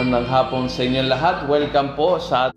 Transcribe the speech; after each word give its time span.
Magandang 0.00 0.32
hapon 0.32 0.64
sa 0.64 0.80
inyo 0.80 1.12
lahat. 1.12 1.44
Welcome 1.44 1.92
po 1.92 2.16
sa 2.16 2.48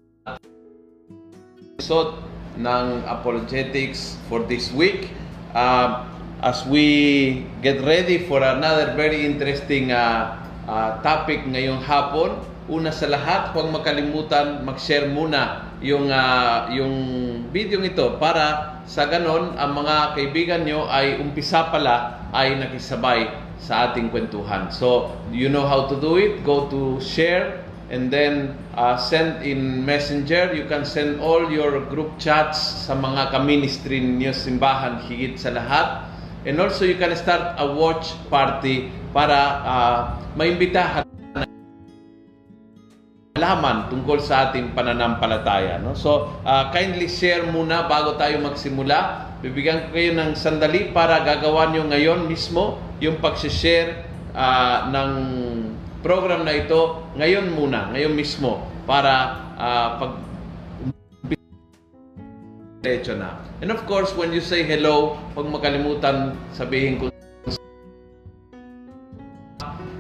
episode 1.76 2.16
ng 2.56 3.04
Apologetics 3.04 4.16
for 4.32 4.48
this 4.48 4.72
week. 4.72 5.12
Uh, 5.52 6.08
as 6.40 6.64
we 6.64 7.44
get 7.60 7.84
ready 7.84 8.24
for 8.32 8.40
another 8.40 8.96
very 8.96 9.28
interesting 9.28 9.92
uh, 9.92 10.40
uh, 10.72 11.04
topic 11.04 11.44
ngayong 11.44 11.84
hapon, 11.84 12.40
una 12.72 12.96
sa 12.96 13.12
lahat, 13.12 13.52
huwag 13.52 13.76
makalimutan 13.76 14.64
mag-share 14.64 15.12
muna 15.12 15.68
yung 15.84 16.16
uh, 16.16 16.72
yung 16.72 16.96
video 17.52 17.84
ito 17.84 18.24
para 18.24 18.80
sa 18.88 19.04
ganon 19.12 19.60
ang 19.60 19.84
mga 19.84 20.16
kaibigan 20.16 20.64
nyo 20.64 20.88
ay 20.88 21.20
umpisa 21.20 21.68
pala 21.68 22.24
ay 22.32 22.56
nakisabay 22.56 23.43
sa 23.64 23.90
ating 23.90 24.12
kwentuhan. 24.12 24.68
So, 24.76 25.16
you 25.32 25.48
know 25.48 25.64
how 25.64 25.88
to 25.88 25.96
do 25.96 26.20
it. 26.20 26.44
Go 26.44 26.68
to 26.68 27.00
share 27.00 27.64
and 27.88 28.12
then 28.12 28.60
uh, 28.76 29.00
send 29.00 29.48
in 29.48 29.88
messenger. 29.88 30.52
You 30.52 30.68
can 30.68 30.84
send 30.84 31.24
all 31.24 31.48
your 31.48 31.80
group 31.88 32.20
chats 32.20 32.60
sa 32.86 33.00
mga 33.00 33.32
ka-ministry 33.32 34.04
ninyo 34.04 34.36
simbahan 34.36 35.08
higit 35.08 35.40
sa 35.40 35.56
lahat. 35.56 36.12
And 36.44 36.60
also, 36.60 36.84
you 36.84 37.00
can 37.00 37.16
start 37.16 37.56
a 37.56 37.64
watch 37.64 38.12
party 38.28 38.92
para 39.16 39.64
uh, 39.64 40.00
maimbitahan 40.36 41.08
malaman 43.34 43.90
tungkol 43.90 44.22
sa 44.22 44.48
ating 44.48 44.72
pananampalataya. 44.78 45.82
No? 45.82 45.98
So, 45.98 46.32
uh, 46.44 46.70
kindly 46.70 47.08
share 47.10 47.48
muna 47.48 47.88
bago 47.88 48.20
tayo 48.20 48.44
magsimula. 48.44 49.32
Bibigyan 49.44 49.90
ko 49.90 50.00
kayo 50.00 50.16
ng 50.16 50.38
sandali 50.40 50.96
para 50.96 51.20
gagawa 51.26 51.68
nyo 51.74 51.84
ngayon 51.90 52.30
mismo 52.30 52.80
yung 53.04 53.20
pag-share 53.20 54.08
uh, 54.32 54.88
ng 54.88 55.12
program 56.00 56.48
na 56.48 56.56
ito 56.56 57.04
ngayon 57.20 57.52
muna, 57.52 57.92
ngayon 57.92 58.16
mismo 58.16 58.64
para 58.88 59.44
uh, 59.60 59.90
pag 60.00 60.12
diretso 62.84 63.16
na. 63.16 63.44
And 63.60 63.72
of 63.72 63.84
course, 63.88 64.12
when 64.16 64.32
you 64.36 64.44
say 64.44 64.64
hello, 64.64 65.20
huwag 65.36 65.48
makalimutan 65.52 66.36
sabihin 66.56 67.00
kung 67.00 67.12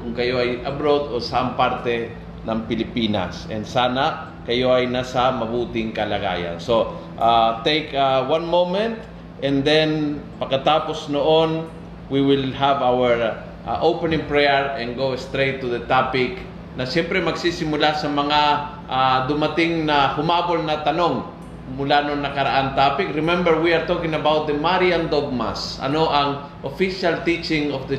kung 0.03 0.13
kayo 0.15 0.43
ay 0.43 0.59
abroad 0.67 1.15
o 1.15 1.19
saan 1.19 1.55
parte 1.55 2.11
ng 2.43 2.67
Pilipinas. 2.67 3.47
And 3.47 3.63
sana 3.63 4.35
kayo 4.43 4.75
ay 4.75 4.91
nasa 4.91 5.31
mabuting 5.31 5.95
kalagayan. 5.95 6.59
So, 6.59 6.91
uh, 7.15 7.63
take 7.63 7.95
uh, 7.95 8.27
one 8.27 8.43
moment 8.43 8.99
and 9.39 9.63
then 9.63 10.19
pagkatapos 10.43 11.07
noon, 11.07 11.71
we 12.13 12.21
will 12.21 12.53
have 12.53 12.85
our 12.85 13.41
uh, 13.65 13.81
opening 13.81 14.21
prayer 14.29 14.77
and 14.77 14.93
go 14.93 15.17
straight 15.17 15.57
to 15.57 15.65
the 15.65 15.81
topic 15.89 16.37
na 16.77 16.85
siyempre 16.85 17.17
magsisimula 17.17 17.97
sa 17.97 18.05
mga 18.05 18.39
uh, 18.85 19.17
dumating 19.25 19.89
na 19.89 20.13
humabol 20.13 20.61
na 20.61 20.85
tanong 20.85 21.25
mula 21.73 22.05
nung 22.05 22.21
nakaraan 22.21 22.77
topic. 22.77 23.09
Remember, 23.17 23.57
we 23.57 23.73
are 23.73 23.89
talking 23.89 24.13
about 24.13 24.45
the 24.45 24.53
Marian 24.53 25.09
dogmas. 25.09 25.81
Ano 25.81 26.05
ang 26.13 26.45
official 26.61 27.17
teaching 27.25 27.73
of 27.73 27.89
the 27.89 27.97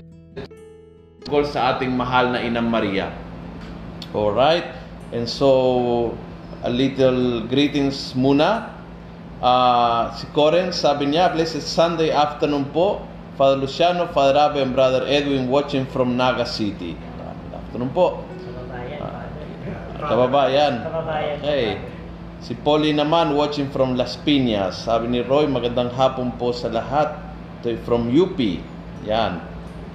tungkol 1.24 1.48
sa 1.48 1.74
ating 1.74 1.90
mahal 1.90 2.30
na 2.30 2.38
Inang 2.44 2.70
Maria. 2.70 3.10
Alright? 4.14 4.68
And 5.10 5.26
so, 5.26 6.12
a 6.62 6.70
little 6.70 7.48
greetings 7.50 8.14
muna. 8.14 8.70
Uh, 9.40 10.12
si 10.14 10.28
Coren, 10.36 10.70
sabi 10.70 11.10
niya, 11.10 11.32
Blessed 11.32 11.64
Sunday 11.64 12.12
afternoon 12.12 12.68
po. 12.70 13.02
Father 13.34 13.58
Luciano, 13.58 14.06
Father 14.14 14.38
Abe, 14.38 14.62
and 14.62 14.78
Brother 14.78 15.02
Edwin 15.10 15.50
watching 15.50 15.86
from 15.90 16.14
Naga 16.14 16.46
City. 16.46 16.94
Good 16.94 17.54
afternoon 17.58 17.90
po. 17.90 18.22
Kababayan. 19.98 20.86
Kababayan. 20.86 21.38
Okay. 21.42 21.82
Si 22.44 22.52
Polly 22.54 22.94
naman 22.94 23.34
watching 23.34 23.72
from 23.74 23.98
Las 23.98 24.20
Piñas. 24.20 24.86
Sabi 24.86 25.10
ni 25.10 25.24
Roy, 25.24 25.50
magandang 25.50 25.90
hapon 25.96 26.30
po 26.38 26.54
sa 26.54 26.70
lahat. 26.70 27.16
Ito 27.64 27.74
from 27.82 28.12
UP. 28.12 28.38
Yan. 29.08 29.40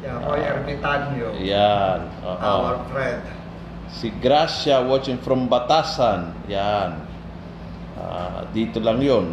Yeah, 0.04 0.20
Roy 0.26 0.42
Ermitanio. 0.44 1.32
Yan. 1.40 2.00
Oo. 2.26 2.36
Our 2.42 2.82
friend. 2.92 3.22
Si 3.94 4.12
Gracia 4.20 4.84
watching 4.84 5.22
from 5.22 5.48
Batasan. 5.48 6.36
Yan. 6.52 7.08
Ah, 7.96 8.44
dito 8.52 8.84
lang 8.84 9.00
yon. 9.00 9.32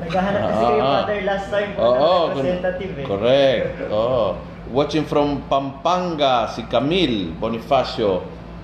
Naghahanap 0.00 0.40
kasi 0.42 0.64
kayo, 0.64 0.80
Ah. 0.80 0.94
Father, 1.04 1.20
last 1.22 1.46
time 1.48 1.70
po 1.76 1.80
Oo, 1.82 1.92
ng 2.00 2.30
representative 2.32 2.92
eh. 2.96 3.04
correct. 3.06 3.66
Oo. 3.90 4.24
Watching 4.70 5.04
from 5.04 5.44
Pampanga, 5.44 6.46
si 6.48 6.62
Camille 6.64 7.34
Bonifacio. 7.34 8.22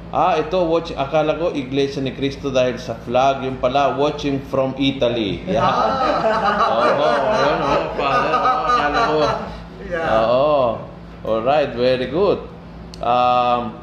Ah, 0.08 0.38
ito, 0.38 0.62
watch, 0.62 0.94
akala 0.94 1.34
ko 1.34 1.50
Iglesia 1.50 1.98
ni 1.98 2.14
Cristo 2.14 2.48
dahil 2.48 2.78
sa 2.78 2.94
flag. 2.94 3.42
Yung 3.42 3.58
pala, 3.58 3.98
watching 3.98 4.38
from 4.46 4.72
Italy. 4.78 5.42
Yan. 5.44 5.60
Oo, 5.60 7.06
ayun, 7.26 7.58
oh, 7.60 7.84
Father. 7.92 8.32
Oo, 8.32 8.60
akala 8.64 8.98
ko. 9.02 9.18
Yeah. 9.86 10.22
Oo. 10.24 10.58
Alright, 11.26 11.74
very 11.74 12.06
good. 12.06 12.38
Um, 13.02 13.74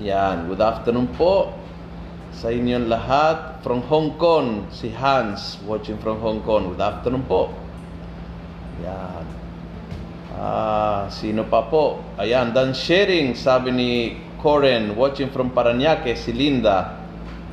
yan, 0.00 0.48
good 0.48 0.58
afternoon 0.58 1.06
po 1.14 1.52
sa 2.34 2.50
inyong 2.50 2.90
lahat. 2.90 3.62
From 3.62 3.80
Hong 3.88 4.18
Kong, 4.20 4.68
si 4.74 4.90
Hans, 4.92 5.56
watching 5.64 5.96
from 6.02 6.20
Hong 6.20 6.42
Kong. 6.42 6.74
Good 6.74 6.82
afternoon 6.82 7.24
po. 7.24 7.48
Yan. 8.82 9.24
Ah, 10.34 11.06
sino 11.14 11.46
pa 11.46 11.64
po? 11.70 12.02
Ayan, 12.18 12.50
done 12.50 12.74
sharing, 12.74 13.38
sabi 13.38 13.70
ni 13.70 13.90
Coren, 14.42 14.98
watching 14.98 15.30
from 15.30 15.54
Paranaque, 15.54 16.18
si 16.18 16.34
Linda. 16.34 17.00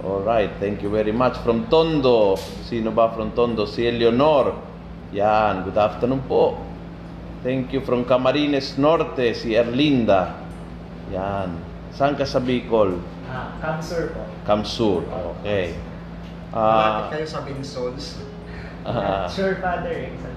Alright, 0.02 0.58
thank 0.58 0.82
you 0.82 0.90
very 0.90 1.14
much. 1.14 1.38
From 1.46 1.70
Tondo, 1.70 2.34
sino 2.66 2.90
ba 2.90 3.14
from 3.14 3.38
Tondo? 3.38 3.70
Si 3.70 3.86
Eleonor. 3.86 4.58
Yan, 5.14 5.62
good 5.62 5.78
afternoon 5.78 6.26
po. 6.26 6.58
Thank 7.46 7.70
you 7.70 7.86
from 7.86 8.06
Camarines 8.10 8.82
Norte, 8.82 9.38
si 9.38 9.54
Erlinda. 9.54 10.42
Yan. 11.14 11.54
Saan 11.94 12.18
ka 12.18 12.26
sa 12.26 12.42
Bicol? 12.42 12.98
Ah, 13.32 13.56
Kamsur 13.64 14.12
po. 14.12 14.22
Kamsur. 14.44 15.02
Okay. 15.40 15.80
Malapit 16.52 16.52
Ah, 16.52 17.08
kayo 17.10 17.24
sa 17.24 17.48
Binsons. 17.48 18.20
ah, 18.84 19.24
sure, 19.26 19.56
Father. 19.58 20.12
isa- 20.12 20.36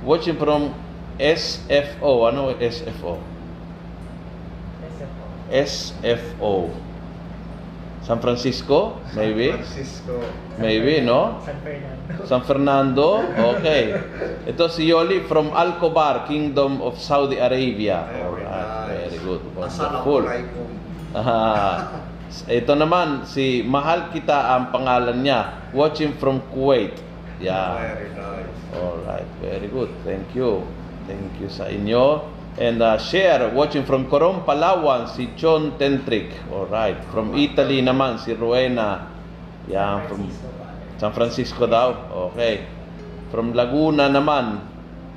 watching 0.00 0.40
from 0.40 0.72
SFO. 1.20 2.24
Ano 2.24 2.56
SFO? 2.56 3.20
Po. 3.20 3.22
SFO. 5.52 6.54
San 8.02 8.18
Francisco? 8.18 8.98
Maybe? 9.12 9.52
San 9.52 9.62
Francisco. 9.62 10.14
Maybe, 10.58 11.04
no? 11.04 11.38
San 11.44 11.60
Fernando. 11.60 12.24
San 12.26 12.40
Fernando? 12.42 13.08
Okay. 13.54 13.82
Ito 14.48 14.66
si 14.66 14.88
Yoli 14.88 15.22
from 15.22 15.52
Alcobar, 15.52 16.26
Kingdom 16.26 16.80
of 16.82 16.96
Saudi 16.98 17.36
Arabia. 17.38 18.08
Very 18.10 18.42
Alright, 18.42 18.88
nice. 18.88 19.12
very 19.12 19.18
good. 19.22 19.42
Assalamualaikum. 19.54 20.81
Ah, 21.12 22.08
ito 22.48 22.72
naman, 22.72 23.28
si 23.28 23.60
Mahal 23.60 24.08
Kita 24.08 24.56
ang 24.56 24.72
pangalan 24.72 25.20
niya. 25.20 25.70
Watching 25.76 26.16
from 26.16 26.40
Kuwait. 26.52 26.96
Yeah. 27.36 27.76
Very 27.76 28.10
nice. 28.16 28.58
Alright, 28.72 29.28
very 29.44 29.68
good. 29.68 29.92
Thank 30.08 30.32
you. 30.32 30.64
Thank 31.04 31.36
you 31.36 31.52
sa 31.52 31.68
inyo. 31.68 32.24
And 32.56 32.80
uh, 32.80 32.96
share, 33.00 33.52
watching 33.52 33.84
from 33.84 34.08
Coron, 34.08 34.44
Palawan, 34.48 35.08
si 35.08 35.28
John 35.36 35.76
Tentric. 35.76 36.32
Alright. 36.48 37.00
From 37.12 37.36
Italy 37.36 37.84
naman, 37.84 38.16
si 38.20 38.32
Rowena. 38.32 39.12
Yan, 39.68 40.08
from. 40.08 40.28
San 41.02 41.10
Francisco 41.12 41.66
daw. 41.66 41.92
Okay. 42.32 42.62
From 43.34 43.52
Laguna 43.52 44.06
naman, 44.06 44.62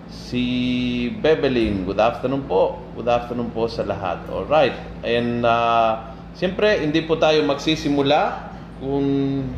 si 0.09 1.07
Bebelin. 1.21 1.85
Good 1.85 2.01
afternoon 2.01 2.43
po. 2.49 2.84
Good 2.95 3.11
afternoon 3.11 3.51
po 3.51 3.67
sa 3.67 3.83
lahat. 3.83 4.23
Alright. 4.31 4.71
And 5.03 5.43
uh, 5.43 6.15
siyempre, 6.31 6.79
hindi 6.79 7.03
po 7.03 7.19
tayo 7.19 7.43
magsisimula 7.43 8.55
kung 8.79 9.03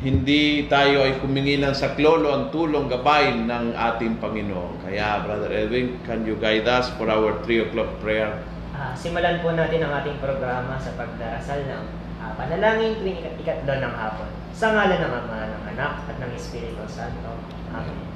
hindi 0.02 0.66
tayo 0.66 1.06
ay 1.06 1.22
humingi 1.22 1.62
ng 1.62 1.70
saklolo 1.78 2.34
ang 2.34 2.50
tulong 2.50 2.90
gabay 2.90 3.38
ng 3.38 3.78
ating 3.78 4.18
Panginoon. 4.18 4.82
Kaya, 4.82 5.22
Brother 5.22 5.54
Edwin, 5.54 6.02
can 6.10 6.26
you 6.26 6.34
guide 6.42 6.66
us 6.66 6.90
for 6.98 7.14
our 7.14 7.38
3 7.46 7.70
o'clock 7.70 8.02
prayer? 8.02 8.42
Ah, 8.74 8.98
simulan 8.98 9.38
po 9.46 9.54
natin 9.54 9.86
ang 9.86 10.02
ating 10.02 10.18
programa 10.18 10.74
sa 10.82 10.98
pagdarasal 10.98 11.62
ng 11.62 11.84
ah, 12.18 12.34
panalangin 12.42 12.98
tuwing 12.98 13.22
ikat- 13.22 13.38
ikatlo 13.38 13.74
ng 13.78 13.94
hapon. 13.94 14.30
Sa 14.58 14.74
ngalan 14.74 14.98
ng 14.98 15.14
Ama, 15.14 15.40
ng 15.46 15.64
Anak, 15.78 16.10
at 16.10 16.18
ng 16.18 16.34
Espiritu 16.34 16.82
Santo. 16.90 17.38
Amen. 17.70 18.07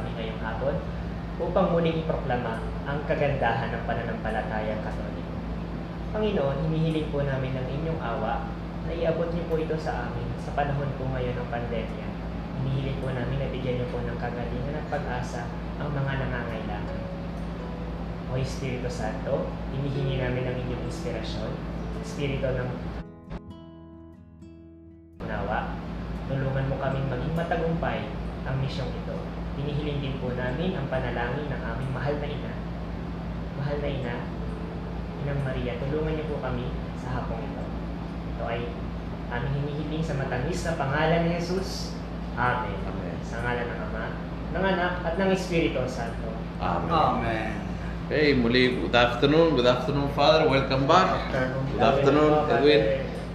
Kami 0.00 0.16
ngayong 0.16 0.40
hapon 0.40 0.80
upang 1.36 1.76
muling 1.76 2.00
iproklama 2.00 2.64
ang 2.88 3.04
kagandahan 3.04 3.68
ng 3.68 3.84
pananampalatayang 3.84 4.80
katoliko. 4.80 5.36
Panginoon, 6.16 6.56
hinihiling 6.64 7.12
po 7.12 7.20
namin 7.20 7.52
ng 7.52 7.66
inyong 7.68 8.00
awa 8.00 8.48
na 8.88 8.92
iabot 8.96 9.28
niyo 9.28 9.44
po 9.52 9.60
ito 9.60 9.76
sa 9.76 10.08
amin 10.08 10.24
sa 10.40 10.56
panahon 10.56 10.88
po 10.96 11.04
ngayon 11.12 11.36
ng 11.36 11.48
pandemya. 11.52 12.08
Hinihiling 12.64 12.98
po 13.04 13.12
namin 13.12 13.44
na 13.44 13.52
bigyan 13.52 13.76
niyo 13.76 13.86
po 13.92 14.00
ng 14.00 14.16
kagalingan 14.16 14.80
at 14.80 14.86
pag-asa 14.88 15.44
ang 15.76 15.92
mga 15.92 16.12
nangangailangan. 16.24 17.00
O 18.32 18.40
Espiritu 18.40 18.88
Santo, 18.88 19.52
hinihingi 19.76 20.16
namin 20.16 20.48
ang 20.48 20.56
inyong 20.56 20.88
inspirasyon, 20.88 21.52
Espiritu 22.00 22.48
ng 22.48 22.68
Nawa, 25.28 25.76
tulungan 26.26 26.66
mo 26.72 26.76
kaming 26.80 27.06
maging 27.06 27.34
matagumpay 27.36 28.00
ang 28.48 28.56
misyong 28.64 28.88
ito. 28.88 29.39
Hinihiling 29.58 29.98
din 30.04 30.14
po 30.22 30.30
namin 30.34 30.76
ang 30.76 30.86
panalangin 30.86 31.48
ng 31.50 31.62
aming 31.62 31.90
mahal 31.90 32.14
na 32.20 32.28
ina. 32.28 32.52
Mahal 33.58 33.76
na 33.82 33.90
ina, 33.90 34.14
Inang 35.20 35.40
Maria, 35.44 35.76
tulungan 35.76 36.16
niyo 36.16 36.24
po 36.32 36.40
kami 36.40 36.72
sa 36.96 37.20
hapong 37.20 37.44
ito. 37.44 37.64
Ito 38.36 38.44
ay 38.48 38.72
aming 39.28 39.54
hinihiling 39.60 40.04
sa 40.04 40.16
matamis 40.16 40.64
na 40.64 40.80
pangalan 40.80 41.28
ni 41.28 41.36
Jesus. 41.36 41.92
Amen. 42.40 42.78
Amen. 42.88 43.16
Sa 43.20 43.44
ngalan 43.44 43.68
ng 43.68 43.80
Ama, 43.90 44.06
ng 44.56 44.64
Anak, 44.64 44.92
at 45.04 45.14
ng 45.20 45.30
Espiritu 45.36 45.84
Santo. 45.84 46.32
Amen. 46.56 46.88
Amen. 46.88 47.52
Okay, 48.10 48.34
muli, 48.34 48.80
good 48.80 48.96
afternoon. 48.96 49.54
Good 49.54 49.68
afternoon, 49.68 50.10
Father. 50.16 50.48
Welcome 50.48 50.88
back. 50.88 51.30
Good 51.70 51.84
afternoon, 51.84 52.48
Edwin. 52.48 52.82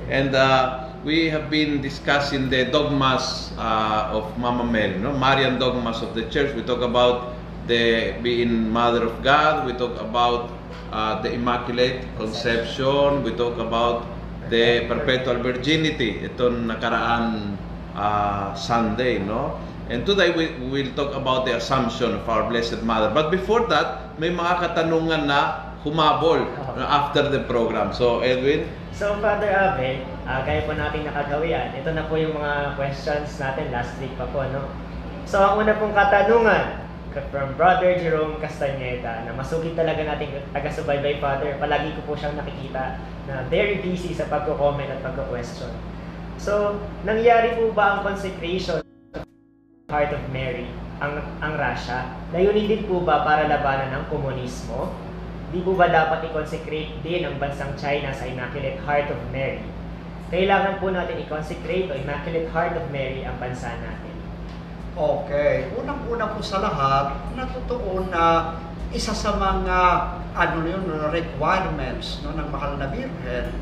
And 0.10 0.36
uh, 0.36 0.85
we 1.06 1.30
have 1.30 1.54
been 1.54 1.86
discussing 1.86 2.50
the 2.50 2.66
dogmas 2.66 3.54
uh, 3.62 4.10
of 4.10 4.26
Mama 4.42 4.66
Mary, 4.66 4.98
no? 4.98 5.14
Marian 5.14 5.60
dogmas 5.62 6.02
of 6.02 6.18
the 6.18 6.26
church. 6.34 6.50
We 6.58 6.64
talk 6.64 6.82
about 6.82 7.38
the 7.70 8.18
being 8.26 8.74
Mother 8.74 9.06
of 9.06 9.22
God. 9.22 9.68
We 9.70 9.74
talk 9.78 10.02
about 10.02 10.50
uh, 10.92 11.22
the 11.22 11.32
Immaculate 11.32 12.02
Conception. 12.18 13.22
We 13.22 13.38
talk 13.38 13.62
about 13.62 14.10
the 14.50 14.90
Perpetual 14.90 15.46
Virginity. 15.46 16.26
Itong 16.26 16.66
nakaraan 16.74 17.54
uh, 17.94 18.58
Sunday, 18.58 19.22
no? 19.22 19.62
And 19.94 20.10
today 20.10 20.34
we 20.34 20.58
will 20.74 20.90
talk 20.98 21.14
about 21.14 21.46
the 21.46 21.62
Assumption 21.62 22.18
of 22.18 22.26
our 22.26 22.50
Blessed 22.50 22.82
Mother. 22.82 23.14
But 23.14 23.30
before 23.30 23.70
that, 23.70 24.18
may 24.18 24.34
mga 24.34 24.74
katanungan 24.74 25.30
na 25.30 25.70
humabol 25.86 26.42
after 26.82 27.30
the 27.30 27.46
program. 27.46 27.94
So, 27.94 28.26
Edwin, 28.26 28.66
So, 28.96 29.12
Father 29.20 29.52
Abel, 29.52 30.15
ah, 30.26 30.42
gaya 30.44 30.66
po 30.66 30.74
natin 30.74 31.06
nakagawian, 31.06 31.74
ito 31.78 31.90
na 31.94 32.10
po 32.10 32.18
yung 32.18 32.34
mga 32.36 32.76
questions 32.76 33.38
natin 33.38 33.70
last 33.70 33.94
week 34.02 34.14
pa 34.18 34.26
po, 34.30 34.42
no? 34.50 34.66
So, 35.26 35.42
ang 35.42 35.62
una 35.62 35.74
pong 35.78 35.94
katanungan 35.94 36.86
from 37.32 37.56
Brother 37.56 37.96
Jerome 37.96 38.36
Castaneda 38.44 39.24
na 39.24 39.32
masugid 39.32 39.72
talaga 39.80 40.04
nating 40.04 40.36
taga-subaybay 40.52 41.24
Father. 41.24 41.56
Palagi 41.56 41.96
ko 41.96 42.02
po 42.04 42.14
siyang 42.20 42.36
nakikita 42.36 43.00
na 43.32 43.48
very 43.48 43.80
busy 43.80 44.12
sa 44.12 44.28
pagko-comment 44.28 44.92
at 44.92 45.00
pagko-question. 45.00 45.72
So, 46.36 46.76
nangyari 47.08 47.56
po 47.56 47.72
ba 47.72 47.98
ang 47.98 48.00
consecration 48.04 48.84
of 48.84 49.24
Heart 49.88 50.12
of 50.20 50.24
Mary 50.36 50.68
ang 51.00 51.24
ang 51.40 51.56
Russia? 51.56 52.04
Layunin 52.36 52.68
din 52.68 52.84
po 52.84 53.00
ba 53.00 53.24
para 53.24 53.48
labanan 53.48 53.96
ang 53.96 54.06
komunismo? 54.12 54.92
Di 55.56 55.64
po 55.64 55.72
ba 55.80 55.88
dapat 55.88 56.28
i-consecrate 56.28 57.00
din 57.00 57.24
ang 57.24 57.40
bansang 57.40 57.72
China 57.80 58.12
sa 58.12 58.28
Immaculate 58.28 58.76
Heart 58.84 59.08
of 59.16 59.20
Mary? 59.32 59.64
Kailangan 60.34 60.82
po 60.82 60.90
natin 60.90 61.22
i-consecrate 61.22 61.90
o 61.90 61.94
Immaculate 61.94 62.50
Heart 62.50 62.74
of 62.82 62.86
Mary 62.90 63.22
ang 63.22 63.38
bansa 63.38 63.70
natin. 63.78 64.16
Okay. 64.96 65.70
Unang-una 65.76 66.34
po 66.34 66.42
sa 66.42 66.64
lahat, 66.64 67.36
natutuon 67.36 68.10
na 68.10 68.58
isa 68.90 69.12
sa 69.12 69.36
mga 69.38 69.80
ano 70.36 70.58
yun, 70.66 70.84
requirements 71.12 72.24
no, 72.24 72.34
ng 72.34 72.48
mahal 72.50 72.80
na 72.80 72.90
Birhen 72.90 73.54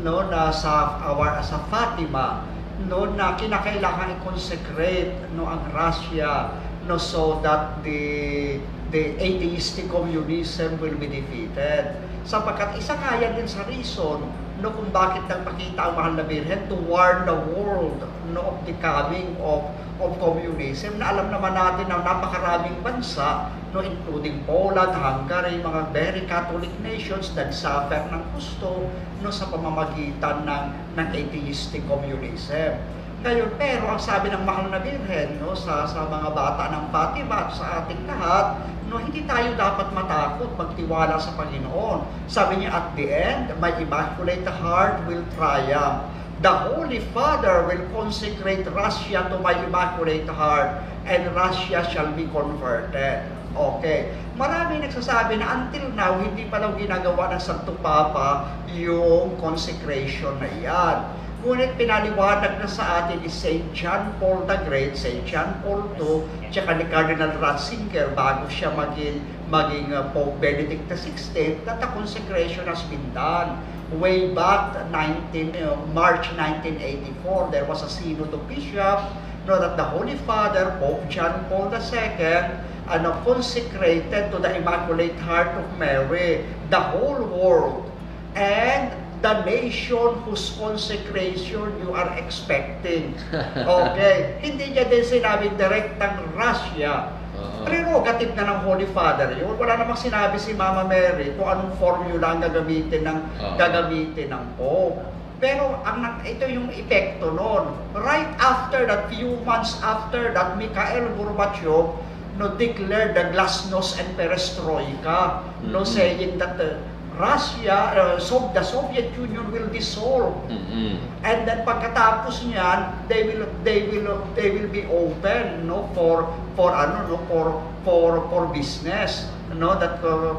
no, 0.00 0.26
na 0.26 0.50
sa 0.50 0.98
our, 1.04 1.38
sa 1.44 1.62
Fatima 1.68 2.42
no, 2.88 3.14
na 3.14 3.36
kinakailangan 3.36 4.18
i-consecrate 4.18 5.12
no, 5.36 5.44
ang 5.46 5.62
Russia 5.70 6.56
no, 6.88 6.96
so 6.96 7.38
that 7.44 7.84
the 7.84 8.56
the 8.88 9.12
atheistic 9.20 9.92
communism 9.92 10.80
will 10.80 10.96
be 10.96 11.04
defeated. 11.04 11.92
sapagkat 12.28 12.76
isa 12.76 12.92
kaya 13.00 13.32
din 13.32 13.48
sa 13.48 13.64
reason 13.64 14.20
no 14.58 14.74
kung 14.74 14.90
bakit 14.90 15.22
nagpakita 15.30 15.78
ang 15.78 15.94
mahal 15.94 16.12
na 16.18 16.24
Birhen 16.26 16.66
to 16.66 16.74
warn 16.90 17.22
the 17.22 17.38
world 17.54 18.02
no 18.34 18.40
of 18.42 18.58
the 18.66 18.74
coming 18.82 19.38
of 19.38 19.62
of 19.98 20.14
communism 20.18 20.98
na 20.98 21.14
alam 21.14 21.30
naman 21.30 21.54
natin 21.54 21.86
na 21.90 22.02
napakaraming 22.02 22.78
bansa 22.82 23.50
no 23.68 23.84
including 23.84 24.40
Poland, 24.48 24.96
Hungary, 24.96 25.60
mga 25.60 25.92
very 25.92 26.22
Catholic 26.24 26.72
nations 26.80 27.36
nagsuffer 27.36 28.00
ng 28.08 28.22
gusto 28.32 28.88
no 29.20 29.28
sa 29.28 29.46
pamamagitan 29.52 30.48
ng 30.48 30.64
ng 30.96 31.08
atheistic 31.12 31.84
communism. 31.84 32.80
Ngayon, 33.18 33.50
pero 33.58 33.90
ang 33.90 33.98
sabi 33.98 34.30
ng 34.30 34.46
mahal 34.46 34.70
na 34.70 34.78
Birhen 34.78 35.42
no, 35.42 35.50
sa, 35.50 35.82
sa 35.90 36.06
mga 36.06 36.30
bata 36.30 36.70
ng 36.70 36.84
Fatima 36.94 37.46
at 37.46 37.50
sa 37.50 37.82
ating 37.82 38.06
lahat, 38.06 38.62
no, 38.86 39.02
hindi 39.02 39.26
tayo 39.26 39.58
dapat 39.58 39.90
matakot 39.90 40.54
magtiwala 40.54 41.18
sa 41.18 41.34
Panginoon. 41.34 42.06
Sabi 42.30 42.62
niya 42.62 42.78
at 42.78 42.86
the 42.94 43.10
end, 43.10 43.50
my 43.58 43.74
immaculate 43.74 44.46
heart 44.46 45.02
will 45.10 45.26
triumph. 45.34 46.06
The 46.38 46.70
Holy 46.70 47.02
Father 47.10 47.66
will 47.66 47.82
consecrate 47.90 48.62
Russia 48.70 49.26
to 49.26 49.42
my 49.42 49.58
immaculate 49.66 50.30
heart 50.30 50.78
and 51.02 51.26
Russia 51.34 51.82
shall 51.90 52.14
be 52.14 52.30
converted. 52.30 53.26
Okay. 53.50 54.14
Marami 54.38 54.78
nagsasabi 54.78 55.42
na 55.42 55.66
until 55.66 55.90
now, 55.98 56.14
hindi 56.22 56.46
pa 56.46 56.62
daw 56.62 56.78
ginagawa 56.78 57.34
ng 57.34 57.42
Santo 57.42 57.74
Papa 57.82 58.46
yung 58.70 59.34
consecration 59.42 60.38
na 60.38 60.46
iyan. 60.54 60.96
Ngunit 61.38 61.78
pinaliwanag 61.78 62.58
na 62.58 62.66
sa 62.66 63.02
atin 63.02 63.22
ni 63.22 63.30
St. 63.30 63.70
John 63.70 64.10
Paul 64.18 64.42
the 64.50 64.58
Great, 64.66 64.98
St. 64.98 65.22
John 65.22 65.62
Paul 65.62 65.86
II, 65.94 66.26
tsaka 66.50 66.74
ni 66.74 66.84
Cardinal 66.90 67.30
Ratzinger 67.38 68.10
bago 68.10 68.50
siya 68.50 68.74
maging, 68.74 69.22
maging 69.46 69.94
uh, 69.94 70.10
Pope 70.10 70.34
Benedict 70.42 70.90
XVI, 70.90 71.62
that 71.62 71.78
the 71.78 71.88
consecration 71.94 72.66
has 72.66 72.82
been 72.90 73.04
done. 73.14 73.62
Way 73.94 74.34
back 74.34 74.76
19, 74.90 75.56
uh, 75.62 75.78
March 75.94 76.26
1984, 76.34 77.54
there 77.54 77.64
was 77.64 77.86
a 77.86 77.90
synod 77.90 78.34
of 78.34 78.42
bishops 78.50 79.06
know 79.48 79.58
that 79.58 79.80
the 79.80 79.84
Holy 79.84 80.14
Father, 80.28 80.76
Pope 80.78 81.08
John 81.08 81.48
Paul 81.48 81.72
II, 81.72 82.60
ano, 82.86 83.16
consecrated 83.24 84.30
to 84.30 84.38
the 84.38 84.54
Immaculate 84.54 85.16
Heart 85.24 85.56
of 85.56 85.66
Mary, 85.80 86.44
the 86.68 86.78
whole 86.78 87.24
world, 87.24 87.90
and 88.36 88.92
the 89.18 89.34
nation 89.42 90.22
whose 90.22 90.54
consecration 90.54 91.66
you 91.82 91.90
are 91.92 92.14
expecting. 92.16 93.14
Okay? 93.58 94.38
Hindi 94.40 94.74
niya 94.74 94.86
din 94.86 95.02
sinabing 95.02 95.58
direktang 95.58 96.22
Russia. 96.34 97.12
Oo. 97.34 97.66
Prerogative 97.66 98.34
na 98.34 98.54
ng 98.54 98.58
Holy 98.66 98.88
Father 98.90 99.34
yun. 99.34 99.54
Wala 99.58 99.78
namang 99.78 99.98
sinabi 99.98 100.38
si 100.38 100.54
Mama 100.54 100.86
Mary 100.86 101.34
kung 101.34 101.46
anong 101.46 101.74
formula 101.78 102.34
ang 102.34 102.40
gagamitin 102.42 103.06
ng 103.06 103.18
gagamitin 103.54 104.30
ng 104.30 104.44
Pope. 104.58 105.02
Pero 105.38 105.78
ang 105.86 106.18
ito 106.26 106.50
yung 106.50 106.66
epekto 106.74 107.30
noon. 107.30 107.70
Right 107.94 108.26
after 108.42 108.90
that, 108.90 109.06
few 109.06 109.38
months 109.46 109.78
after 109.78 110.34
that, 110.34 110.58
Mikhail 110.58 111.06
Gorbachev 111.14 111.94
no 112.38 112.54
declared 112.54 113.18
the 113.18 113.34
glasnost 113.34 113.98
and 113.98 114.14
perestroika, 114.14 115.42
no 115.62 115.82
Mhm. 115.82 115.90
saying 115.90 116.32
that 116.38 116.54
uh, 116.58 116.78
Russia, 117.18 117.78
uh, 117.92 118.16
so 118.16 118.48
the 118.54 118.62
Soviet 118.62 119.10
Union 119.12 119.50
will 119.50 119.66
dissolve. 119.68 120.38
Mm-mm. 120.46 120.96
And 121.20 121.44
then 121.44 121.66
pagkatapos 121.66 122.46
niyan, 122.46 123.10
they 123.10 123.26
will 123.26 123.44
they 123.66 123.90
will 123.90 124.22
they 124.38 124.54
will 124.54 124.70
be 124.70 124.86
open 124.86 125.66
no 125.66 125.90
for 125.92 126.30
for 126.54 126.70
ano 126.70 127.10
no 127.10 127.18
for 127.26 127.58
for 127.82 128.22
for 128.30 128.46
business 128.54 129.26
no 129.52 129.74
that 129.76 129.98
uh, 130.00 130.38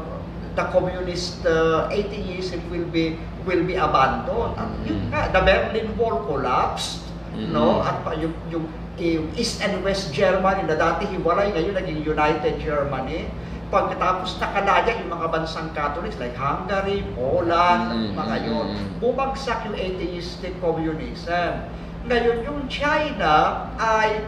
the 0.56 0.64
communist 0.72 1.44
uh, 1.44 1.86
atheism 1.92 2.64
will 2.72 2.88
be 2.88 3.14
will 3.44 3.60
be 3.62 3.76
abandoned. 3.76 4.56
At 4.56 4.72
yun 4.82 5.04
Mhm. 5.04 5.12
nga, 5.12 5.20
the 5.30 5.40
Berlin 5.44 5.88
Wall 6.00 6.24
collapsed 6.24 7.04
no 7.36 7.78
Mhm. 7.78 7.88
at 7.88 7.96
pa- 8.02 8.16
yung, 8.16 8.34
yung 8.48 8.64
yung 8.96 9.28
East 9.32 9.64
and 9.64 9.80
West 9.80 10.12
Germany 10.12 10.64
na 10.64 10.76
dati 10.76 11.08
hiwalay 11.08 11.52
ngayon 11.52 11.72
naging 11.72 12.00
United 12.04 12.60
Germany 12.60 13.28
pagkatapos 13.70 14.42
nakalaya 14.42 14.90
yung 14.98 15.14
mga 15.14 15.26
bansang 15.30 15.70
Catholics 15.70 16.18
like 16.18 16.34
Hungary, 16.34 17.06
Poland, 17.14 17.94
Mhm. 17.94 18.18
mga 18.18 18.36
yun 18.44 18.66
Mhm. 18.66 18.86
bumagsak 18.98 19.62
yung 19.70 19.78
atheistic 19.78 20.52
communism. 20.58 21.64
Ngayon, 22.10 22.42
yung 22.42 22.60
China 22.66 23.66
ay, 23.78 24.26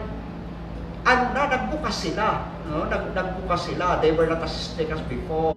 ano 1.03 1.23
na, 1.35 1.43
nagbukas 1.51 2.07
sila. 2.07 2.47
No? 2.71 2.87
Nag, 2.87 3.11
nagbukas 3.11 3.67
sila. 3.67 3.99
They 3.99 4.15
were 4.15 4.31
not 4.31 4.39
as 4.39 4.55
strict 4.55 4.95
as 4.95 5.03
before. 5.11 5.51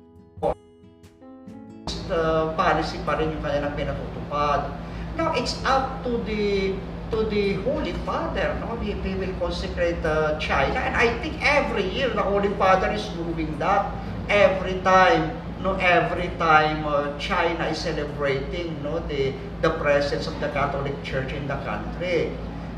Uh, 2.06 2.54
policy 2.54 3.02
pa 3.02 3.18
rin 3.18 3.34
yung 3.34 3.42
kanilang 3.42 3.74
pinatutupad. 3.74 4.70
Now, 5.18 5.34
it's 5.34 5.58
up 5.66 6.02
to 6.06 6.22
the 6.26 6.74
to 7.10 7.24
the 7.24 7.54
Holy 7.62 7.92
Father. 8.04 8.56
No? 8.60 8.76
He, 8.76 8.92
he 8.92 9.14
will 9.14 9.34
consecrate 9.38 10.04
uh, 10.04 10.38
China. 10.38 10.78
And 10.78 10.96
I 10.96 11.16
think 11.18 11.38
every 11.42 11.84
year, 11.88 12.10
the 12.10 12.22
Holy 12.22 12.50
Father 12.54 12.90
is 12.90 13.06
doing 13.14 13.58
that. 13.58 13.92
Every 14.28 14.80
time 14.82 15.30
no 15.62 15.74
every 15.80 16.28
time 16.36 16.84
uh, 16.84 17.16
China 17.18 17.64
is 17.66 17.78
celebrating 17.80 18.76
no 18.82 19.00
the 19.08 19.32
the 19.64 19.72
presence 19.80 20.28
of 20.30 20.36
the 20.38 20.48
Catholic 20.52 20.94
Church 21.02 21.32
in 21.32 21.48
the 21.48 21.56
country. 21.64 22.30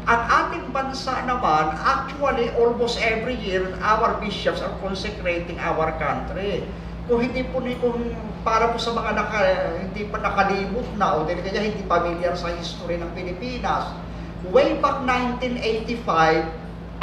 At 0.08 0.24
ating 0.24 0.72
bansa 0.72 1.20
naman, 1.28 1.76
actually 1.76 2.48
almost 2.56 2.96
every 3.04 3.36
year 3.44 3.68
our 3.84 4.16
bishops 4.22 4.64
are 4.64 4.72
consecrating 4.80 5.60
our 5.60 5.92
country. 6.00 6.64
Kung 7.04 7.20
hindi 7.20 7.44
po 7.44 7.60
ni 7.60 7.76
kung 7.76 8.16
para 8.40 8.72
po 8.72 8.80
sa 8.80 8.96
mga 8.96 9.10
naka, 9.12 9.40
hindi 9.84 10.08
pa 10.08 10.16
nakalimot 10.24 10.88
na 10.96 11.20
o 11.20 11.28
dahil 11.28 11.44
kaya 11.44 11.60
hindi 11.60 11.84
familiar 11.84 12.32
sa 12.38 12.48
history 12.56 12.96
ng 12.96 13.10
Pilipinas. 13.12 13.92
Way 14.46 14.78
back 14.78 15.02
1985, 15.02 16.46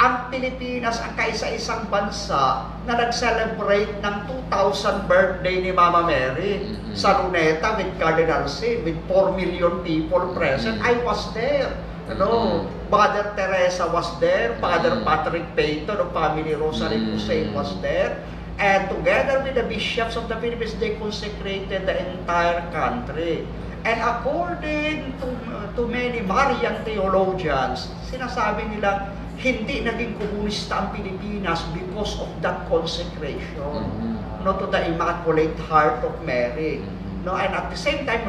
ang 0.00 0.32
Pilipinas 0.32 0.96
ang 1.04 1.12
kaisa-isang 1.20 1.84
bansa 1.92 2.64
na 2.88 2.96
nag-celebrate 2.96 4.00
ng 4.00 4.16
2000 4.24 5.04
birthday 5.04 5.60
ni 5.60 5.68
Mama 5.68 6.00
Mary 6.04 6.64
Mhm. 6.64 6.96
sa 6.96 7.20
Luneta 7.20 7.76
with 7.76 7.92
Cardinal 8.00 8.48
Sin, 8.48 8.88
with 8.88 8.96
4 9.04 9.36
million 9.36 9.84
people 9.84 10.32
present. 10.32 10.80
Mhm. 10.80 10.88
I 10.88 10.94
was 11.04 11.28
there. 11.36 11.76
Ano, 12.08 12.28
Mhm. 12.28 12.88
Mother 12.88 13.36
Teresa 13.36 13.84
was 13.92 14.08
there, 14.16 14.56
Father 14.56 14.96
Mhm. 14.96 15.04
Patrick 15.04 15.46
Peyton 15.52 16.00
of 16.00 16.16
Family 16.16 16.56
Rosary 16.56 16.96
Mhm. 16.96 17.12
Crusade 17.12 17.52
was 17.52 17.68
there, 17.84 18.16
and 18.56 18.88
together 18.88 19.44
with 19.44 19.60
the 19.60 19.66
bishops 19.68 20.16
of 20.16 20.32
the 20.32 20.40
Philippines, 20.40 20.72
they 20.80 20.96
consecrated 20.96 21.84
the 21.84 22.00
entire 22.00 22.64
country. 22.72 23.44
And 23.86 24.02
according 24.02 25.14
to, 25.22 25.26
to 25.78 25.82
many 25.86 26.18
Marian 26.18 26.82
theologians, 26.82 27.86
sinasabi 28.10 28.66
nila, 28.74 29.14
hindi 29.38 29.86
naging 29.86 30.18
komunista 30.18 30.82
ang 30.82 30.88
Pilipinas 30.90 31.62
because 31.70 32.18
of 32.18 32.26
that 32.42 32.66
consecration 32.66 33.62
Mhm. 33.62 34.42
no, 34.42 34.58
to 34.58 34.66
the 34.66 34.90
Immaculate 34.90 35.54
Heart 35.70 36.02
of 36.02 36.18
Mary. 36.26 36.82
Mhm. 36.82 37.22
No, 37.22 37.38
and 37.38 37.54
at 37.54 37.70
the 37.70 37.78
same 37.78 38.02
time, 38.02 38.26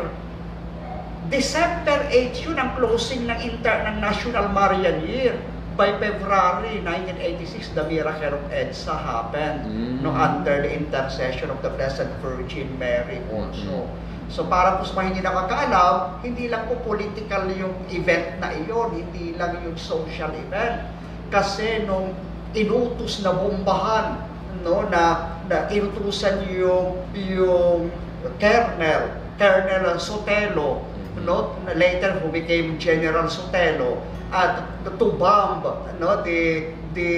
December 1.25 2.05
8 2.13 2.37
yun 2.37 2.61
ang 2.61 2.77
closing 2.77 3.25
ng, 3.25 3.41
inter, 3.41 3.81
ng 3.81 3.97
National 3.97 4.53
Marian 4.53 5.01
Year. 5.09 5.41
By 5.73 5.93
February 5.97 6.81
1986, 6.81 7.73
the 7.73 7.85
miracle 7.85 8.33
of 8.37 8.45
EDSA 8.49 8.93
happened 8.93 9.65
Mm. 9.65 10.05
no, 10.05 10.13
under 10.13 10.65
the 10.65 10.69
intercession 10.69 11.49
of 11.49 11.61
the 11.61 11.69
Blessed 11.69 12.09
Virgin 12.21 12.77
Mary 12.77 13.25
also. 13.33 13.89
Mhm. 13.89 14.06
So 14.27 14.43
para 14.43 14.75
po 14.75 14.84
sa 14.84 15.00
mga 15.00 15.07
hindi 15.12 15.22
nakakaalam, 15.24 16.19
hindi 16.19 16.51
lang 16.51 16.67
po 16.67 16.75
political 16.84 17.48
yung 17.55 17.75
event 17.88 18.43
na 18.43 18.51
iyon, 18.51 18.91
hindi 18.91 19.36
lang 19.39 19.63
yung 19.63 19.79
social 19.79 20.36
event. 20.36 20.84
Kasi 21.31 21.88
nung 21.88 22.12
inutos 22.51 23.24
na 23.24 23.31
bombahan, 23.31 24.19
no, 24.63 24.84
na, 24.91 25.36
na 25.48 25.67
inutusan 25.72 26.43
yung, 26.51 27.07
yung 27.15 27.88
Colonel, 28.36 29.15
Colonel 29.39 29.96
Sotelo, 29.96 30.84
no, 31.24 31.55
later 31.75 32.19
who 32.19 32.27
became 32.31 32.75
General 32.75 33.31
Sotelo, 33.31 34.03
at 34.27 34.60
to 34.84 35.07
bomb 35.15 35.63
no, 36.03 36.19
the, 36.24 36.67
the 36.91 37.12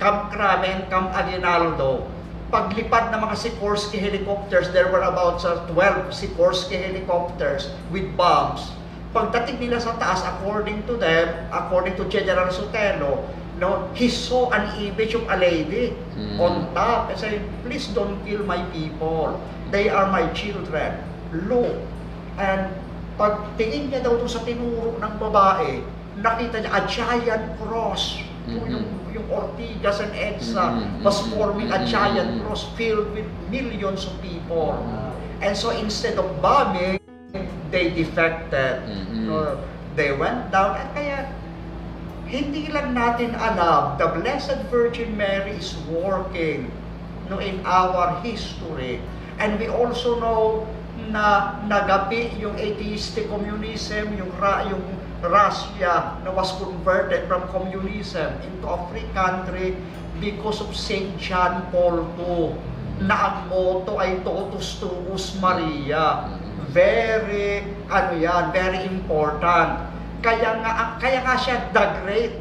Camp 0.00 0.32
Crame 0.32 0.64
and 0.64 0.82
Camp 0.88 1.12
Aguinaldo, 1.12 2.08
paglipad 2.50 3.14
ng 3.14 3.20
mga 3.22 3.36
Sikorsky 3.38 3.96
helicopters, 3.96 4.68
there 4.74 4.90
were 4.90 5.06
about 5.06 5.40
uh, 5.46 5.62
12 5.70 6.10
Sikorsky 6.10 6.76
helicopters 6.76 7.70
with 7.94 8.04
bombs. 8.18 8.74
Pagdating 9.10 9.58
nila 9.58 9.78
sa 9.82 9.94
taas, 9.98 10.22
according 10.22 10.82
to 10.86 10.94
them, 10.94 11.30
according 11.50 11.94
to 11.98 12.06
General 12.06 12.50
Sotelo, 12.50 13.26
no, 13.58 13.90
he 13.94 14.06
saw 14.06 14.50
an 14.50 14.70
image 14.78 15.14
of 15.14 15.26
a 15.30 15.36
lady 15.38 15.94
Mm. 16.20 16.36
on 16.36 16.52
top 16.76 17.08
and 17.08 17.16
said, 17.16 17.40
please 17.64 17.88
don't 17.96 18.20
kill 18.28 18.44
my 18.44 18.60
people. 18.76 19.40
They 19.72 19.88
are 19.88 20.12
my 20.12 20.28
children. 20.36 21.00
Look. 21.32 21.80
And 22.36 22.68
pagtingin 23.16 23.88
niya 23.88 24.04
daw 24.04 24.20
doon 24.20 24.28
sa 24.28 24.44
tinuro 24.44 25.00
ng 25.00 25.12
babae, 25.16 25.80
nakita 26.20 26.60
niya 26.60 26.70
a 26.76 26.80
giant 26.84 27.44
cross. 27.56 28.20
Yung- 28.50 28.66
Mhm. 28.66 28.72
Yung, 28.74 28.86
yung 29.14 29.26
Ortigas 29.30 30.02
and 30.02 30.12
EDSA 30.12 30.66
was 31.06 31.22
forming 31.30 31.70
a 31.70 31.78
Mhm. 31.78 31.86
giant 31.86 32.30
cross 32.42 32.66
filled 32.74 33.14
with 33.14 33.26
millions 33.48 34.04
of 34.04 34.14
people. 34.18 34.74
And 35.40 35.54
so 35.54 35.70
instead 35.70 36.18
of 36.18 36.26
bombing, 36.42 37.00
they 37.70 37.94
defected. 37.94 38.82
No, 39.14 39.56
they 39.94 40.10
went 40.12 40.50
down. 40.50 40.76
At 40.76 40.90
kaya, 40.92 41.30
hindi 42.26 42.70
lang 42.70 42.94
natin 42.94 43.34
alam, 43.34 43.98
the 43.98 44.06
Blessed 44.18 44.66
Virgin 44.70 45.14
Mary 45.14 45.54
is 45.56 45.74
working 45.86 46.70
no, 47.26 47.38
in 47.38 47.62
our 47.62 48.18
history. 48.22 48.98
And 49.38 49.56
we 49.56 49.70
also 49.70 50.18
know 50.18 50.66
na 51.08 51.56
nagapi 51.64 52.36
yung 52.36 52.54
atheistic 52.54 53.30
communism, 53.30 54.14
yung, 54.14 54.30
ra, 54.36 54.66
yung 54.68 54.82
Russia 55.20 56.16
na 56.24 56.30
was 56.32 56.56
converted 56.56 57.28
from 57.28 57.44
communism 57.52 58.32
into 58.40 58.64
a 58.64 58.78
free 58.88 59.04
country 59.12 59.76
because 60.16 60.64
of 60.64 60.72
St. 60.72 61.16
John 61.20 61.68
Paul 61.68 62.08
II 62.16 62.56
na 63.00 63.16
ang 63.16 63.36
motto 63.48 63.96
ay 63.96 64.20
Totus 64.20 64.80
Tuus 64.80 65.36
Maria. 65.40 66.28
Very, 66.70 67.64
ano 67.88 68.12
yan, 68.16 68.52
very 68.52 68.84
important. 68.88 69.88
Kaya 70.20 70.60
nga, 70.60 71.00
kaya 71.00 71.24
nga 71.24 71.36
siya 71.40 71.72
the 71.72 71.84
Great. 72.04 72.36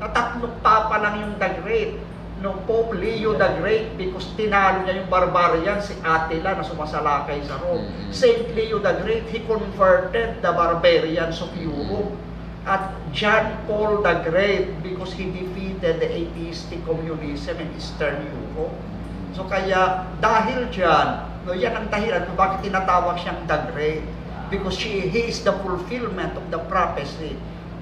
Tatlong 0.00 0.56
papa 0.64 0.96
lang 1.00 1.14
yung 1.20 1.34
the 1.36 1.50
Great. 1.60 2.00
No, 2.38 2.54
Pope 2.70 2.94
Leo 2.94 3.34
the 3.34 3.50
Great 3.58 3.98
because 3.98 4.30
tinalo 4.38 4.86
niya 4.86 5.02
yung 5.02 5.10
barbarian 5.10 5.82
si 5.82 5.98
Attila 6.06 6.54
na 6.54 6.62
sumasalakay 6.62 7.42
sa 7.42 7.58
Rome. 7.58 7.82
Mhm. 7.82 8.14
Saint 8.14 8.54
Leo 8.54 8.78
the 8.78 8.94
Great, 9.02 9.26
he 9.26 9.42
converted 9.42 10.38
the 10.38 10.52
barbarians 10.54 11.42
of 11.42 11.50
Europe. 11.58 12.14
At 12.62 12.94
John 13.10 13.58
Paul 13.66 14.06
the 14.06 14.22
Great 14.22 14.70
because 14.86 15.10
he 15.18 15.34
defeated 15.34 15.98
the 15.98 16.06
atheistic 16.06 16.78
communism 16.86 17.58
in 17.58 17.74
Eastern 17.74 18.22
Europe. 18.22 18.76
So 19.34 19.42
kaya 19.50 20.06
dahil 20.22 20.70
dyan, 20.70 21.08
no, 21.42 21.58
yan 21.58 21.74
ang 21.74 21.90
dahilan 21.90 22.22
kung 22.22 22.38
bakit 22.38 22.70
tinatawag 22.70 23.18
siyang 23.18 23.50
the 23.50 23.58
Great. 23.74 24.06
Because 24.46 24.78
she, 24.78 25.10
he 25.10 25.26
is 25.26 25.42
the 25.42 25.52
fulfillment 25.66 26.38
of 26.38 26.46
the 26.54 26.62
prophecy 26.70 27.34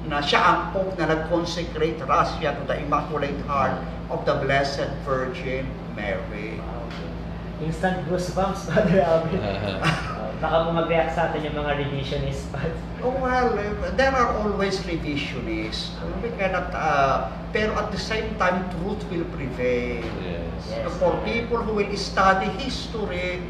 na 0.08 0.22
siya 0.22 0.40
ang 0.40 0.60
Pope 0.70 0.96
na 0.96 1.12
nag-consecrate 1.12 1.98
Russia 2.06 2.56
to 2.56 2.62
the 2.64 2.78
Immaculate 2.78 3.38
Heart 3.44 3.95
of 4.10 4.24
the 4.24 4.34
Blessed 4.42 4.88
Virgin 5.04 5.66
Mary. 5.94 6.58
Wow. 6.58 7.64
Instant 7.64 8.06
goosebumps, 8.08 8.66
Father 8.70 9.00
Alvin. 9.02 9.40
Uh, 10.16 10.32
baka 10.44 10.68
po 10.68 10.70
mag-react 10.76 11.16
sa 11.16 11.32
atin 11.32 11.48
yung 11.48 11.56
mga 11.56 11.80
revisionist 11.80 12.44
pa. 12.52 12.60
Oh, 13.00 13.08
well, 13.24 13.56
there 13.96 14.12
are 14.12 14.36
always 14.36 14.76
revisionists. 14.84 15.96
We 16.20 16.28
cannot, 16.36 16.68
uh, 16.76 17.32
pero 17.56 17.72
at 17.80 17.88
the 17.88 17.96
same 17.96 18.36
time, 18.36 18.68
truth 18.76 19.00
will 19.08 19.24
prevail. 19.32 20.04
Yes. 20.20 20.60
Yes. 20.68 20.92
For 21.00 21.16
people 21.24 21.64
who 21.64 21.80
will 21.80 21.88
study 21.96 22.52
history, 22.60 23.40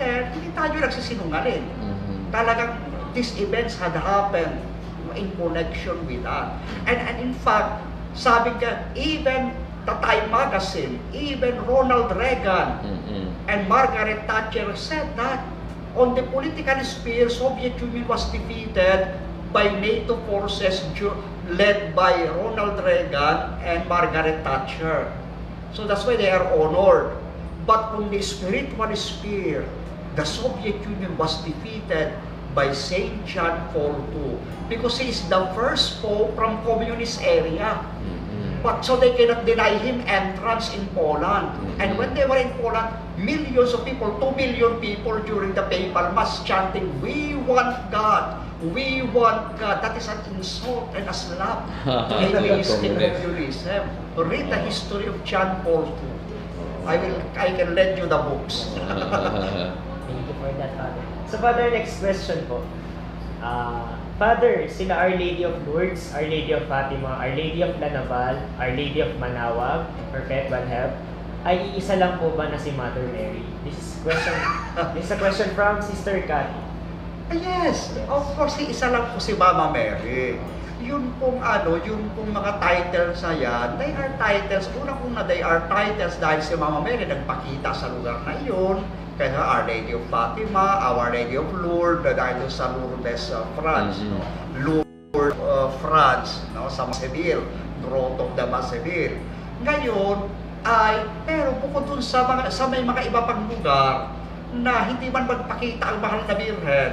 then, 0.00 0.32
hindi 0.32 0.48
tayo 0.56 0.80
nagsisinungaling. 0.80 1.64
Mhm. 1.64 2.32
Talagang 2.32 2.72
these 3.12 3.36
events 3.36 3.76
had 3.76 3.92
happened 3.92 4.64
in 5.12 5.28
connection 5.36 6.00
with 6.08 6.24
that. 6.24 6.56
And, 6.88 6.98
and 6.98 7.16
in 7.20 7.32
fact, 7.36 7.84
sabi 8.16 8.56
ka, 8.58 8.90
even 8.96 9.52
the 9.84 9.92
Time 10.00 10.30
Magazine, 10.30 10.98
even 11.12 11.60
Ronald 11.68 12.16
Reagan, 12.16 12.80
Mhm. 12.80 13.24
and 13.48 13.68
Margaret 13.68 14.24
Thatcher 14.26 14.72
said 14.76 15.12
that 15.16 15.44
on 15.96 16.16
the 16.16 16.24
political 16.24 16.80
sphere, 16.82 17.28
Soviet 17.28 17.78
Union 17.78 18.08
was 18.08 18.24
defeated 18.32 19.14
by 19.52 19.70
NATO 19.78 20.18
forces 20.26 20.82
led 21.46 21.94
by 21.94 22.26
Ronald 22.26 22.80
Reagan 22.82 23.60
and 23.62 23.84
Margaret 23.86 24.42
Thatcher. 24.42 25.12
So 25.76 25.84
that's 25.86 26.02
why 26.08 26.16
they 26.16 26.30
are 26.32 26.48
honored. 26.56 27.12
But 27.68 27.92
on 27.94 28.10
the 28.10 28.20
spiritual 28.24 28.90
sphere, 28.96 29.64
the 30.16 30.24
Soviet 30.24 30.80
Union 30.82 31.16
was 31.20 31.36
defeated 31.44 32.12
by 32.54 32.72
Saint 32.72 33.26
John 33.26 33.68
Paul 33.74 33.98
II 34.14 34.38
because 34.68 34.98
he 34.98 35.10
is 35.10 35.20
the 35.28 35.50
first 35.54 36.00
pope 36.00 36.34
from 36.34 36.62
communist 36.64 37.20
area. 37.22 37.82
But 38.64 38.80
so 38.80 38.96
they 38.96 39.12
cannot 39.12 39.44
deny 39.44 39.76
him 39.76 40.00
entrance 40.08 40.72
in 40.72 40.88
Poland. 40.96 41.52
And 41.76 42.00
when 42.00 42.16
they 42.16 42.24
were 42.24 42.40
in 42.40 42.48
Poland, 42.56 42.96
millions 43.20 43.76
of 43.76 43.84
people, 43.84 44.08
2 44.16 44.32
million 44.40 44.80
people 44.80 45.20
during 45.20 45.52
the 45.52 45.68
papal 45.68 46.08
mass 46.16 46.40
chanting, 46.48 46.88
We 47.04 47.36
want 47.36 47.92
God! 47.92 48.40
We 48.72 49.04
want 49.12 49.60
God! 49.60 49.84
That 49.84 49.92
is 50.00 50.08
an 50.08 50.16
insult 50.32 50.88
and 50.96 51.04
a 51.04 51.12
slap 51.12 51.68
to 51.84 52.16
atheistic 52.24 52.96
communism. 52.96 53.84
Read 54.16 54.48
the 54.48 54.56
history 54.64 55.12
of 55.12 55.20
John 55.28 55.60
Paul 55.60 55.84
II. 55.84 56.88
I 56.88 56.96
will 56.96 57.20
I 57.36 57.52
can 57.52 57.76
lend 57.76 58.00
you 58.00 58.08
the 58.08 58.16
books. 58.16 58.72
Thank 58.80 60.24
you 60.24 60.34
for 60.40 60.48
that, 60.56 60.72
Father. 60.80 61.04
So, 61.28 61.36
Father, 61.36 61.68
next 61.68 62.00
question 62.00 62.48
po. 62.48 62.64
Ah, 63.44 64.00
Father, 64.14 64.70
sila 64.70 64.94
Our 64.94 65.18
Lady 65.18 65.42
of 65.42 65.58
Lourdes, 65.66 66.14
Our 66.14 66.22
Lady 66.22 66.54
of 66.54 66.70
Fatima, 66.70 67.18
Our 67.18 67.34
Lady 67.34 67.66
of 67.66 67.74
Lanaval, 67.82 68.38
Our 68.62 68.70
Lady 68.70 69.02
of 69.02 69.10
Manawag, 69.18 69.90
Perpetual 70.14 70.62
Help, 70.70 70.94
ay 71.42 71.74
iisa 71.74 71.98
lang 71.98 72.22
po 72.22 72.30
ba 72.38 72.46
na 72.46 72.56
si 72.56 72.70
Mother 72.72 73.04
Mary? 73.10 73.42
This 73.66 73.74
is 73.74 73.88
question, 74.06 74.32
this 74.94 75.10
is 75.10 75.12
a 75.12 75.18
question 75.18 75.50
from 75.58 75.82
Sister 75.82 76.22
Cathy. 76.30 76.62
Ah, 77.28 77.36
Yes, 77.36 77.90
of 78.06 78.22
course, 78.38 78.54
isa 78.62 78.94
lang 78.94 79.10
po 79.10 79.18
si 79.18 79.34
Mama 79.34 79.74
Mary. 79.74 80.38
Yun 80.84 81.16
pong 81.16 81.40
ano, 81.40 81.80
yun 81.80 82.12
pong 82.12 82.28
mga 82.28 82.60
titles 82.60 83.24
na 83.24 83.32
yan, 83.32 83.68
they 83.80 83.96
are 83.96 84.12
titles, 84.20 84.68
unang-una 84.76 85.24
they 85.24 85.40
are 85.40 85.64
titles 85.64 86.12
dahil 86.20 86.44
si 86.44 86.52
Mama 86.60 86.84
Mary 86.84 87.08
nagpakita 87.08 87.72
sa 87.72 87.88
lugar 87.88 88.20
na 88.28 88.36
yun. 88.44 88.84
Kaya 89.16 89.32
Our 89.32 89.64
Lady 89.64 89.96
of 89.96 90.04
Fatima, 90.12 90.84
Our 90.84 91.08
Lady 91.08 91.40
of 91.40 91.48
Lourdes, 91.56 92.12
dahil 92.12 92.44
sa 92.52 92.76
Lourdes, 92.76 93.32
uh, 93.32 93.48
France. 93.56 93.96
Mhm. 94.04 94.10
No? 94.12 94.20
Lourdes, 94.60 95.40
uh, 95.40 95.72
France, 95.80 96.44
no? 96.52 96.68
sa 96.68 96.84
Maseville, 96.84 97.48
Grot 97.80 98.20
of 98.20 98.36
the 98.36 98.44
Maseville. 98.44 99.16
Ngayon, 99.64 100.28
ay, 100.68 101.00
pero 101.24 101.56
bukod 101.64 101.88
dun 101.88 102.02
sa, 102.04 102.28
mga, 102.28 102.52
sa 102.52 102.68
may 102.68 102.84
mga 102.84 103.08
iba 103.08 103.24
pang 103.24 103.48
lugar, 103.48 104.12
na 104.54 104.84
hindi 104.84 105.08
man 105.08 105.24
magpakita 105.26 105.96
ang 105.96 105.98
mahal 106.04 106.20
na 106.28 106.34
Birhen, 106.36 106.92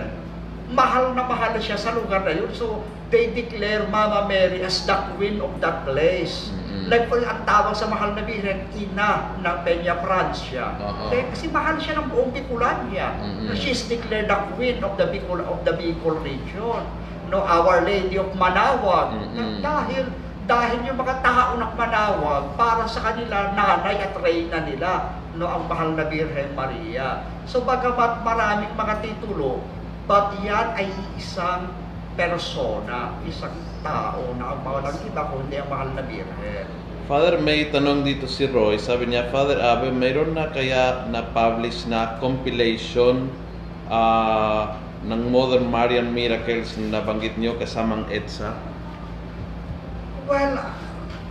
mahal 0.72 1.12
na 1.12 1.28
mahal 1.28 1.54
siya 1.60 1.76
sa 1.76 1.92
lugar 1.92 2.24
na 2.24 2.34
yun. 2.34 2.50
So, 2.56 2.86
they 3.12 3.30
declare 3.36 3.86
Mama 3.92 4.26
Mary 4.26 4.64
as 4.64 4.88
the 4.88 4.96
queen 5.14 5.44
of 5.44 5.52
that 5.60 5.84
place. 5.84 6.50
Mhm. 6.50 6.88
Like 6.88 7.12
po, 7.12 7.20
ang 7.20 7.44
tawag 7.44 7.76
sa 7.76 7.86
mahal 7.92 8.16
na 8.16 8.24
Birhen, 8.24 8.72
ina 8.74 9.36
ng 9.38 9.58
Peña 9.68 10.00
Francia. 10.00 10.80
Oo. 10.80 11.12
Eh, 11.12 11.28
kasi 11.30 11.52
mahal 11.52 11.78
siya 11.78 12.00
ng 12.00 12.08
buong 12.10 12.32
Bicolania. 12.32 13.20
Mhm. 13.20 13.54
She's 13.54 13.84
declared 13.86 14.32
the 14.32 14.40
queen 14.56 14.80
of 14.82 14.96
the 14.96 15.12
Bicol 15.12 15.44
of 15.44 15.62
the 15.68 15.76
Bicol 15.76 16.18
region. 16.24 16.88
No, 17.28 17.44
Our 17.44 17.84
Lady 17.84 18.16
of 18.20 18.32
Manawag. 18.36 19.16
Mhm. 19.16 19.60
Dahil 19.64 20.04
dahil 20.50 20.84
yung 20.84 21.00
mga 21.00 21.24
tao 21.24 21.56
ng 21.56 21.74
Manawag 21.80 22.60
para 22.60 22.84
sa 22.90 23.00
kanila 23.08 23.56
nanay 23.56 24.04
at 24.04 24.12
reyna 24.20 24.60
nila 24.68 25.16
no 25.40 25.48
ang 25.48 25.64
mahal 25.70 25.96
na 25.96 26.04
Birhen 26.12 26.52
Maria. 26.52 27.24
So 27.48 27.64
bagamat 27.64 28.26
maraming 28.28 28.76
mga 28.76 29.00
titulo, 29.00 29.64
but 30.12 30.36
yan 30.44 30.76
ay 30.76 30.92
isang 31.16 31.72
persona, 32.16 33.16
isang 33.24 33.56
tao 33.82 34.36
na 34.36 34.56
ang 34.56 34.62
mga 34.62 34.90
iba 35.08 35.24
kundi 35.32 35.56
ang 35.58 35.70
mahal 35.72 35.90
na 35.96 36.04
Birhen. 36.04 36.68
Father, 37.10 37.42
may 37.44 37.68
tanong 37.68 38.08
dito 38.08 38.30
si 38.30 38.48
Roy. 38.48 38.80
Sabi 38.80 39.12
niya, 39.12 39.28
Father 39.34 39.60
Abe, 39.60 39.92
mayroon 39.92 40.32
na 40.32 40.48
kaya 40.48 41.10
na-publish 41.12 41.90
na 41.90 42.16
compilation 42.24 43.28
ah, 43.92 44.80
ng 45.04 45.34
Modern 45.34 45.68
Marian 45.68 46.14
Miracles 46.14 46.78
na 46.78 47.02
nabanggit 47.02 47.36
niyo 47.36 47.58
kasamang 47.58 48.06
EDSA? 48.08 48.54
Well, 50.30 50.62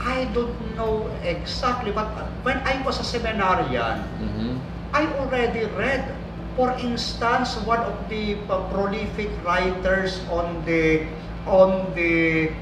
I 0.00 0.28
don't 0.36 0.58
know 0.76 1.08
exactly, 1.22 1.94
but 1.94 2.08
when 2.42 2.60
I 2.66 2.82
was 2.82 2.98
a 3.00 3.06
seminarian, 3.06 4.04
Mhm. 4.20 4.60
I 4.90 5.06
already 5.16 5.70
read, 5.78 6.18
for 6.60 6.76
instance, 6.76 7.56
one 7.64 7.80
of 7.80 7.96
the 8.12 8.36
prolific 8.44 9.32
writers 9.40 10.20
on 10.28 10.60
the 10.68 11.08
on 11.48 11.88
the 11.96 12.52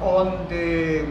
on 0.00 0.48
the 0.48 1.04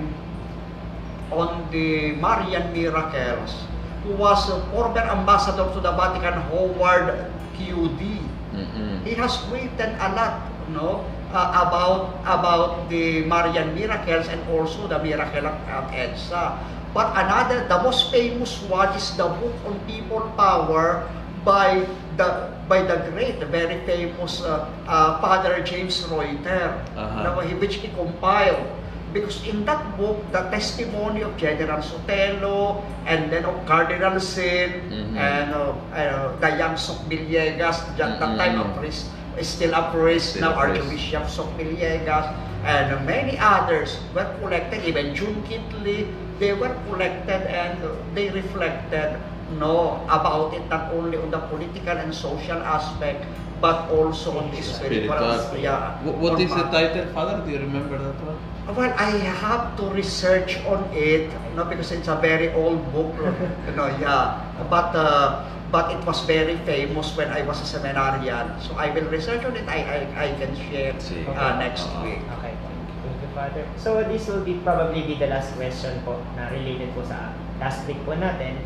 on 1.30 1.62
the 1.70 2.18
Marian 2.18 2.74
miracles, 2.74 3.70
who 4.02 4.18
was 4.18 4.50
a 4.50 4.58
former 4.74 5.06
ambassador 5.06 5.70
to 5.78 5.80
the 5.80 5.94
Vatican, 5.94 6.42
Howard 6.50 7.30
QD. 7.54 8.02
Mhm. 8.50 9.06
He 9.06 9.14
has 9.14 9.38
written 9.54 9.94
a 10.02 10.10
lot, 10.18 10.50
no, 10.74 11.06
uh, 11.30 11.70
about 11.70 12.18
about 12.26 12.90
the 12.90 13.30
Marian 13.30 13.78
miracles 13.78 14.26
and 14.26 14.42
also 14.50 14.90
the 14.90 14.98
miracle 14.98 15.46
of 15.46 15.86
Edsa. 15.94 16.58
But 16.98 17.14
another, 17.14 17.70
the 17.70 17.78
most 17.78 18.10
famous 18.10 18.58
one 18.66 18.90
is 18.98 19.14
the 19.22 19.30
book 19.30 19.54
on 19.70 19.78
people 19.86 20.34
power 20.34 21.06
by 21.46 21.86
the 22.18 22.50
by 22.70 22.82
the 22.84 22.98
great, 23.12 23.40
the 23.40 23.46
very 23.50 23.78
famous 23.86 24.42
uh, 24.42 24.66
uh, 24.88 25.20
Father 25.20 25.62
James 25.64 26.04
Reuter, 26.08 26.80
Aha. 26.96 27.24
na- 27.24 27.36
which 27.60 27.76
he 27.84 27.90
compiled. 27.90 28.64
Because 29.14 29.46
in 29.46 29.62
that 29.70 29.94
book, 29.94 30.18
the 30.34 30.42
testimony 30.50 31.22
of 31.22 31.38
General 31.38 31.86
Sotelo 31.86 32.82
and 33.06 33.30
then 33.30 33.46
of 33.46 33.54
Cardinal 33.70 34.18
Sin, 34.18 34.82
Mhm. 34.90 35.14
and 35.14 35.54
uh, 35.54 35.78
uh, 35.94 36.34
the 36.42 36.50
young 36.58 36.74
Sok 36.74 37.06
Villegas, 37.06 37.86
at 37.94 38.18
that 38.18 38.18
Mhm. 38.18 38.38
time 38.42 38.56
a 38.58 38.66
priest, 38.74 39.14
still 39.46 39.74
a 39.78 39.94
priest, 39.94 40.34
Still 40.42 40.50
now. 40.50 40.58
Archbishop 40.58 41.30
Sok 41.30 41.54
Villegas, 41.62 42.26
and 42.66 42.90
many 43.06 43.38
others 43.38 44.02
were 44.18 44.26
collected, 44.42 44.82
even 44.82 45.14
June 45.14 45.46
Kitley, 45.46 46.10
they 46.42 46.58
were 46.58 46.74
collected 46.90 47.46
and 47.54 47.78
they 48.18 48.34
reflected 48.34 49.14
no 49.60 50.02
about 50.10 50.54
it 50.54 50.64
not 50.70 50.92
only 50.94 51.18
on 51.18 51.30
the 51.32 51.40
political 51.52 51.96
and 51.98 52.14
social 52.14 52.58
aspect 52.64 53.26
but 53.64 53.88
also 53.92 54.38
on 54.44 54.52
the 54.52 54.60
spiritual. 54.62 55.16
Spiritual. 55.16 55.58
Yeah. 55.64 55.96
What 56.04 56.36
is 56.36 56.52
the 56.52 56.68
title, 56.68 57.08
Father? 57.16 57.40
Do 57.46 57.52
you 57.52 57.60
remember 57.64 57.96
that 57.96 58.20
one? 58.20 58.36
Well, 58.76 58.92
I 59.00 59.12
have 59.40 59.76
to 59.80 59.88
research 59.92 60.60
on 60.68 60.84
it, 60.92 61.32
no, 61.56 61.64
because 61.64 61.92
it's 61.92 62.08
a 62.12 62.16
very 62.20 62.52
old 62.56 62.84
book, 62.92 63.16
you 63.16 63.72
know, 63.76 63.88
yeah. 64.04 64.40
But 64.68 64.92
uh, 64.96 65.48
but 65.72 65.96
it 65.96 66.04
was 66.04 66.28
very 66.28 66.60
famous 66.68 67.16
when 67.16 67.32
I 67.32 67.44
was 67.48 67.64
a 67.64 67.68
seminarian. 67.68 68.52
So 68.60 68.76
I 68.76 68.92
will 68.92 69.08
research 69.08 69.48
on 69.48 69.56
it. 69.56 69.64
I 69.64 69.80
I, 69.80 70.00
I 70.12 70.28
can 70.36 70.52
share 70.60 70.92
uh, 71.32 71.56
next 71.56 71.88
Uh-huh. 71.88 72.04
week. 72.04 72.20
Okay. 72.44 72.52
Thank 72.60 73.20
you, 73.24 73.30
Father. 73.32 73.64
So 73.80 74.04
this 74.04 74.28
will 74.28 74.44
be 74.44 74.60
probably 74.60 75.08
be 75.08 75.16
the 75.16 75.32
last 75.32 75.56
question 75.56 76.04
po 76.04 76.20
na 76.36 76.52
related 76.52 76.92
po 76.92 77.08
sa 77.08 77.32
last 77.64 77.88
week 77.88 78.00
po 78.04 78.12
natin. 78.12 78.60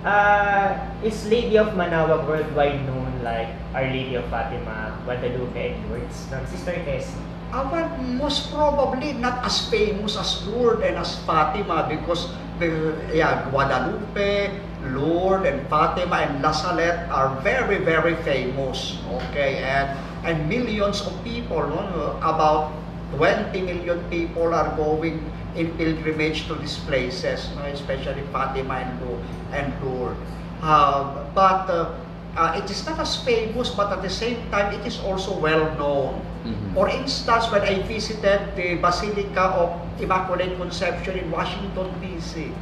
Uh, 0.00 0.80
is 1.04 1.28
Lady 1.28 1.60
of 1.60 1.76
Manawag 1.76 2.24
worldwide 2.24 2.80
known 2.88 3.20
like 3.20 3.52
Our 3.76 3.84
Lady 3.84 4.16
of 4.16 4.24
Fatima, 4.32 4.96
Guadalupe, 5.04 5.76
and 5.76 5.80
Lourdes? 5.92 6.24
No, 6.32 6.40
Sister 6.48 6.72
Tessie. 6.88 7.20
Uh, 7.52 7.68
well, 7.68 7.88
most 8.16 8.48
probably 8.48 9.12
not 9.12 9.44
as 9.44 9.68
famous 9.68 10.16
as 10.16 10.40
Lourdes 10.48 10.88
and 10.88 10.96
as 10.96 11.20
Fatima 11.28 11.84
because 11.84 12.32
the, 12.56 12.96
yeah, 13.12 13.44
Guadalupe, 13.52 14.56
Lourdes 14.96 15.44
and 15.44 15.68
Fatima 15.68 16.24
and 16.24 16.40
La 16.40 16.52
Salette 16.52 17.04
are 17.12 17.36
very, 17.44 17.84
very 17.84 18.16
famous. 18.24 18.96
Okay, 19.28 19.60
and 19.60 19.92
and 20.24 20.48
millions 20.48 21.04
of 21.04 21.12
people, 21.24 21.60
no, 21.60 22.16
about 22.24 22.72
20 23.16 23.52
million 23.60 24.00
people 24.08 24.54
are 24.54 24.72
going 24.76 25.20
in 25.56 25.70
pilgrimage 25.76 26.46
to 26.48 26.54
these 26.54 26.78
places, 26.86 27.48
no, 27.56 27.62
especially 27.70 28.22
Fatima 28.32 28.74
and, 28.84 28.92
Lou- 29.02 29.22
and 29.52 29.72
Lourdes. 29.82 30.18
Uh, 30.62 31.24
but 31.34 31.68
uh, 31.70 31.90
uh, 32.36 32.60
it 32.62 32.70
is 32.70 32.84
not 32.86 32.98
as 33.00 33.16
famous, 33.16 33.70
but 33.70 33.90
at 33.92 34.02
the 34.02 34.10
same 34.10 34.38
time, 34.50 34.72
it 34.74 34.86
is 34.86 35.00
also 35.00 35.36
well 35.38 35.64
known. 35.78 36.20
Mhm. 36.44 36.72
For 36.74 36.88
instance, 36.88 37.50
when 37.52 37.62
I 37.62 37.82
visited 37.84 38.56
the 38.56 38.76
Basilica 38.80 39.52
of 39.56 39.76
Immaculate 40.00 40.56
Conception 40.56 41.18
in 41.18 41.30
Washington, 41.30 41.90
D.C., 42.00 42.52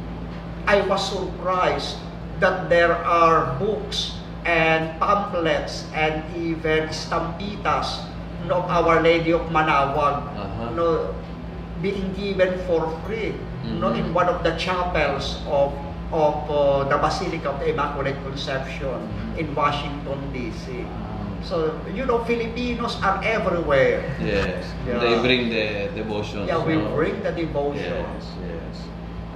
I 0.67 0.81
was 0.81 1.01
surprised 1.01 1.97
that 2.39 2.69
there 2.69 2.95
are 2.95 3.55
books 3.59 4.15
and 4.45 4.95
pamphlets 4.99 5.85
and 5.93 6.23
even 6.35 6.87
stampitas 6.89 8.03
of 8.49 8.63
Our 8.71 9.01
Lady 9.03 9.31
of 9.35 9.51
Manawag 9.51 10.23
no, 10.75 11.13
being 11.81 12.13
given 12.13 12.57
for 12.67 12.87
free 13.05 13.33
no, 13.79 13.89
Mhm. 13.91 13.99
in 13.99 14.05
one 14.13 14.27
of 14.27 14.43
the 14.43 14.51
chapels 14.57 15.39
of 15.49 15.73
of 16.11 16.33
uh, 16.49 16.89
the 16.89 16.97
Basilica 16.97 17.53
of 17.53 17.59
the 17.61 17.69
Immaculate 17.69 18.17
Conception 18.25 18.97
Mhm. 18.97 19.37
in 19.37 19.47
Washington, 19.53 20.17
D.C. 20.33 20.81
So, 21.45 21.71
you 21.93 22.03
know, 22.09 22.25
Filipinos 22.25 22.97
are 23.05 23.21
everywhere. 23.23 24.03
Yes. 24.19 24.65
Yeah. 24.89 24.97
They 24.99 25.15
bring 25.21 25.49
the 25.53 25.93
devotions. 25.93 26.49
Yeah, 26.49 26.65
we 26.65 26.75
no? 26.81 26.97
bring 26.97 27.21
the 27.21 27.29
devotion. 27.31 27.93
Yes, 28.09 28.25
yes. 28.41 28.75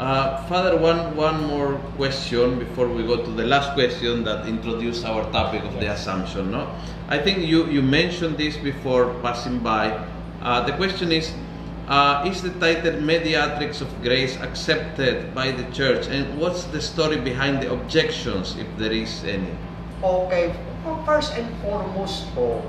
Uh, 0.01 0.41
Father, 0.49 0.75
one, 0.75 1.15
one 1.15 1.45
more 1.45 1.77
question 1.95 2.57
before 2.59 2.87
we 2.89 3.05
go 3.05 3.17
to 3.21 3.31
the 3.31 3.45
last 3.45 3.71
question 3.77 4.23
that 4.25 4.47
introduced 4.49 5.05
our 5.05 5.23
topic 5.31 5.61
of 5.63 5.77
the 5.79 5.93
Assumption. 5.93 6.49
No? 6.51 6.67
I 7.07 7.19
think 7.21 7.45
you, 7.45 7.69
you 7.69 7.81
mentioned 7.85 8.37
this 8.41 8.57
before 8.57 9.13
passing 9.21 9.59
by. 9.59 9.93
Uh, 10.41 10.65
the 10.65 10.73
question 10.73 11.11
is 11.13 11.31
uh, 11.87 12.23
Is 12.27 12.41
the 12.41 12.51
title 12.59 13.01
Mediatrix 13.01 13.81
of 13.81 13.89
Grace 14.01 14.39
accepted 14.39 15.33
by 15.35 15.51
the 15.51 15.63
Church? 15.71 16.07
And 16.07 16.39
what's 16.39 16.63
the 16.71 16.81
story 16.81 17.19
behind 17.19 17.61
the 17.61 17.71
objections, 17.71 18.55
if 18.57 18.67
there 18.77 18.91
is 18.91 19.23
any? 19.23 19.51
Okay, 20.03 20.51
well, 20.85 20.99
first 21.05 21.35
and 21.35 21.47
foremost 21.63 22.27
po, 22.35 22.59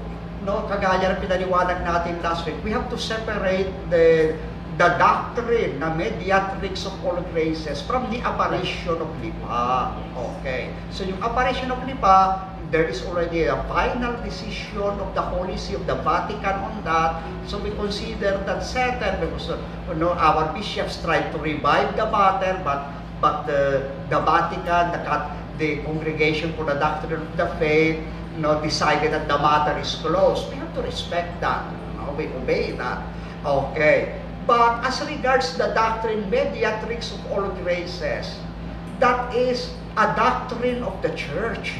no, 0.46 0.66
kagaya 0.70 1.14
ng 1.14 1.18
pinaliwanag 1.18 1.83
natin 1.83 2.22
last 2.22 2.46
week, 2.46 2.55
we 2.62 2.70
have 2.70 2.87
to 2.90 2.98
separate 2.98 3.70
the 3.90 4.38
the 4.74 4.90
doctrine 4.98 5.79
na 5.79 5.94
mediatrix 5.94 6.83
of 6.83 6.94
all 7.07 7.14
graces 7.31 7.79
from 7.79 8.11
the 8.11 8.18
apparition 8.27 8.98
of 8.98 9.11
Lipa. 9.22 9.94
Okay. 10.14 10.74
So 10.90 11.07
yung 11.07 11.22
apparition 11.22 11.70
of 11.70 11.79
Lipa, 11.87 12.42
there 12.75 12.91
is 12.91 13.07
already 13.07 13.47
a 13.47 13.55
final 13.71 14.19
decision 14.27 14.99
of 14.99 15.15
the 15.15 15.23
Holy 15.23 15.55
See 15.55 15.79
of 15.79 15.87
the 15.87 15.95
Vatican 16.03 16.59
on 16.59 16.83
that. 16.83 17.23
So 17.47 17.63
we 17.63 17.71
consider 17.71 18.43
that 18.51 18.67
certain 18.67 19.15
because 19.23 19.47
you 19.47 19.95
know, 19.95 20.11
our 20.11 20.51
bishops 20.51 20.99
tried 20.99 21.31
to 21.31 21.39
revive 21.39 21.95
the 21.95 22.11
matter, 22.11 22.59
but 22.67 22.91
but 23.23 23.47
the 23.47 23.95
the 24.11 24.19
Vatican, 24.27 24.91
the 24.91 25.07
the 25.55 25.87
Congregation 25.87 26.51
for 26.59 26.67
the 26.67 26.75
Doctrine 26.75 27.23
of 27.23 27.37
the 27.39 27.47
Faith, 27.63 28.03
you 28.35 28.43
know, 28.43 28.59
decided 28.59 29.15
that 29.15 29.31
the 29.31 29.39
matter 29.39 29.79
is 29.79 29.95
closed. 30.03 30.51
We 30.51 30.59
have 30.59 30.75
to 30.75 30.83
respect 30.83 31.39
that. 31.47 31.63
You 31.71 32.03
know, 32.03 32.11
we 32.19 32.27
obey 32.43 32.75
that. 32.75 32.99
Okay. 33.47 34.19
But 34.51 34.83
as 34.83 34.99
regards 35.07 35.55
the 35.55 35.71
doctrine 35.79 36.27
mediatrix 36.27 37.15
of 37.15 37.23
all 37.31 37.47
graces, 37.63 38.35
that 38.99 39.31
is 39.31 39.71
a 39.95 40.11
doctrine 40.19 40.83
of 40.83 40.99
the 41.07 41.15
church 41.15 41.79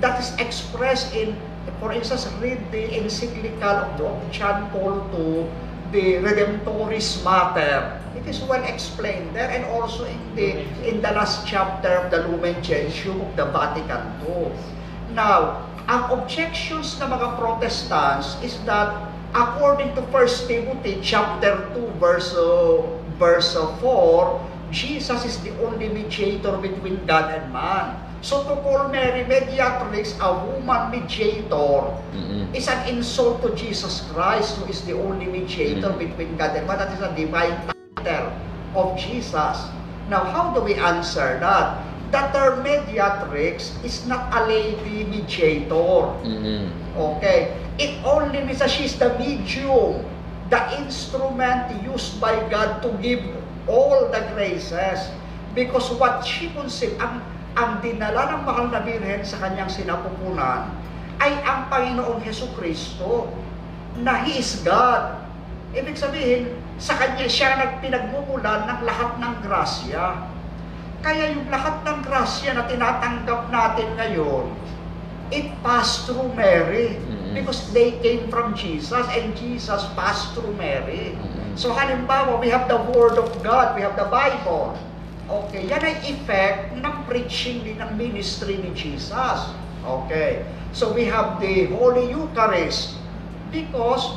that 0.00 0.20
is 0.20 0.32
expressed 0.40 1.14
in, 1.14 1.36
for 1.78 1.92
instance, 1.92 2.26
read 2.40 2.60
the 2.72 2.88
encyclical 2.96 3.84
of 3.84 4.00
of 4.00 4.18
John 4.32 4.68
Paul 4.72 5.04
II, 5.12 5.46
the 5.92 6.24
Redemptoris 6.24 7.22
Mater. 7.22 8.00
It 8.16 8.26
is 8.26 8.40
well 8.48 8.64
explained 8.64 9.36
there 9.36 9.48
and 9.48 9.64
also 9.70 10.04
in 10.04 10.20
the 10.34 10.66
in 10.82 11.04
the 11.04 11.12
last 11.12 11.46
chapter 11.46 12.00
of 12.00 12.10
the 12.10 12.26
Lumen 12.26 12.58
Gentium 12.64 13.20
of 13.20 13.30
the 13.36 13.46
Vatican 13.52 14.02
II. 14.26 14.50
Now, 15.12 15.68
ang 15.86 16.10
objections 16.10 16.98
ng 16.98 17.10
mga 17.10 17.38
Protestants 17.38 18.38
is 18.42 18.58
that 18.66 19.10
according 19.34 19.94
to 19.94 20.02
1 20.10 20.48
Timothy 20.50 20.98
chapter 21.02 21.70
2 21.76 22.02
verse 22.02 22.34
verse 23.20 23.52
uh, 23.54 23.68
4, 23.78 24.72
Jesus 24.72 25.26
is 25.26 25.36
the 25.42 25.52
only 25.60 25.90
mediator 25.90 26.56
between 26.58 27.04
God 27.06 27.30
and 27.34 27.52
man. 27.52 28.09
So 28.20 28.44
to 28.44 28.60
call 28.60 28.88
Mary 28.92 29.24
mediatrix, 29.24 30.12
a 30.20 30.28
woman 30.44 30.92
mediator, 30.92 31.88
Mm-mm. 32.12 32.52
is 32.52 32.68
an 32.68 32.84
insult 32.84 33.40
to 33.40 33.56
Jesus 33.56 34.04
Christ 34.12 34.60
who 34.60 34.68
is 34.68 34.84
the 34.84 34.92
only 34.92 35.24
mediator 35.24 35.88
Mhm. 35.88 35.98
between 35.98 36.30
God 36.36 36.52
and 36.52 36.68
man. 36.68 36.76
That 36.76 36.92
is 36.92 37.00
a 37.00 37.12
divine 37.16 37.56
title 37.96 38.28
of 38.76 38.92
Jesus. 39.00 39.72
Now, 40.12 40.28
how 40.28 40.52
do 40.52 40.60
we 40.60 40.76
answer 40.76 41.40
that? 41.40 41.80
The 42.12 42.22
term 42.34 42.60
mediatrix 42.60 43.72
is 43.86 44.04
not 44.04 44.28
a 44.36 44.44
lady 44.44 45.08
mediator. 45.08 46.12
Mm-mm. 46.20 46.68
Okay? 46.98 47.56
It 47.80 48.04
only 48.04 48.44
means 48.44 48.60
that 48.60 48.68
she's 48.68 48.98
the 49.00 49.16
medium, 49.16 50.04
the 50.52 50.60
instrument 50.76 51.72
used 51.80 52.20
by 52.20 52.36
God 52.52 52.82
to 52.84 52.92
give 53.00 53.24
all 53.64 54.12
the 54.12 54.20
graces. 54.36 55.08
Because 55.54 55.88
what 55.96 56.26
she 56.26 56.50
conceived, 56.52 56.98
ang, 57.00 57.22
ang 57.60 57.84
dinala 57.84 58.32
ng 58.32 58.42
mahal 58.48 58.72
na 58.72 58.80
birhen 58.80 59.20
sa 59.20 59.36
kanyang 59.36 59.68
sinapupunan 59.68 60.72
ay 61.20 61.36
ang 61.44 61.68
Panginoong 61.68 62.24
Heso 62.24 62.48
Kristo 62.56 63.28
na 64.00 64.24
He 64.24 64.40
is 64.40 64.64
God. 64.64 65.20
Ibig 65.76 66.00
sabihin, 66.00 66.56
sa 66.80 66.96
kanya 66.96 67.28
siya 67.28 67.60
nagpinagmumulan 67.60 68.64
ng 68.64 68.80
lahat 68.88 69.20
ng 69.20 69.34
grasya. 69.44 70.24
Kaya 71.04 71.36
yung 71.36 71.52
lahat 71.52 71.84
ng 71.84 71.98
grasya 72.00 72.56
na 72.56 72.64
tinatanggap 72.64 73.52
natin 73.52 73.88
ngayon, 74.00 74.48
it 75.28 75.52
passed 75.60 76.08
through 76.08 76.32
Mary. 76.32 76.96
Mhm. 76.96 77.36
Because 77.36 77.68
they 77.76 78.00
came 78.00 78.32
from 78.32 78.56
Jesus 78.56 79.04
and 79.12 79.36
Jesus 79.36 79.84
passed 79.92 80.32
through 80.32 80.56
Mary. 80.56 81.14
Mhm. 81.14 81.54
So 81.60 81.76
halimbawa, 81.76 82.40
we 82.40 82.48
have 82.48 82.64
the 82.66 82.80
Word 82.96 83.20
of 83.20 83.28
God, 83.44 83.76
we 83.76 83.84
have 83.84 84.00
the 84.00 84.08
Bible. 84.08 84.74
Okay, 85.30 85.62
yan 85.70 85.78
ay 85.78 85.94
effect 86.10 86.74
ng 86.74 86.96
preaching 87.06 87.62
din 87.62 87.78
ng 87.78 87.94
ministry 87.94 88.58
ni 88.58 88.74
Jesus. 88.74 89.54
Okay, 89.86 90.42
so 90.74 90.90
we 90.90 91.06
have 91.06 91.38
the 91.38 91.70
Holy 91.70 92.10
Eucharist 92.10 92.98
because 93.54 94.10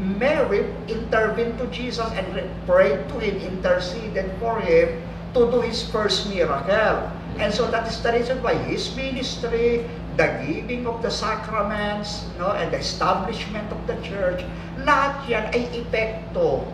Mary 0.00 0.64
intervened 0.88 1.60
to 1.60 1.68
Jesus 1.68 2.08
and 2.16 2.24
prayed 2.64 3.04
to 3.12 3.20
Him, 3.20 3.36
interceded 3.44 4.32
for 4.40 4.64
Him 4.64 4.96
to 5.36 5.52
do 5.52 5.60
His 5.60 5.84
first 5.84 6.24
miracle. 6.32 7.12
And 7.36 7.52
so 7.52 7.68
that 7.68 7.84
is 7.84 8.00
the 8.00 8.16
reason 8.16 8.40
why 8.40 8.56
His 8.64 8.88
ministry, 8.96 9.84
the 10.16 10.40
giving 10.40 10.88
of 10.88 11.04
the 11.04 11.12
sacraments, 11.12 12.24
no, 12.40 12.56
and 12.56 12.72
the 12.72 12.80
establishment 12.80 13.68
of 13.68 13.84
the 13.84 14.00
church, 14.00 14.40
lahat 14.88 15.20
yan 15.28 15.44
ay 15.52 15.68
epekto 15.76 16.64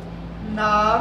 ng 0.55 1.01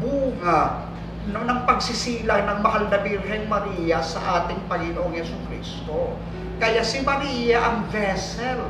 bunga 0.00 0.93
ng 1.32 1.60
pagsisilang 1.64 2.44
ng 2.44 2.58
mahal 2.60 2.84
na 2.92 3.00
Birheng 3.00 3.48
Maria 3.48 4.04
sa 4.04 4.44
ating 4.44 4.60
Panginoong 4.68 5.16
Yeso 5.16 5.36
Kristo. 5.48 6.12
Kaya 6.60 6.84
si 6.84 7.00
Maria 7.00 7.64
ang 7.64 7.88
vessel 7.88 8.68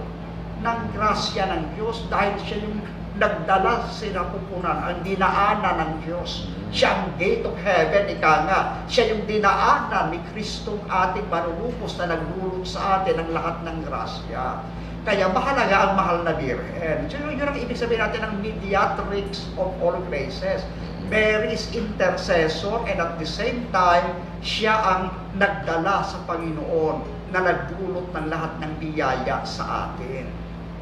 ng 0.63 0.81
grasya 0.95 1.51
ng 1.51 1.63
Diyos 1.75 2.07
dahil 2.07 2.39
siya 2.47 2.63
yung 2.63 2.79
nagdala 3.15 3.87
sa 3.87 3.91
sinapupunan, 3.91 4.79
ang 4.87 4.99
dinaanan 5.07 5.77
ng 5.83 5.93
Diyos. 6.07 6.51
Siya 6.75 6.91
ang 6.95 7.15
gate 7.15 7.47
of 7.47 7.55
heaven, 7.63 8.11
ika 8.11 8.33
nga. 8.51 8.61
Siya 8.91 9.15
yung 9.15 9.23
dinaanan 9.27 10.11
ni 10.11 10.19
Kristong 10.35 10.83
ating 10.91 11.27
manunupos 11.31 11.95
na 11.99 12.11
nagdulot 12.11 12.67
sa 12.67 13.03
atin 13.03 13.23
ang 13.23 13.31
lahat 13.31 13.57
ng 13.63 13.79
grasya. 13.87 14.63
Kaya 15.05 15.29
mahalaga 15.31 15.77
ang 15.91 15.93
mahal 15.95 16.19
na 16.25 16.33
Birhen. 16.35 17.07
So 17.13 17.21
yun 17.21 17.45
ang 17.45 17.61
ibig 17.61 17.77
sabihin 17.77 18.03
natin 18.03 18.25
ng 18.25 18.35
mediatrix 18.41 19.47
of 19.61 19.71
all 19.79 19.95
graces. 20.09 20.65
Mary 21.11 21.53
is 21.53 21.69
intercessor 21.75 22.81
and 22.89 22.97
at 22.97 23.21
the 23.21 23.29
same 23.29 23.69
time, 23.71 24.17
siya 24.41 24.73
ang 24.73 25.03
nagdala 25.37 26.05
sa 26.05 26.25
Panginoon 26.25 27.05
na 27.35 27.45
nagdulot 27.45 28.09
ng 28.15 28.27
lahat 28.31 28.53
ng 28.63 28.73
biyaya 28.81 29.45
sa 29.45 29.91
atin. 29.91 30.31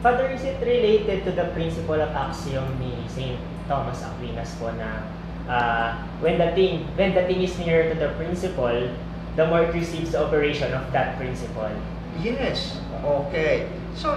Father, 0.02 0.30
is 0.34 0.42
it 0.42 0.58
related 0.62 1.22
to 1.22 1.30
the 1.30 1.46
principle 1.54 1.98
of 1.98 2.10
axiom 2.10 2.66
ni 2.82 2.90
St. 3.06 3.38
Thomas 3.70 4.02
Aquinas 4.02 4.50
po 4.58 4.74
na 4.74 5.06
uh, 5.46 5.94
when 6.18 6.42
the 6.42 6.50
thing 6.58 6.82
when 6.98 7.14
the 7.14 7.22
thing 7.30 7.42
is 7.42 7.54
nearer 7.62 7.86
to 7.90 7.96
the 7.98 8.10
principle, 8.18 8.90
the 9.38 9.44
more 9.46 9.62
it 9.62 9.72
receives 9.74 10.12
the 10.12 10.20
operation 10.20 10.74
of 10.74 10.84
that 10.90 11.14
principle. 11.16 11.70
Yes. 12.18 12.82
Okay. 13.02 13.70
So, 13.94 14.12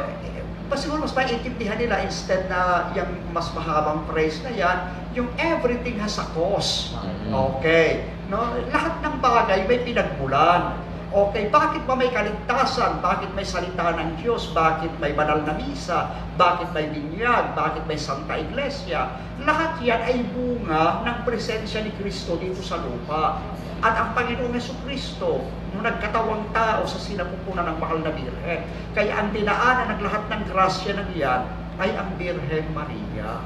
mas 0.69 0.81
siguro 0.81 1.05
mas 1.05 1.13
maiintindihan 1.13 1.77
nila 1.77 2.01
instead 2.01 2.49
na 2.49 2.89
yung 2.97 3.09
mas 3.31 3.49
mahabang 3.53 4.01
phrase 4.09 4.41
na 4.41 4.51
yan, 4.51 4.77
yung 5.13 5.29
everything 5.37 5.97
has 6.01 6.17
a 6.17 6.25
cause. 6.33 6.93
Mhm. 6.97 7.31
Okay. 7.31 8.09
No? 8.27 8.57
Lahat 8.73 8.97
ng 9.05 9.15
bagay 9.21 9.69
may 9.69 9.79
pinagmulan. 9.85 10.81
Okay, 11.15 11.47
bakit 11.47 11.87
ba 11.87 11.95
may 11.95 12.11
kaligtasan? 12.11 12.99
Bakit 12.99 13.31
may 13.39 13.47
salita 13.47 13.95
ng 13.95 14.19
Diyos? 14.19 14.51
Bakit 14.51 14.99
may 14.99 15.15
banal 15.15 15.47
na 15.47 15.55
misa? 15.55 16.11
Bakit 16.35 16.75
may 16.75 16.91
binyag? 16.91 17.55
Bakit 17.55 17.87
may 17.87 17.95
Santa 17.95 18.35
Iglesia? 18.35 19.15
Lahat 19.47 19.79
yan 19.79 20.01
ay 20.03 20.27
bunga 20.35 21.07
ng 21.07 21.17
presensya 21.23 21.87
ni 21.87 21.95
Kristo 21.95 22.35
dito 22.35 22.59
sa 22.59 22.83
lupa. 22.83 23.39
At 23.83 23.93
ang 23.99 24.09
Panginoong 24.15 24.55
Yeso 24.55 24.75
Kristo, 24.83 25.43
nung 25.75 25.83
nagkatawang 25.83 26.51
tao 26.55 26.87
sa 26.87 26.99
sinapupunan 26.99 27.67
ng 27.75 27.77
mahal 27.79 27.99
na 27.99 28.11
Birhen. 28.15 28.63
Kaya 28.95 29.11
ang 29.19 29.35
dinaanan 29.35 29.95
ng 29.95 30.01
lahat 30.07 30.23
ng 30.31 30.41
grasya 30.47 30.91
ng 30.95 31.07
iyan 31.19 31.41
ay 31.83 31.89
ang 31.91 32.09
Birhen 32.15 32.65
Maria. 32.71 33.43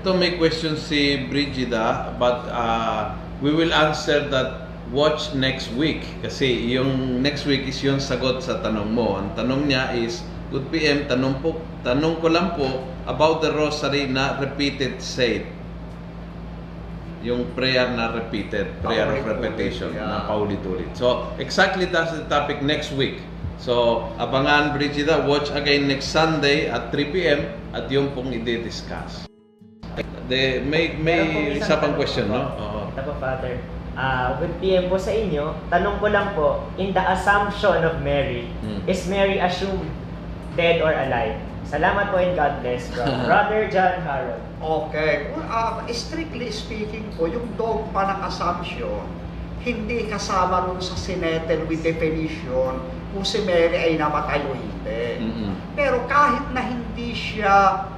Ito 0.00 0.16
may 0.16 0.40
question 0.40 0.80
si 0.80 1.28
Brigida 1.28 2.16
but 2.16 2.48
uh, 2.48 3.12
we 3.44 3.52
will 3.52 3.74
answer 3.74 4.24
that 4.32 4.70
watch 4.88 5.36
next 5.36 5.68
week 5.76 6.02
kasi 6.24 6.72
yung 6.72 7.20
next 7.20 7.44
week 7.44 7.68
is 7.68 7.84
yung 7.84 8.00
sagot 8.00 8.40
sa 8.40 8.64
tanong 8.64 8.88
mo. 8.96 9.20
Ang 9.20 9.36
tanong 9.36 9.68
niya 9.68 9.92
is 9.92 10.24
Good 10.50 10.66
PM, 10.74 11.06
tanong 11.06 11.38
po, 11.46 11.62
tanong 11.86 12.18
ko 12.18 12.26
lang 12.26 12.58
po 12.58 12.82
about 13.06 13.38
the 13.38 13.54
rosary 13.54 14.10
na 14.10 14.34
repeated 14.42 14.98
said. 14.98 15.46
Yung 17.20 17.52
prayer 17.52 17.84
na 17.92 18.16
repeated, 18.16 18.80
prayer 18.80 19.04
of 19.04 19.20
repetition 19.28 19.92
yeah. 19.92 20.08
na 20.08 20.16
paulit-ulit. 20.24 20.88
So, 20.96 21.28
exactly 21.36 21.84
that's 21.84 22.16
the 22.16 22.24
topic 22.32 22.64
next 22.64 22.96
week. 22.96 23.20
So, 23.60 24.08
abangan 24.16 24.72
Brigida, 24.72 25.20
watch 25.28 25.52
again 25.52 25.84
next 25.84 26.08
Sunday 26.16 26.72
at 26.72 26.88
3 26.88 27.12
p.m. 27.12 27.40
at 27.76 27.92
yung 27.92 28.08
pong 28.16 28.32
i-discuss. 28.32 29.28
De, 30.32 30.64
may 30.64 30.96
may 30.96 31.58
isang 31.60 31.68
isa 31.68 31.74
pang 31.76 31.92
question, 31.92 32.32
po. 32.32 32.40
no? 32.40 32.42
Oo. 32.56 32.80
Ito 32.96 33.00
po, 33.04 33.12
Father. 33.20 33.60
Ah, 33.92 34.38
with 34.40 34.54
PM 34.64 34.88
po 34.88 34.96
sa 34.96 35.12
inyo, 35.12 35.52
tanong 35.68 36.00
ko 36.00 36.08
lang 36.08 36.32
po, 36.32 36.64
in 36.80 36.96
the 36.96 37.04
assumption 37.04 37.84
of 37.84 38.00
Mary, 38.00 38.48
Hmm. 38.64 38.80
is 38.88 39.04
Mary 39.10 39.36
assumed 39.36 39.90
dead 40.56 40.80
or 40.80 40.94
alive? 40.94 41.36
Salamat 41.68 42.08
po 42.08 42.16
and 42.16 42.32
God 42.32 42.64
bless 42.64 42.88
from 42.88 43.12
Brother 43.28 43.68
John 43.68 44.00
Harold. 44.00 44.40
Okay. 44.60 45.32
Uh, 45.48 45.80
strictly 45.88 46.52
speaking 46.52 47.08
po, 47.16 47.24
yung 47.24 47.48
dogma 47.56 48.12
ng 48.12 48.20
assumption, 48.28 49.08
hindi 49.64 50.04
kasama 50.08 50.68
rin 50.68 50.80
sa 50.84 50.96
sinettle 51.00 51.64
with 51.64 51.80
definition 51.80 52.76
kung 53.10 53.24
si 53.24 53.40
Mary 53.48 53.76
ay 53.76 53.92
namatay 53.96 54.44
o 54.44 54.52
hindi. 54.52 55.04
Mm-mm. 55.20 55.52
Pero 55.72 56.04
kahit 56.08 56.44
na 56.52 56.60
hindi 56.60 57.16
siya 57.16 57.88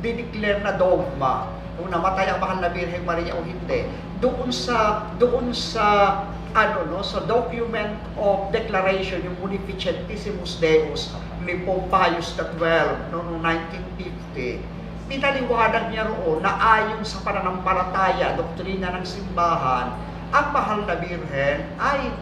dineclare 0.00 0.64
na 0.64 0.72
dogma, 0.76 1.52
kung 1.76 1.92
namatay 1.92 2.32
ang 2.32 2.40
mahal 2.40 2.58
na 2.64 2.72
Birheng 2.72 3.04
Maria 3.04 3.36
o 3.36 3.44
hindi, 3.44 3.84
doon 4.20 4.52
sa 4.52 5.08
doon 5.16 5.52
sa 5.52 6.20
ano 6.50 6.82
no 6.90 7.00
sa 7.00 7.22
document 7.24 7.94
of 8.18 8.50
declaration 8.50 9.22
yung 9.22 9.38
Munificentissimus 9.38 10.58
Deus 10.58 11.14
ni 11.46 11.56
Pope 11.62 11.88
Pius 11.88 12.34
XII 12.36 13.14
no, 13.14 13.22
noong 13.22 13.40
1950 13.96 14.79
pinaliwanag 15.10 15.90
niya 15.90 16.06
roon 16.06 16.38
na 16.38 16.54
ayon 16.54 17.02
sa 17.02 17.18
pananampalataya 17.26 18.38
doktrina 18.38 18.94
ng 18.94 19.02
simbahan 19.02 19.90
ang 20.30 20.46
mahal 20.54 20.86
na 20.86 20.94
birhen 20.94 21.66
ay 21.82 22.14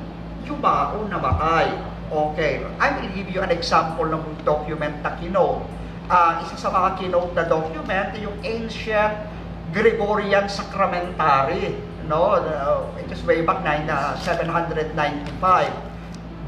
yumao 0.49 1.05
namatay. 1.05 1.69
Okay 2.09 2.65
I 2.81 2.89
will 2.97 3.13
give 3.13 3.29
you 3.29 3.45
an 3.45 3.53
example 3.53 4.09
ng 4.09 4.25
document 4.41 5.05
na 5.05 5.13
kinote. 5.21 5.69
Ah, 6.09 6.41
isa 6.41 6.57
sa 6.57 6.73
mga 6.73 7.05
kinote 7.05 7.37
na 7.37 7.45
document 7.45 8.17
yung 8.17 8.33
ancient 8.41 9.13
Gregorian 9.77 10.49
Sacramentary 10.49 11.77
no? 12.09 12.41
Uh, 12.41 12.89
it 12.97 13.13
is 13.13 13.21
way 13.29 13.45
back 13.45 13.61
nine, 13.61 13.85
uh, 13.85 14.17
795 14.17 14.97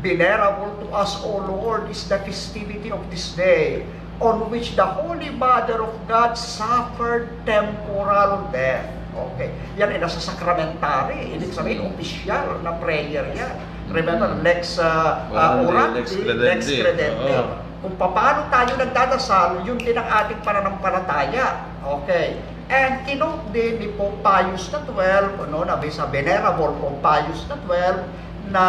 Venerable 0.01 0.81
to 0.81 0.89
us, 0.97 1.21
O 1.21 1.45
Lord, 1.45 1.93
is 1.93 2.09
the 2.09 2.17
festivity 2.25 2.89
of 2.89 3.05
this 3.13 3.37
day, 3.37 3.85
on 4.21 4.53
which 4.53 4.77
the 4.77 4.85
Holy 4.85 5.33
Mother 5.33 5.81
of 5.81 5.97
God 6.05 6.37
suffered 6.37 7.33
temporal 7.49 8.53
death. 8.53 8.85
Okay. 9.11 9.51
Yan 9.81 9.97
ay 9.97 9.99
nasa 9.99 10.21
sacramentary. 10.21 11.35
Ibig 11.35 11.51
sabihin, 11.51 11.83
official 11.89 12.61
na 12.63 12.77
prayer 12.79 13.27
yan. 13.33 13.57
Remember, 13.91 14.31
lex 14.45 14.79
uh, 14.79 15.27
uh, 15.35 15.67
orandi, 15.67 16.05
lex 16.39 16.71
credendi. 16.71 17.11
Oo. 17.27 17.59
Kung 17.81 17.97
paano 17.97 18.47
tayo 18.53 18.77
nagdadasal, 18.77 19.65
yun 19.65 19.81
din 19.81 19.97
ang 19.97 20.07
ating 20.07 20.45
pananampalataya. 20.45 21.65
Okay. 21.81 22.39
And 22.71 23.03
kinote 23.03 23.51
din 23.51 23.83
ni 23.83 23.89
Pope 23.99 24.21
Pius 24.23 24.71
XII, 24.71 25.49
no, 25.51 25.67
na 25.67 25.81
sa 25.91 26.07
Venerable 26.07 26.77
Pope 26.79 27.01
Pius 27.03 27.43
XII, 27.51 28.05
na 28.53 28.65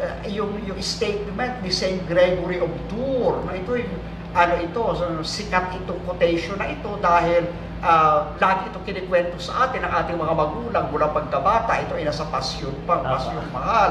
eh, 0.00 0.32
yung 0.32 0.54
yung 0.64 0.80
statement 0.80 1.60
ni 1.60 1.72
Saint 1.72 2.00
Gregory 2.08 2.60
of 2.60 2.72
Tours 2.92 3.40
na 3.48 3.56
ito 3.56 3.72
yung 3.76 4.00
ano 4.34 4.54
ito 4.58 4.82
so, 4.98 5.06
sikat 5.22 5.78
itong 5.78 6.02
quotation 6.02 6.58
na 6.58 6.66
ito 6.68 6.90
dahil 6.98 7.46
ah, 7.80 8.34
lagi 8.42 8.68
ito 8.68 8.82
kinikwento 8.82 9.38
sa 9.38 9.70
atin 9.70 9.86
ng 9.86 9.92
ating 9.94 10.18
mga 10.18 10.34
magulang 10.34 10.86
mula 10.90 11.06
pagkabata. 11.14 11.78
Ito 11.86 11.94
ay 11.94 12.04
nasa 12.04 12.26
pasyon 12.28 12.74
pang 12.84 13.06
Tama. 13.06 13.14
pasyon 13.14 13.46
mahal 13.54 13.90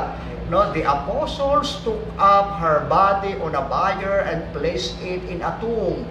no? 0.52 0.70
The 0.76 0.84
apostles 0.84 1.80
took 1.82 2.02
up 2.20 2.60
her 2.60 2.86
body 2.92 3.40
on 3.40 3.56
a 3.56 3.64
bier 3.66 4.28
and 4.28 4.44
placed 4.52 5.00
it 5.02 5.24
in 5.32 5.42
a 5.42 5.56
tomb 5.58 6.04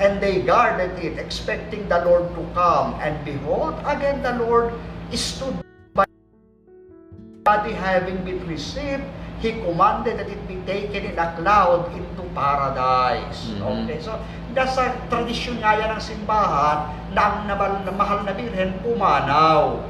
and 0.00 0.18
they 0.22 0.40
guarded 0.42 0.96
it 0.98 1.18
expecting 1.18 1.84
the 1.90 2.00
Lord 2.06 2.30
to 2.32 2.42
come. 2.54 2.96
And 3.02 3.18
behold 3.26 3.76
again 3.84 4.22
the 4.22 4.38
Lord 4.38 4.72
stood 5.12 5.60
body 7.42 7.74
having 7.74 8.22
been 8.22 8.38
received, 8.46 9.02
he 9.42 9.58
commanded 9.58 10.22
that 10.22 10.30
it 10.30 10.38
be 10.46 10.62
taken 10.62 11.12
in 11.12 11.18
a 11.18 11.28
cloud 11.34 11.90
into 11.90 12.22
paradise. 12.30 13.50
Mhm. 13.58 13.66
Okay, 13.66 13.98
so 13.98 14.14
nasa 14.54 14.94
tradisyon 15.10 15.58
nga 15.58 15.74
yan 15.74 15.98
ng 15.98 16.02
simbahan 16.02 16.94
na 17.10 17.20
ang 17.20 17.36
nabal, 17.50 17.82
na 17.82 17.92
mahal 17.92 18.22
na 18.22 18.32
birhen 18.32 18.78
pumanaw. 18.80 19.82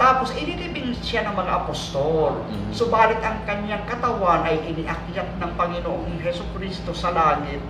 Tapos 0.00 0.32
inilibing 0.32 0.96
siya 1.04 1.28
ng 1.28 1.34
mga 1.36 1.52
apostol. 1.66 2.40
Mhm. 2.48 2.72
Subalit 2.72 3.20
ang 3.20 3.44
kanyang 3.44 3.84
katawan 3.84 4.46
ay 4.46 4.62
iniakyat 4.64 5.36
ng 5.36 5.52
Panginoong 5.58 6.16
Heso 6.24 6.46
Kristo 6.56 6.96
sa 6.96 7.12
langit. 7.12 7.60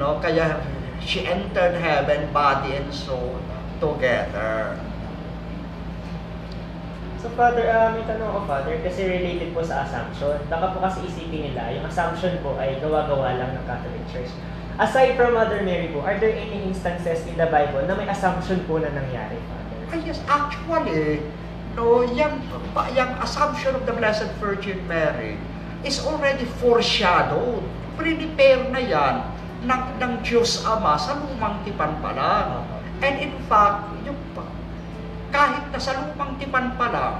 No? 0.00 0.18
Kaya 0.18 0.58
she 0.98 1.22
entered 1.28 1.78
heaven, 1.78 2.32
body 2.34 2.74
and 2.74 2.90
soul 2.90 3.38
together. 3.78 4.74
So 7.26 7.34
Father, 7.34 7.66
uh, 7.66 7.90
may 7.90 8.06
tanong 8.06 8.22
ako 8.22 8.46
Father, 8.46 8.78
kasi 8.86 9.02
related 9.02 9.50
po 9.50 9.58
sa 9.58 9.82
assumption. 9.82 10.38
Baka 10.46 10.70
po 10.70 10.78
kasi 10.78 11.10
isipin 11.10 11.50
nila, 11.50 11.74
yung 11.74 11.82
assumption 11.82 12.38
po 12.38 12.54
ay 12.54 12.78
gawa-gawa 12.78 13.34
lang 13.34 13.50
ng 13.50 13.66
Catholic 13.66 13.98
Church. 14.14 14.30
Aside 14.78 15.18
from 15.18 15.34
Mother 15.34 15.58
Mary 15.66 15.90
po, 15.90 16.06
are 16.06 16.14
there 16.22 16.30
any 16.30 16.62
instances 16.62 17.26
in 17.26 17.34
the 17.34 17.50
Bible 17.50 17.82
na 17.82 17.98
may 17.98 18.06
assumption 18.06 18.62
po 18.70 18.78
na 18.78 18.94
nangyari, 18.94 19.42
Father? 19.42 19.74
Ah, 19.90 19.98
yes, 20.06 20.22
actually, 20.30 21.18
no, 21.74 22.06
yung, 22.14 22.38
yung 22.94 23.12
assumption 23.18 23.74
of 23.74 23.82
the 23.90 23.94
Blessed 23.98 24.30
Virgin 24.38 24.78
Mary 24.86 25.34
is 25.82 25.98
already 26.06 26.46
foreshadowed. 26.62 27.66
Prepare 27.98 28.70
na 28.70 28.78
yan 28.78 29.14
ng, 29.66 29.82
ng 29.98 30.12
Diyos 30.22 30.62
Ama 30.62 30.94
sa 30.94 31.18
lumang 31.18 31.58
tipan 31.66 31.90
pa 31.98 32.14
lang. 32.14 32.62
And 33.02 33.18
in 33.18 33.34
fact, 33.50 33.98
yung 34.06 34.14
kahit 35.36 35.64
na 35.68 35.76
sa 35.76 35.92
lumang 36.00 36.40
tipan 36.40 36.72
pa 36.80 36.88
lang, 36.88 37.14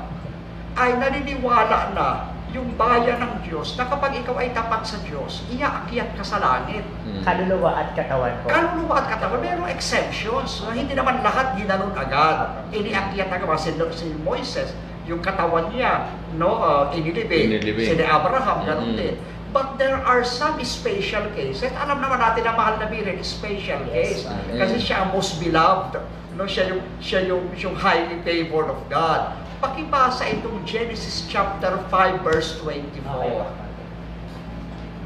ay 0.76 0.96
naniniwala 0.96 1.92
na 1.92 2.08
yung 2.56 2.72
bayan 2.80 3.20
ng 3.20 3.44
Diyos 3.44 3.76
na 3.76 3.84
kapag 3.84 4.16
ikaw 4.16 4.40
ay 4.40 4.56
tapat 4.56 4.88
sa 4.88 4.96
Diyos, 5.04 5.44
iaakyat 5.52 6.16
ka 6.16 6.24
sa 6.24 6.40
langit. 6.40 6.88
Mm. 7.04 7.20
Kaluluwa 7.20 7.76
at 7.76 7.92
katawan 7.92 8.32
po. 8.40 8.48
Kaluluwa 8.48 9.04
at 9.04 9.06
katawan, 9.12 9.44
merong 9.44 9.68
exemptions. 9.68 10.64
No? 10.64 10.72
Hindi 10.72 10.96
naman 10.96 11.20
lahat 11.20 11.52
ginanon 11.60 11.92
agad. 11.92 12.64
Iniakyat 12.72 13.28
agad. 13.28 13.60
Si, 13.60 13.76
si 13.92 14.06
Moises, 14.24 14.72
yung 15.04 15.20
katawan 15.20 15.68
niya, 15.68 16.08
no, 16.40 16.56
uh, 16.56 16.88
inilibing. 16.96 17.52
Inilibing. 17.52 17.92
Si 17.92 17.94
ni 17.94 18.06
Abraham, 18.08 18.64
ganun 18.64 18.96
Mm. 18.96 19.00
din. 19.04 19.16
But 19.52 19.76
there 19.80 19.96
are 19.96 20.20
some 20.24 20.60
special 20.64 21.28
cases. 21.32 21.72
Alam 21.72 22.00
naman 22.00 22.20
natin 22.20 22.44
na 22.44 22.52
mahal 22.52 22.76
na 22.76 22.88
birin, 22.88 23.20
special 23.20 23.84
Yes, 23.88 23.92
case. 23.92 24.20
Father. 24.28 24.56
Kasi 24.60 24.76
siya 24.80 24.96
ang 25.04 25.16
most 25.16 25.40
beloved. 25.40 25.96
No, 26.36 26.44
siya 26.44 26.68
yung 26.68 26.84
siya 27.00 27.24
yung, 27.24 27.48
yung 27.56 27.72
highly 27.72 28.20
favored 28.20 28.68
of 28.68 28.80
God. 28.92 29.32
Pakibasa 29.56 30.28
itong 30.28 30.68
Genesis 30.68 31.24
chapter 31.32 31.80
5 31.88 32.20
verse 32.20 32.60
24. 32.60 33.00
Okay. 33.00 33.40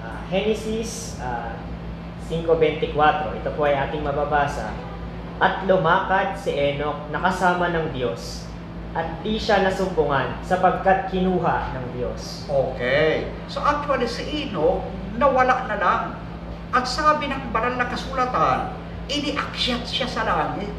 Ah, 0.02 0.26
Genesis 0.26 1.22
ah, 1.22 1.54
5.24, 2.26 3.42
ito 3.42 3.50
po 3.54 3.62
ay 3.66 3.74
ating 3.78 4.02
mababasa. 4.02 4.74
At 5.38 5.66
lumakad 5.70 6.34
si 6.34 6.50
Enoch 6.50 7.10
nakasama 7.14 7.70
ng 7.74 7.94
Diyos, 7.94 8.46
at 8.90 9.22
di 9.22 9.38
siya 9.38 9.62
nasumpungan 9.62 10.42
sapagkat 10.42 11.14
kinuha 11.14 11.78
ng 11.78 11.86
Diyos. 11.94 12.46
Okay. 12.50 13.30
So 13.46 13.62
actually 13.62 14.10
si 14.10 14.26
Enoch, 14.46 14.82
nawala 15.14 15.70
na 15.70 15.76
lang. 15.78 16.02
At 16.70 16.86
sabi 16.86 17.30
ng 17.30 17.54
banal 17.54 17.78
na 17.78 17.86
kasulatan, 17.86 18.74
iniakyat 19.10 19.86
siya 19.86 20.06
sa 20.06 20.22
langit. 20.26 20.70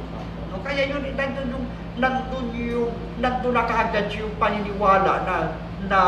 Kaya 0.62 0.89
yun, 0.89 1.04
nandun 1.13 1.47
yung, 1.52 1.65
nandun 1.97 2.47
yung, 2.56 2.91
nandun 3.19 3.54
na 3.54 3.65
kaagad 3.65 4.13
yung 4.15 4.34
paniniwala 4.38 5.26
na, 5.26 5.36
na 5.89 6.00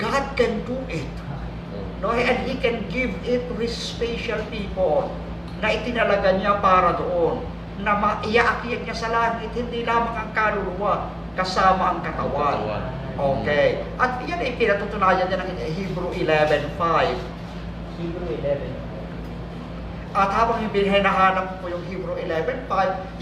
God 0.00 0.24
can 0.36 0.64
do 0.64 0.76
it. 0.88 1.08
No, 2.02 2.10
and 2.10 2.42
He 2.48 2.58
can 2.58 2.82
give 2.90 3.14
it 3.22 3.46
to 3.46 3.54
His 3.60 3.72
special 3.72 4.42
people 4.50 5.12
na 5.62 5.70
itinalaga 5.70 6.34
niya 6.34 6.58
para 6.58 6.98
doon 6.98 7.46
na 7.82 7.94
maiaakyat 7.98 8.82
niya 8.82 8.96
sa 8.96 9.08
langit, 9.10 9.50
hindi 9.54 9.86
lamang 9.86 10.14
ang 10.14 10.30
kaluluwa, 10.34 11.14
kasama 11.38 11.94
ang 11.94 12.00
katawan. 12.02 12.82
Okay. 13.12 13.84
At 14.00 14.18
yan 14.24 14.40
ay 14.42 14.58
pinatutunayan 14.58 15.30
niya 15.30 15.38
ng 15.46 15.50
Hebrew 15.78 16.10
11.5. 16.10 16.74
Hebrew 18.02 18.28
11. 18.40 18.81
At 20.12 20.28
habang 20.28 20.60
hinahanap 20.68 21.64
po 21.64 21.72
yung 21.72 21.80
Hebrew 21.88 22.12
11.5, 22.20 22.68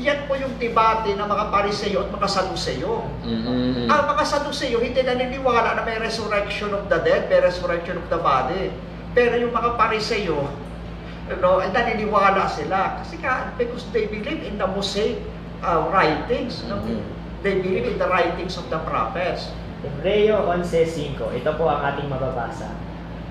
yan 0.02 0.26
po 0.26 0.34
yung 0.34 0.50
debate 0.58 1.14
ng 1.14 1.22
mga 1.22 1.44
Pariseo 1.54 2.02
at 2.02 2.10
mga 2.10 2.26
Saduceo. 2.26 3.06
Mm-mm. 3.22 3.86
Ang 3.86 4.04
mga 4.10 4.22
Saduceo 4.26 4.82
hindi 4.82 4.98
naniniwala 4.98 5.78
na 5.78 5.86
may 5.86 6.02
resurrection 6.02 6.74
of 6.74 6.90
the 6.90 6.98
dead, 7.06 7.30
may 7.30 7.38
resurrection 7.38 7.94
of 7.94 8.06
the 8.10 8.18
body. 8.18 8.74
Pero 9.14 9.38
yung 9.38 9.54
mga 9.54 9.78
Pariseo, 9.78 10.50
no, 11.38 11.62
naniniwala 11.62 12.50
sila. 12.50 12.98
Kasi 12.98 13.22
ka, 13.22 13.54
because 13.54 13.86
they 13.94 14.10
believe 14.10 14.42
in 14.42 14.58
the 14.58 14.66
Mosaic 14.66 15.22
uh, 15.62 15.86
writings. 15.94 16.66
No? 16.66 16.82
Mhm. 16.82 17.06
They 17.46 17.62
believe 17.62 17.86
in 17.86 17.96
the 18.02 18.10
writings 18.10 18.58
of 18.58 18.66
the 18.66 18.82
prophets. 18.82 19.48
Hebreo 19.80 20.44
11.5, 20.44 21.38
ito 21.38 21.50
po 21.56 21.70
ang 21.70 21.80
ating 21.94 22.10
mababasa. 22.10 22.68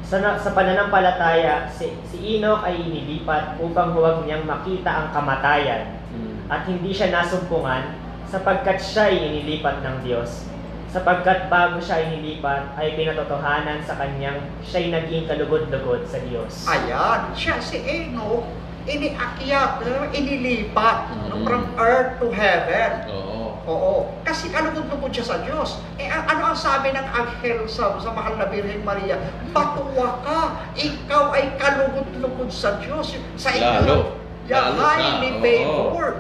Sa, 0.10 0.18
na- 0.18 0.34
sa 0.36 0.58
pananampalataya, 0.58 1.70
si, 1.70 1.94
si 2.04 2.18
Enoch 2.34 2.66
ay 2.66 2.82
inilipat 2.82 3.62
upang 3.62 3.94
huwag 3.94 4.26
niyang 4.26 4.42
makita 4.42 4.90
ang 4.90 5.08
kamatayan 5.14 6.02
Mm. 6.10 6.50
at 6.50 6.66
hindi 6.66 6.90
siya 6.90 7.14
nasumpungan 7.14 7.94
sapagkat 8.26 8.82
siya 8.82 9.06
ay 9.06 9.22
inilipat 9.22 9.86
ng 9.86 10.02
Diyos. 10.02 10.50
Sapagkat 10.90 11.46
bago 11.46 11.78
siya 11.78 12.02
inilipat 12.02 12.74
ay 12.74 12.98
pinatotohanan 12.98 13.86
sa 13.86 13.94
kanyang 13.94 14.42
siya'y 14.60 14.90
naging 14.90 15.30
kalugod-lugod 15.30 16.02
sa 16.04 16.18
Diyos. 16.18 16.66
Ayan, 16.66 17.30
siya 17.32 17.62
si 17.62 17.78
Enoch, 17.78 18.50
iniakyat, 18.90 19.86
no, 19.86 20.10
inilipat 20.10 20.98
Mhm. 21.14 21.46
from 21.46 21.70
earth 21.78 22.18
to 22.18 22.34
heaven. 22.34 23.06
Oo. 23.08 23.29
Oo. 23.70 24.10
Kasi 24.26 24.50
kalugod-lugod 24.50 25.14
siya 25.14 25.26
sa 25.30 25.38
Diyos. 25.46 25.78
Eh, 26.02 26.10
ano 26.10 26.42
ang 26.50 26.58
sabi 26.58 26.90
ng 26.90 27.08
anghel 27.14 27.70
sa, 27.70 28.02
sa 28.02 28.10
mahal 28.10 28.34
na 28.42 28.50
Birhen 28.50 28.82
Maria? 28.82 29.22
Matuwa 29.54 30.26
ka. 30.26 30.42
Ikaw 30.74 31.24
ay 31.38 31.54
kalugod-lugod 31.62 32.50
sa 32.50 32.82
Diyos. 32.82 33.14
Sa 33.38 33.54
ikaw. 33.54 33.86
Lalo. 33.86 34.18
Yeah, 34.50 34.74
Lalo 34.74 34.82
highly 34.82 35.32
ka. 35.38 35.42
favored. 35.46 36.20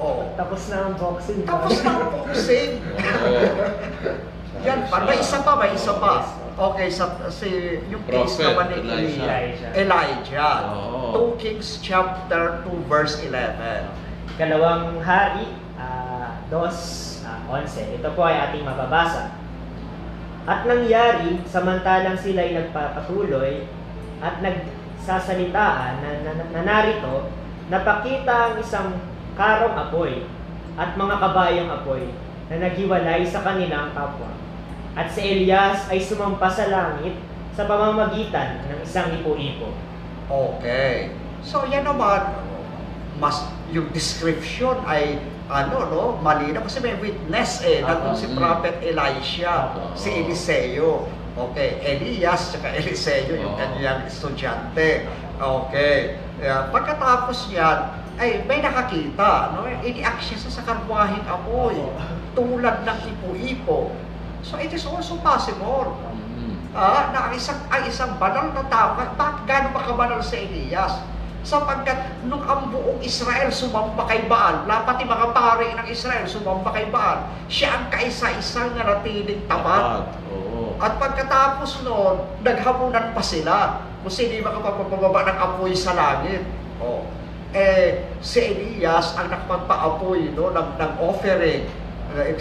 Oh. 0.00 0.32
Tapos 0.40 0.72
na 0.72 0.88
ang 0.88 0.96
boxing. 0.96 1.44
Tapos 1.44 1.76
na 1.84 1.90
ang 1.92 2.08
boxing. 2.08 2.80
Yan 4.64 4.80
pa. 4.88 5.04
May 5.04 5.20
isa 5.20 5.38
pa, 5.44 5.52
may 5.60 5.70
isa 5.76 5.92
pa. 6.00 6.24
Okay, 6.58 6.90
sa, 6.90 7.14
si, 7.30 7.78
yung 7.86 8.02
Prophet, 8.02 8.34
case 8.34 8.42
naman 8.42 8.66
ni 8.74 8.76
Elijah. 8.82 9.22
Elijah. 9.22 9.70
Elijah. 9.78 10.54
Oh. 10.74 11.38
2 11.38 11.42
Kings 11.42 11.78
chapter 11.78 12.66
2 12.66 12.90
verse 12.90 13.22
11. 13.22 13.86
Dalawang 14.34 14.98
hari, 15.06 15.46
uh, 15.78 16.17
2.11. 16.50 17.24
Ah, 17.28 17.40
Ito 17.68 18.08
po 18.16 18.22
ay 18.24 18.36
ating 18.48 18.64
mababasa. 18.64 19.36
At 20.48 20.64
nangyari, 20.64 21.44
samantalang 21.44 22.16
sila'y 22.16 22.56
nagpapatuloy 22.56 23.68
at 24.24 24.40
nagsasalitaan 24.40 26.00
na, 26.00 26.10
na, 26.24 26.30
na, 26.40 26.44
na 26.48 26.62
narito, 26.64 27.28
napakita 27.68 28.52
ang 28.52 28.54
isang 28.56 28.96
karong 29.36 29.76
apoy 29.76 30.24
at 30.80 30.96
mga 30.96 31.16
kabayang 31.20 31.70
apoy 31.70 32.08
na 32.48 32.64
naghiwalay 32.64 33.28
sa 33.28 33.44
kanilang 33.44 33.92
kapwa. 33.92 34.32
At 34.96 35.12
si 35.12 35.20
Elias 35.20 35.84
ay 35.92 36.00
sumampa 36.00 36.48
sa 36.48 36.72
langit 36.72 37.20
sa 37.52 37.68
pamamagitan 37.68 38.64
ng 38.72 38.80
isang 38.80 39.12
ipo-ipo. 39.20 39.76
Okay. 40.32 41.12
So 41.44 41.68
yan 41.68 41.84
naman, 41.84 42.47
mas 43.18 43.42
yung 43.68 43.90
description 43.90 44.78
ay 44.86 45.18
ano 45.48 45.76
no, 45.88 46.02
malinaw 46.20 46.64
kasi 46.64 46.78
may 46.78 46.94
witness 46.96 47.60
eh. 47.64 47.80
Nandun 47.80 48.14
si 48.14 48.26
Mm. 48.28 48.36
Prophet 48.36 48.76
Elisha, 48.80 49.74
Oo. 49.74 49.92
si 49.96 50.08
Eliseo. 50.12 51.08
Okay, 51.38 51.78
Elias 51.86 52.50
at 52.52 52.74
Eliseo 52.74 53.38
yung 53.38 53.54
Oo. 53.54 53.58
kanyang 53.58 54.04
estudyante. 54.04 55.06
Okay. 55.38 56.18
Uh, 56.42 56.66
pagkatapos 56.70 57.46
yan, 57.48 57.94
ay 58.18 58.42
may 58.44 58.58
nakakita, 58.58 59.54
no? 59.54 59.62
Iniact 59.78 60.18
siya 60.20 60.38
sa 60.42 60.62
karwahing 60.66 61.22
apoy, 61.24 61.78
tulad 62.34 62.82
ng 62.82 62.98
ipo-ipo. 63.06 63.94
So 64.42 64.58
it 64.58 64.70
is 64.70 64.82
also 64.82 65.18
possible 65.18 65.94
Mm. 65.98 66.54
Ah, 66.70 67.10
na 67.10 67.18
ang 67.30 67.34
isang, 67.34 67.58
ang 67.70 67.82
isang 67.86 68.14
banal 68.20 68.52
na 68.52 68.62
tao, 68.68 68.94
bakit 68.94 69.16
gano'n 69.46 69.72
ba 69.72 69.82
kabanal 69.82 70.20
sa 70.20 70.36
Elias? 70.36 71.00
Sapagkat 71.46 72.18
nung 72.26 72.42
ang 72.44 72.68
buong 72.68 72.98
Israel 73.00 73.48
sumamba 73.48 74.04
kay 74.10 74.26
Baal, 74.26 74.66
la 74.66 74.82
pati 74.82 75.06
mga 75.06 75.30
pare 75.32 75.70
ng 75.70 75.86
Israel 75.86 76.26
sumamba 76.26 76.74
kay 76.74 76.90
Baal, 76.90 77.30
siya 77.46 77.78
ang 77.78 77.84
kaisa-isang 77.88 78.74
na 78.74 78.84
natiling 78.84 79.46
tapat. 79.46 80.12
Oo. 80.34 80.76
At 80.82 80.98
pagkatapos 80.98 81.86
noon, 81.86 82.26
naghamunan 82.42 83.14
pa 83.14 83.22
sila 83.22 83.86
kung 84.02 84.12
sino 84.12 84.34
yung 84.34 84.46
makapagpapababa 84.46 85.20
ng 85.30 85.38
apoy 85.38 85.72
sa 85.74 85.94
langit. 85.94 86.42
Oh. 86.78 87.06
Eh, 87.54 88.04
si 88.20 88.38
Elias 88.44 89.16
ang 89.16 89.32
nakapagpaapoy 89.32 90.36
no, 90.36 90.52
ng, 90.52 90.68
ng 90.78 90.92
offering. 91.00 91.64
Eh, 92.18 92.34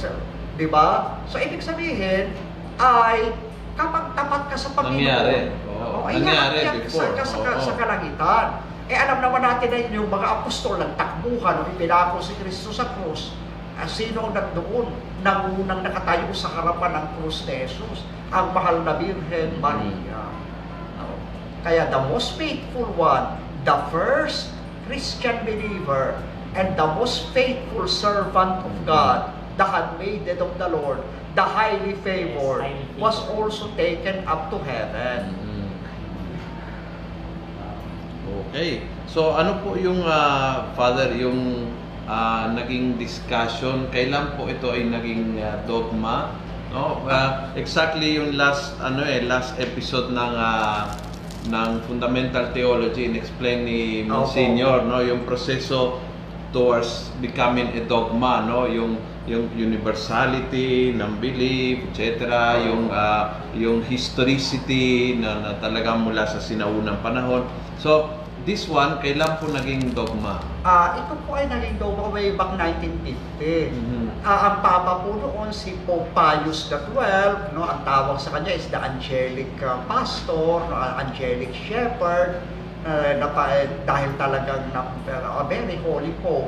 Di 0.58 0.66
ba? 0.66 1.22
So, 1.30 1.38
ibig 1.38 1.62
sabihin, 1.62 2.34
ay 2.82 3.30
kapag 3.78 4.18
tapat 4.18 4.44
ka 4.50 4.58
sa 4.58 4.70
Panginoon, 4.74 4.98
Nangyari. 4.98 5.38
Oo. 5.70 6.10
ay 6.10 6.14
Nangyari 6.18 6.82
before. 6.82 7.14
Ka 7.14 7.24
sa, 7.24 7.38
sa, 7.38 7.50
Oo. 7.54 7.62
sa 7.62 7.74
kalangitan. 7.78 8.46
Eh, 8.88 8.96
alam 8.96 9.20
naman 9.20 9.44
natin 9.44 9.68
na 9.68 9.84
yun, 9.84 10.04
yung 10.04 10.10
mga 10.12 10.28
apostol 10.40 10.80
ng 10.80 10.96
takbuhan, 10.96 11.60
nung 11.60 11.70
ipinako 11.76 12.24
si 12.24 12.32
Kristo 12.40 12.72
sa 12.72 12.88
krus, 12.96 13.36
ah, 13.76 13.84
sino 13.84 14.32
ang 14.32 14.32
nandoon? 14.32 14.88
Nangunang 15.28 15.84
nakatayo 15.84 16.32
sa 16.32 16.48
harapan 16.56 16.96
ng 16.96 17.06
krus 17.20 17.44
ni 17.44 17.68
Jesus, 17.68 18.08
ang 18.32 18.56
mahal 18.56 18.88
na 18.88 18.96
Birhen 18.96 19.60
Maria. 19.60 20.24
No? 20.96 21.20
Kaya 21.68 21.92
the 21.92 22.00
most 22.08 22.40
faithful 22.40 22.88
one, 22.96 23.36
the 23.68 23.76
first 23.92 24.56
Christian 24.88 25.36
believer, 25.44 26.16
and 26.56 26.80
the 26.80 26.88
most 26.96 27.28
faithful 27.36 27.92
servant 27.92 28.64
of 28.64 28.74
God, 28.88 29.36
the 29.60 29.68
handmaiden 29.68 30.40
of 30.40 30.56
the 30.56 30.72
Lord, 30.72 31.04
the 31.36 31.44
highly 31.44 31.92
favored, 32.08 32.72
was 32.96 33.20
also 33.36 33.68
taken 33.76 34.24
up 34.24 34.48
to 34.48 34.64
heaven. 34.64 35.47
Okay. 38.50 38.86
So 39.10 39.34
ano 39.34 39.64
po 39.66 39.74
yung 39.80 40.06
ah, 40.06 40.70
Father 40.78 41.16
yung 41.18 41.70
ah, 42.06 42.52
naging 42.54 43.02
discussion 43.02 43.90
kailan 43.90 44.38
po 44.38 44.46
ito 44.52 44.70
ay 44.70 44.86
naging 44.86 45.42
ah, 45.42 45.62
dogma? 45.66 46.34
No? 46.70 47.02
Ah, 47.08 47.50
exactly 47.58 48.20
yung 48.20 48.36
last 48.36 48.76
ano 48.84 49.02
eh 49.02 49.24
last 49.26 49.58
episode 49.58 50.14
ng 50.14 50.34
ah, 50.38 50.94
ng 51.48 51.80
fundamental 51.88 52.52
theology 52.52 53.08
in-explain 53.08 53.64
ni 53.64 54.04
Monsignor 54.04 54.84
no 54.84 55.00
yung 55.00 55.24
proseso 55.24 55.96
towards 56.52 57.08
becoming 57.24 57.72
a 57.72 57.82
dogma 57.88 58.44
no 58.44 58.68
yung 58.68 59.00
yung 59.28 59.52
universality 59.60 60.96
ng 60.96 61.20
belief, 61.20 61.84
etc., 61.92 62.32
yung 62.64 62.88
ah, 62.90 63.44
yung 63.52 63.84
historicity 63.84 65.20
na, 65.20 65.44
na 65.44 65.52
talagang 65.60 66.08
mula 66.08 66.24
sa 66.24 66.40
sinaunang 66.40 67.04
panahon. 67.04 67.44
So, 67.78 68.08
this 68.48 68.64
one 68.72 68.96
kailan 69.04 69.36
po 69.44 69.52
naging 69.52 69.92
dogma? 69.92 70.40
Ah, 70.64 70.96
ito 70.96 71.20
po 71.28 71.36
ay 71.36 71.52
naging 71.52 71.76
dogma 71.76 72.08
way 72.08 72.32
back 72.32 72.56
1950. 72.56 73.76
Mhm. 73.76 74.24
Ah, 74.24 74.56
ang 74.56 74.58
Papa 74.64 75.04
po 75.04 75.20
noon 75.20 75.52
si 75.52 75.76
Pope 75.84 76.08
Pius 76.16 76.72
XII, 76.72 77.52
no, 77.52 77.68
ang 77.68 77.84
tawag 77.84 78.16
sa 78.16 78.32
kanya 78.32 78.56
is 78.56 78.64
the 78.72 78.80
angelic 78.80 79.52
ah, 79.60 79.84
pastor, 79.92 80.64
no, 80.64 80.76
angelic 80.80 81.52
shepherd, 81.52 82.40
uh, 82.88 83.12
na 83.20 83.28
pa, 83.36 83.52
eh, 83.52 83.68
dahil 83.84 84.16
talagang 84.16 84.64
na, 84.72 84.88
uh, 85.12 85.44
very 85.52 85.76
holy 85.84 86.16
po. 86.24 86.48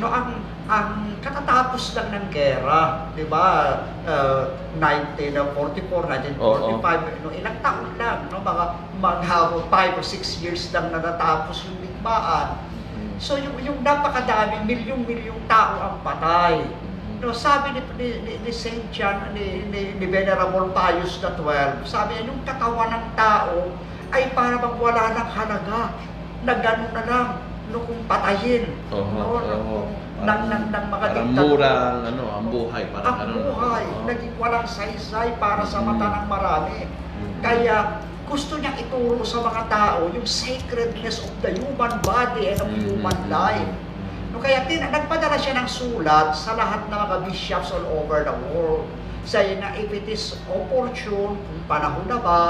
No, 0.00 0.08
ang 0.08 0.40
ang 0.64 1.12
katatapos 1.20 1.92
lang 1.92 2.08
ng 2.08 2.26
gera, 2.32 3.12
'di 3.12 3.28
ba? 3.28 3.46
Uh, 4.08 4.56
1944, 4.80 6.08
1945, 6.40 7.20
no, 7.20 7.28
ilang 7.36 7.58
taon 7.60 7.92
lang, 8.00 8.18
no, 8.32 8.40
mga 8.40 8.64
mga 8.96 9.36
5 9.68 10.00
or 10.00 10.04
6 10.04 10.40
years 10.40 10.72
lang 10.72 10.88
na 10.88 11.04
natapos 11.04 11.68
yung 11.68 11.78
digmaan. 11.84 12.56
So 13.20 13.36
yung, 13.38 13.54
yung 13.62 13.78
napakadami, 13.84 14.64
milyong-milyong 14.66 15.46
tao 15.46 15.74
ang 15.78 15.96
patay. 16.02 16.64
No, 17.22 17.30
sabi 17.30 17.78
ni, 17.78 17.80
ni, 17.96 18.08
ni, 18.26 18.32
ni 18.42 18.50
St. 18.52 18.90
John, 18.90 19.32
ni, 19.32 19.64
ni, 19.70 19.96
ni 19.96 20.06
Venerable 20.10 20.74
Pius 20.74 21.22
XII, 21.22 21.86
sabi 21.86 22.18
niya, 22.18 22.28
yung 22.28 22.42
katawan 22.42 22.90
ng 22.90 23.06
tao 23.16 23.70
ay 24.12 24.34
para 24.34 24.60
bang 24.60 24.76
wala 24.76 25.04
ng 25.14 25.28
halaga, 25.30 25.82
na 26.44 26.54
gano'n 26.60 26.92
na 26.92 27.04
lang, 27.08 27.28
no, 27.72 27.80
kung 27.86 28.02
patayin. 28.04 28.68
Oo, 28.92 29.08
no, 29.14 29.24
no, 29.40 29.56
oo. 29.56 30.03
Ng, 30.16 30.40
ng, 30.46 30.64
ng 30.70 30.84
mga 30.88 31.06
Parang 31.10 31.26
diktador. 31.26 31.48
mura 31.50 31.70
ang, 31.90 32.02
ano, 32.06 32.24
ang 32.30 32.46
buhay. 32.46 32.82
Parang 32.88 33.06
Ang 33.08 33.18
ano, 33.20 33.34
buhay, 33.50 33.84
oo. 33.84 34.04
naging 34.06 34.34
walang 34.38 34.66
saysay 34.66 35.34
para 35.36 35.62
sa 35.64 35.78
Mm. 35.78 35.86
mata 35.88 36.06
ng 36.14 36.26
marami. 36.28 36.78
Mhm. 36.86 37.40
Kaya 37.40 37.76
gusto 38.24 38.56
niyang 38.56 38.78
ituro 38.78 39.20
sa 39.20 39.42
mga 39.42 39.62
tao 39.66 40.00
yung 40.08 40.24
sacredness 40.24 41.20
of 41.20 41.32
the 41.40 41.50
human 41.52 41.92
body 42.00 42.48
and 42.48 42.58
of 42.58 42.70
Mhm. 42.70 42.80
human 42.88 43.18
life. 43.26 43.70
No, 44.30 44.38
kaya 44.38 44.64
tin 44.64 44.82
nagpadala 44.82 45.34
siya 45.36 45.54
ng 45.56 45.68
sulat 45.68 46.32
sa 46.32 46.54
lahat 46.54 46.86
ng 46.86 46.94
mga 46.96 47.16
bishops 47.24 47.70
all 47.70 47.84
over 47.92 48.22
the 48.22 48.34
world. 48.48 48.86
Saying 49.24 49.58
na 49.58 49.72
if 49.72 49.88
it 49.88 50.04
is 50.04 50.36
opportune, 50.46 51.34
kung 51.34 51.60
panahon 51.64 52.04
na 52.04 52.18
ba, 52.18 52.40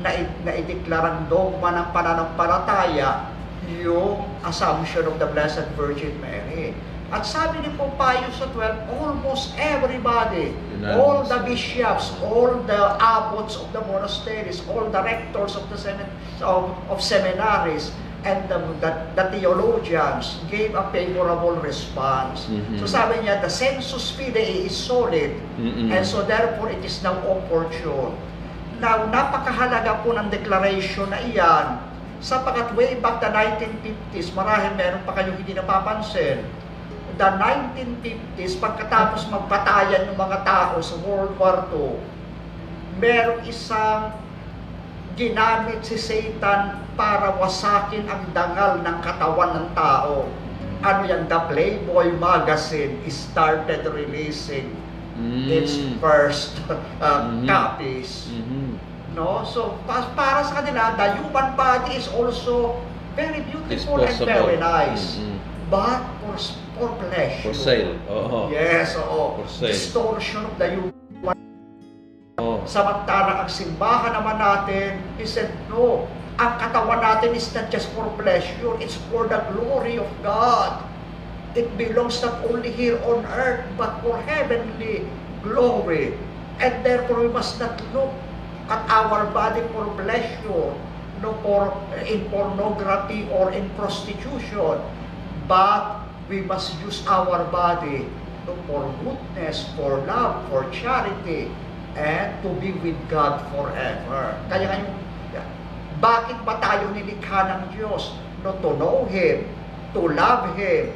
na, 0.00 0.10
na 0.42 0.52
ideklarang 0.52 1.28
dogma 1.28 1.70
ng 1.72 1.86
pananampalataya 1.92 3.28
yung 3.68 4.16
assumption 4.42 5.04
of 5.04 5.16
the 5.16 5.28
Blessed 5.28 5.66
Virgin 5.74 6.16
Mary. 6.18 6.72
At 7.12 7.28
sabi 7.28 7.60
ni 7.60 7.68
Pope 7.76 7.92
Pius 8.00 8.40
XII, 8.40 8.72
almost 8.96 9.52
everybody, 9.60 10.56
Unanimous. 10.72 10.96
all 10.96 11.18
the 11.28 11.38
bishops, 11.44 12.16
all 12.24 12.56
the 12.64 12.82
abbots 12.96 13.60
of 13.60 13.68
the 13.76 13.84
monasteries, 13.84 14.64
all 14.64 14.88
the 14.88 14.96
rectors 14.96 15.52
of 15.52 15.68
the 15.68 15.76
semin- 15.76 16.08
of, 16.40 16.72
of 16.88 17.04
seminaries, 17.04 17.92
and 18.24 18.48
the, 18.48 18.56
the, 18.80 18.90
the 19.12 19.24
theologians 19.28 20.40
gave 20.48 20.72
a 20.72 20.88
favorable 20.88 21.60
response. 21.60 22.48
Mhm. 22.48 22.80
So 22.80 22.88
sabi 22.88 23.20
niya, 23.20 23.44
the 23.44 23.52
sensus 23.52 24.08
fidei 24.16 24.64
is 24.64 24.72
solid, 24.72 25.36
Mhm. 25.60 25.92
and 25.92 26.02
so 26.08 26.24
therefore 26.24 26.72
it 26.72 26.80
is 26.80 27.04
now 27.04 27.18
opportune. 27.28 28.16
Now, 28.80 29.04
napakahalaga 29.04 30.00
po 30.00 30.16
ng 30.16 30.32
declaration 30.32 31.12
na 31.12 31.20
iyan, 31.20 31.76
sapagat 32.24 32.72
way 32.72 32.96
back 32.96 33.20
the 33.20 33.28
1950s, 33.28 34.32
marahil 34.32 34.72
meron 34.74 35.04
pa 35.04 35.12
kayong 35.12 35.36
hindi 35.36 35.52
napapansin, 35.52 36.40
the 37.16 37.28
1950s, 37.36 38.56
pagkatapos 38.56 39.28
magpatayan 39.28 40.12
ng 40.12 40.16
mga 40.16 40.38
tao 40.42 40.76
sa 40.78 40.94
World 41.02 41.34
War 41.36 41.68
II, 41.70 41.98
merong 42.98 43.42
isang 43.44 44.16
ginamit 45.12 45.84
si 45.84 46.00
Satan 46.00 46.80
para 46.96 47.36
wasakin 47.36 48.08
ang 48.08 48.32
dangal 48.32 48.80
ng 48.80 48.96
katawan 49.04 49.50
ng 49.60 49.66
tao. 49.76 50.28
Ano 50.82 51.00
yan? 51.06 51.28
The 51.28 51.40
Playboy 51.46 52.16
magazine 52.16 52.98
started 53.06 53.86
releasing 53.86 54.72
Mm. 55.12 55.44
its 55.44 55.76
first 56.00 56.56
uh, 56.66 57.28
Mhm. 57.28 57.44
copies. 57.44 58.32
Mhm. 58.32 58.80
No? 59.12 59.44
So, 59.44 59.76
pa- 59.84 60.08
para 60.16 60.40
sa 60.40 60.64
kanila, 60.64 60.96
the 60.96 61.20
human 61.20 61.52
body 61.52 62.00
is 62.00 62.08
also 62.08 62.80
very 63.12 63.44
beautiful 63.44 64.00
and 64.00 64.16
very 64.24 64.56
nice. 64.56 65.20
Mhm. 65.20 65.36
But 65.68 66.00
for, 66.24 66.36
for 66.76 66.88
pleasure. 66.96 67.52
For 67.52 67.56
sale. 67.56 67.94
Oo. 68.08 68.48
Yes, 68.52 68.96
oo. 68.96 69.42
For 69.42 69.48
sale. 69.48 69.72
Distortion 69.72 70.44
of 70.48 70.54
the 70.56 70.68
human 70.72 71.02
Oo. 72.40 72.64
Samantalang 72.64 73.44
ang 73.44 73.50
simbahan 73.52 74.16
naman 74.16 74.40
natin, 74.40 74.96
he 75.20 75.28
said, 75.28 75.52
no, 75.68 76.08
ang 76.40 76.56
katawan 76.56 77.04
natin 77.04 77.36
is 77.36 77.46
not 77.52 77.68
just 77.68 77.92
for 77.92 78.08
pleasure, 78.16 78.72
it's 78.80 78.96
for 79.12 79.28
the 79.28 79.36
glory 79.52 80.00
of 80.00 80.08
God. 80.24 80.80
It 81.52 81.68
belongs 81.76 82.24
not 82.24 82.40
only 82.48 82.72
here 82.72 82.96
on 83.04 83.28
earth, 83.28 83.68
but 83.76 84.00
for 84.00 84.16
heavenly 84.24 85.04
glory. 85.44 86.16
And 86.56 86.80
therefore, 86.80 87.20
we 87.20 87.28
must 87.28 87.60
not 87.60 87.76
look 87.92 88.08
at 88.72 88.80
our 88.88 89.28
body 89.36 89.60
for 89.76 89.84
pleasure, 90.00 90.72
no 91.20 91.30
for 91.44 91.76
in 92.08 92.24
pornography 92.32 93.28
or 93.28 93.52
in 93.52 93.68
prostitution, 93.76 94.80
but 95.44 96.00
we 96.28 96.42
must 96.42 96.78
use 96.82 97.02
our 97.06 97.44
body 97.50 98.06
for 98.66 98.90
goodness, 99.02 99.70
for 99.76 100.02
love, 100.06 100.48
for 100.50 100.66
charity, 100.70 101.50
and 101.94 102.34
to 102.42 102.50
be 102.58 102.72
with 102.82 102.98
God 103.08 103.42
forever. 103.54 104.34
Kaya 104.50 104.66
ngayon, 104.66 104.90
bakit 106.02 106.38
ba 106.42 106.58
tayo 106.58 106.90
nilikha 106.90 107.46
ng 107.46 107.62
Diyos? 107.78 108.18
No, 108.42 108.58
to 108.58 108.74
know 108.74 109.06
Him, 109.06 109.46
to 109.94 110.10
love 110.10 110.58
Him, 110.58 110.90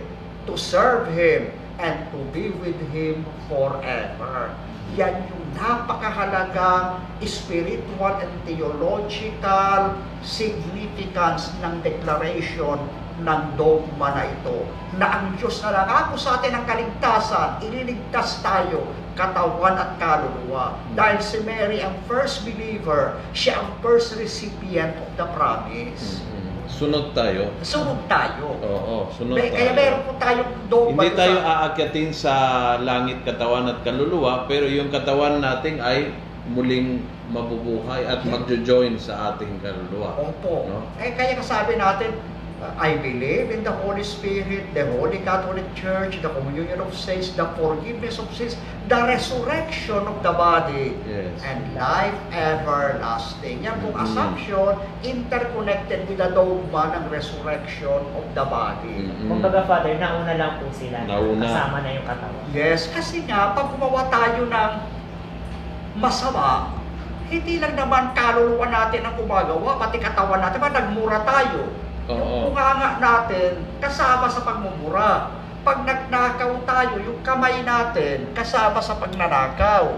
to 0.50 0.58
serve 0.58 1.06
Him, 1.14 1.54
and 1.78 1.94
to 2.10 2.18
be 2.34 2.50
with 2.58 2.78
Him 2.90 3.22
forever. 3.46 4.50
Yan 4.98 5.22
yung 5.30 5.46
napakahalagang 5.54 7.02
spiritual 7.22 8.14
and 8.18 8.34
theological 8.46 9.94
significance 10.22 11.54
ng 11.62 11.82
declaration 11.86 12.78
ng 13.16 13.40
dogma 13.56 14.12
na 14.12 14.24
ito. 14.28 14.68
Na 14.96 15.20
ang 15.20 15.36
Diyos 15.36 15.60
na 15.64 15.72
nangako 15.72 16.16
sa 16.16 16.40
atin 16.40 16.52
ng 16.56 16.64
kaligtasan, 16.68 17.64
ililigtas 17.64 18.40
tayo, 18.40 18.84
katawan 19.16 19.76
at 19.76 19.96
kaluluwa. 19.96 20.76
Dahil 20.92 21.18
si 21.24 21.40
Mary 21.40 21.80
ang 21.80 21.96
first 22.04 22.44
believer, 22.44 23.16
siya 23.32 23.64
ang 23.64 23.72
first 23.80 24.20
recipient 24.20 24.92
of 25.00 25.08
the 25.16 25.26
promise. 25.32 26.20
Mhm. 26.20 26.68
Sunod 26.68 27.16
tayo. 27.16 27.48
Sunod 27.64 28.04
tayo. 28.04 28.60
Oo, 28.60 29.08
sunod 29.08 29.40
May- 29.40 29.48
Kaya 29.48 29.72
tayo. 29.72 29.80
meron 29.80 30.00
po 30.04 30.12
tayong 30.20 30.52
dogma. 30.68 31.00
Hindi 31.00 31.08
tayo 31.16 31.36
sa- 31.40 31.46
aakyatin 31.64 32.10
sa 32.12 32.34
langit 32.84 33.24
katawan 33.24 33.64
at 33.64 33.80
kaluluwa, 33.80 34.44
pero 34.44 34.68
yung 34.68 34.92
katawan 34.92 35.40
natin 35.40 35.80
ay 35.80 36.12
muling 36.52 37.00
mabubuhay 37.32 38.06
at 38.06 38.22
magjo-join 38.22 38.94
sa 39.00 39.34
ating 39.34 39.58
kaluluwa. 39.58 40.14
Opo. 40.20 40.68
No? 40.68 40.78
Eh, 41.00 41.16
kaya 41.16 41.34
kasabi 41.40 41.74
natin, 41.74 42.14
I 42.56 42.96
believe 42.96 43.52
in 43.52 43.60
the 43.60 43.72
Holy 43.84 44.00
Spirit, 44.00 44.72
the 44.72 44.88
Holy 44.96 45.20
Catholic 45.20 45.68
Church, 45.76 46.24
the 46.24 46.32
communion 46.32 46.80
of 46.80 46.88
saints, 46.96 47.28
the 47.36 47.44
forgiveness 47.52 48.16
of 48.16 48.32
sins, 48.32 48.56
the 48.88 48.96
resurrection 48.96 50.00
of 50.08 50.24
the 50.24 50.32
body, 50.32 50.96
Yes. 51.04 51.36
and 51.44 51.76
life 51.76 52.16
everlasting. 52.32 53.60
Yan 53.60 53.76
pong 53.84 53.92
Mhm. 53.92 54.04
assumption 54.08 54.72
interconnected 55.04 56.08
with 56.08 56.16
the 56.16 56.32
dogma 56.32 56.96
ng 56.96 57.12
resurrection 57.12 58.00
of 58.16 58.24
the 58.32 58.44
body. 58.48 59.04
Mhm. 59.04 59.28
Kumbaga, 59.28 59.68
Father, 59.68 59.92
nauna 60.00 60.32
lang 60.40 60.56
po 60.56 60.72
sila. 60.72 61.04
Nauna. 61.04 61.44
Kasama 61.44 61.84
na 61.84 61.90
yung 61.92 62.08
katawan. 62.08 62.44
Yes, 62.56 62.88
kasi 62.88 63.20
nga, 63.28 63.52
pag 63.52 63.68
gumawa 63.68 64.08
tayo 64.08 64.48
ng 64.48 64.72
masama, 66.00 66.72
hindi 67.28 67.60
lang 67.60 67.76
naman 67.76 68.16
kaluluwa 68.16 68.64
natin 68.64 69.04
ang 69.04 69.20
gumagawa, 69.20 69.76
pati 69.76 70.00
katawan 70.00 70.40
natin, 70.40 70.56
ba 70.56 70.72
nagmura 70.72 71.20
tayo. 71.20 71.85
Oo. 72.06 72.14
Yung 72.14 72.54
bunganga 72.54 73.02
natin, 73.02 73.66
kasama 73.82 74.30
sa 74.30 74.46
pagmumura. 74.46 75.34
Pag 75.66 75.82
nagnakaw 75.82 76.62
tayo, 76.62 76.94
yung 77.02 77.18
kamay 77.26 77.66
natin, 77.66 78.30
kasama 78.30 78.78
sa 78.78 78.94
pagnanakaw. 79.02 79.90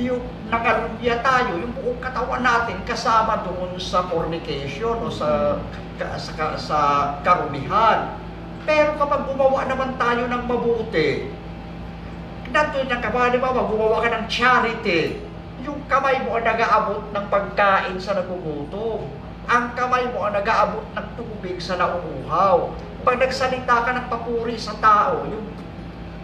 Yung 0.00 0.24
nakalunya 0.48 1.20
tayo, 1.20 1.60
yung 1.60 1.76
buong 1.76 2.00
katawan 2.00 2.40
natin, 2.40 2.80
kasama 2.88 3.44
doon 3.44 3.76
sa 3.76 4.08
fornication 4.08 4.96
o 5.04 5.12
sa, 5.12 5.60
ka- 6.00 6.16
sa, 6.16 6.32
ka- 6.32 6.56
sa 6.56 6.78
karumihan. 7.20 8.16
Pero 8.64 8.96
kapag 8.96 9.28
gumawa 9.28 9.68
naman 9.68 10.00
tayo 10.00 10.24
ng 10.24 10.44
mabuti, 10.48 11.28
nato 12.48 12.80
na 12.88 13.04
kamay, 13.04 13.36
di 13.36 13.38
ba, 13.38 13.52
gumawa 13.52 14.00
ka 14.00 14.08
ng 14.16 14.24
charity, 14.32 15.20
yung 15.60 15.84
kamay 15.84 16.24
mo 16.24 16.40
ang 16.40 16.48
nag-aabot 16.48 17.12
ng 17.12 17.26
pagkain 17.28 18.00
sa 18.00 18.16
nagugutom. 18.16 19.04
Ang 19.50 19.74
kamay 19.74 20.06
mo 20.14 20.22
ang 20.22 20.38
nag-aabot 20.38 20.86
ng 20.94 21.06
tubig 21.18 21.58
sa 21.58 21.74
nauuhaw. 21.74 22.70
Pag 23.02 23.18
nagsalita 23.18 23.82
ka 23.82 23.90
ng 23.98 24.06
papuri 24.06 24.54
sa 24.54 24.78
tao, 24.78 25.26
yung 25.26 25.50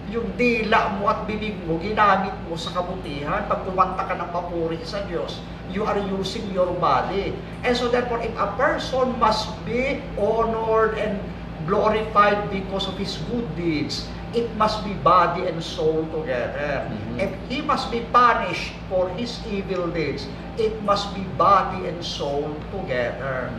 yung 0.07 0.31
dila 0.39 0.95
mo 0.95 1.11
at 1.11 1.27
bibig 1.27 1.59
mo, 1.67 1.83
ginamit 1.83 2.31
mo 2.47 2.55
sa 2.55 2.71
kabutihan. 2.71 3.43
Pag 3.51 3.67
kumanta 3.67 4.07
ka 4.07 4.15
ng 4.15 4.31
papuri 4.31 4.79
sa 4.87 5.03
Diyos, 5.11 5.43
you 5.75 5.83
are 5.83 5.99
using 5.99 6.47
your 6.55 6.71
body. 6.79 7.35
And 7.67 7.75
so 7.75 7.91
therefore, 7.91 8.23
if 8.23 8.31
a 8.39 8.55
person 8.55 9.19
must 9.19 9.51
be 9.67 9.99
honored 10.15 10.95
and 10.95 11.19
glorified 11.67 12.47
because 12.55 12.87
of 12.87 12.95
his 12.95 13.19
good 13.27 13.51
deeds, 13.59 14.07
it 14.31 14.47
must 14.55 14.87
be 14.87 14.95
body 15.03 15.51
and 15.51 15.59
soul 15.59 16.07
together. 16.15 16.87
Mhm. 16.87 17.27
If 17.27 17.33
he 17.51 17.59
must 17.59 17.91
be 17.91 18.07
punished 18.15 18.79
for 18.87 19.11
his 19.19 19.43
evil 19.51 19.91
deeds, 19.91 20.31
it 20.59 20.83
must 20.83 21.15
be 21.15 21.23
body 21.37 21.89
and 21.89 22.03
soul 22.05 22.55
together. 22.73 23.53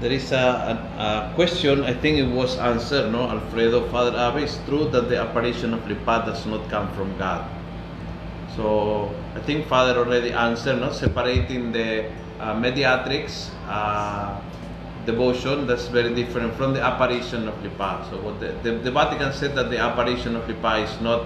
There 0.00 0.12
is 0.12 0.30
a, 0.32 0.36
a, 0.36 1.02
a 1.02 1.34
question, 1.34 1.82
I 1.84 1.94
think 1.94 2.18
it 2.18 2.28
was 2.28 2.58
answered, 2.58 3.10
no, 3.12 3.30
Alfredo, 3.30 3.88
Father 3.88 4.12
Abe, 4.12 4.44
it's 4.44 4.58
true 4.66 4.88
that 4.90 5.08
the 5.08 5.18
apparition 5.20 5.72
of 5.72 5.86
Lipa 5.88 6.24
does 6.26 6.44
not 6.44 6.68
come 6.68 6.92
from 6.92 7.16
God. 7.16 7.48
So, 8.56 9.10
I 9.34 9.40
think 9.40 9.66
Father 9.68 9.98
already 9.98 10.32
answered, 10.32 10.80
no, 10.80 10.92
separating 10.92 11.72
the 11.72 12.10
uh, 12.40 12.52
mediatrix 12.60 13.48
uh, 13.68 14.38
devotion, 15.06 15.66
that's 15.66 15.88
very 15.88 16.14
different 16.14 16.52
from 16.56 16.74
the 16.74 16.82
apparition 16.82 17.48
of 17.48 17.56
Lipa. 17.62 18.06
So, 18.10 18.20
what 18.20 18.38
the, 18.38 18.52
the, 18.62 18.76
the 18.78 18.90
Vatican 18.90 19.32
said 19.32 19.54
that 19.56 19.70
the 19.70 19.78
apparition 19.78 20.36
of 20.36 20.46
Lipa 20.46 20.76
is 20.84 21.00
not 21.00 21.24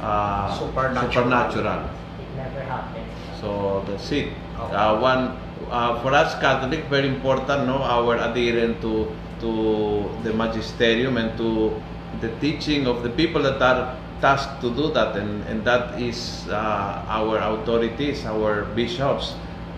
uh, 0.00 0.56
Supernatural. 0.58 1.12
supernatural. 1.12 1.90
Never 2.36 2.60
happened. 2.62 3.06
So 3.40 3.84
that's 3.86 4.10
it. 4.12 4.32
Okay. 4.58 4.74
Uh, 4.74 5.00
one 5.00 5.36
uh, 5.70 6.00
for 6.02 6.12
us 6.12 6.38
Catholic, 6.40 6.84
very 6.86 7.08
important, 7.08 7.66
no, 7.66 7.82
our 7.82 8.16
adherence 8.16 8.80
to 8.82 9.10
to 9.40 10.08
the 10.22 10.32
magisterium 10.32 11.16
and 11.16 11.36
to 11.36 11.74
the 12.20 12.30
teaching 12.38 12.86
of 12.86 13.02
the 13.02 13.10
people 13.10 13.42
that 13.42 13.60
are 13.60 13.98
tasked 14.20 14.60
to 14.62 14.70
do 14.70 14.92
that, 14.94 15.16
and 15.16 15.42
and 15.50 15.64
that 15.64 15.98
is 16.00 16.46
uh, 16.48 17.02
our 17.08 17.38
authorities, 17.42 18.24
our 18.24 18.64
bishops. 18.78 19.34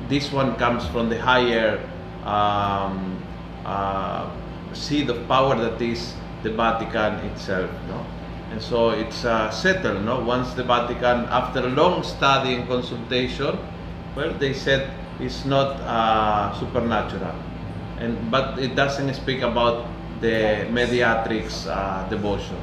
This 0.08 0.28
one 0.30 0.56
comes 0.56 0.84
from 0.92 1.08
the 1.08 1.16
higher 1.16 1.80
um, 2.28 3.16
uh, 3.64 4.28
seat 4.76 5.08
of 5.08 5.26
power 5.26 5.56
that 5.56 5.80
is 5.80 6.12
the 6.44 6.52
Vatican 6.52 7.24
itself, 7.32 7.70
no. 7.88 8.04
And 8.54 8.62
so 8.62 8.90
it's 8.90 9.24
uh, 9.24 9.50
settled, 9.50 10.04
no? 10.04 10.22
Once 10.22 10.54
the 10.54 10.62
Vatican, 10.62 11.26
after 11.26 11.58
a 11.58 11.74
long 11.74 12.04
study 12.04 12.54
and 12.54 12.68
consultation, 12.68 13.58
well, 14.14 14.30
they 14.38 14.54
said 14.54 14.94
it's 15.18 15.44
not 15.44 15.74
uh, 15.82 16.54
supernatural, 16.54 17.34
and 17.98 18.14
but 18.30 18.62
it 18.62 18.78
doesn't 18.78 19.12
speak 19.18 19.42
about 19.42 19.90
the 20.20 20.70
mediatrix 20.70 21.66
uh, 21.66 22.06
devotion. 22.06 22.54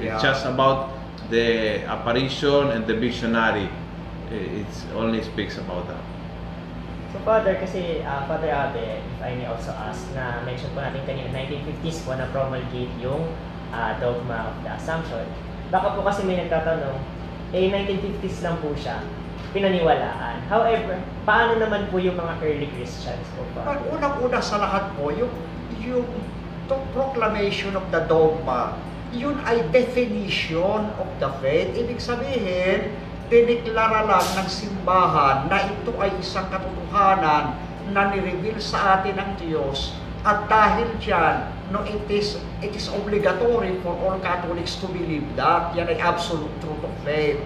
Yeah. 0.00 0.16
It's 0.16 0.22
just 0.24 0.46
about 0.48 0.96
the 1.28 1.84
apparition 1.92 2.72
and 2.72 2.86
the 2.88 2.96
visionary. 2.96 3.68
It 4.32 4.72
only 4.96 5.20
speaks 5.20 5.60
about 5.60 5.92
that. 5.92 6.00
So 7.12 7.20
Father, 7.20 7.60
kasi 7.60 8.00
ah, 8.00 8.24
Father 8.24 8.48
Abe, 8.48 8.96
if 8.96 9.20
I 9.20 9.36
may 9.36 9.44
also 9.44 9.76
ask, 9.76 10.08
na 10.16 10.40
mention 10.48 10.72
po 10.72 10.80
natin 10.80 11.04
kanina, 11.04 11.28
1950s 11.36 12.00
po 12.08 12.16
na 12.16 12.32
promulgate 12.32 12.96
yung 12.96 13.28
ah, 13.74 13.92
dogma 13.98 14.54
of 14.54 14.56
the 14.62 14.70
Assumption. 14.70 15.26
Baka 15.74 15.98
po 15.98 16.06
kasi 16.06 16.22
may 16.22 16.38
nagtatanong, 16.38 17.02
eh 17.50 17.66
1950s 17.66 18.46
lang 18.46 18.56
po 18.62 18.70
siya, 18.78 19.02
pinaniwalaan. 19.50 20.46
However, 20.46 21.02
paano 21.26 21.58
naman 21.58 21.90
po 21.90 21.98
yung 21.98 22.14
mga 22.14 22.42
early 22.42 22.70
Christians 22.74 23.26
po 23.34 23.42
Ang 23.66 23.82
unang-una 23.90 24.38
sa 24.38 24.62
lahat 24.62 24.94
po, 24.94 25.10
yung, 25.14 25.30
yung 25.82 26.06
to 26.70 26.76
proclamation 26.94 27.74
of 27.74 27.86
the 27.90 28.02
dogma, 28.06 28.78
yun 29.14 29.38
ay 29.46 29.62
definition 29.70 30.90
of 30.98 31.08
the 31.22 31.30
faith. 31.38 31.70
Ibig 31.74 32.02
sabihin, 32.02 32.94
diniklara 33.30 34.04
lang 34.06 34.26
ng 34.42 34.48
simbahan 34.50 35.46
na 35.46 35.70
ito 35.70 35.94
ay 36.02 36.10
isang 36.18 36.50
katotohanan 36.50 37.56
na 37.94 38.02
nireveal 38.10 38.58
sa 38.58 39.00
atin 39.00 39.16
ng 39.16 39.30
Diyos 39.38 40.03
at 40.24 40.48
dahil 40.48 40.88
dyan, 41.04 41.52
no, 41.68 41.84
it 41.84 42.00
is, 42.08 42.40
it 42.64 42.72
is 42.72 42.88
obligatory 42.88 43.76
for 43.84 43.92
all 44.00 44.16
Catholics 44.24 44.80
to 44.80 44.88
believe 44.88 45.28
that. 45.36 45.76
Yan 45.76 45.92
ay 45.92 46.00
absolute 46.00 46.52
truth 46.64 46.80
of 46.80 46.94
faith. 47.04 47.36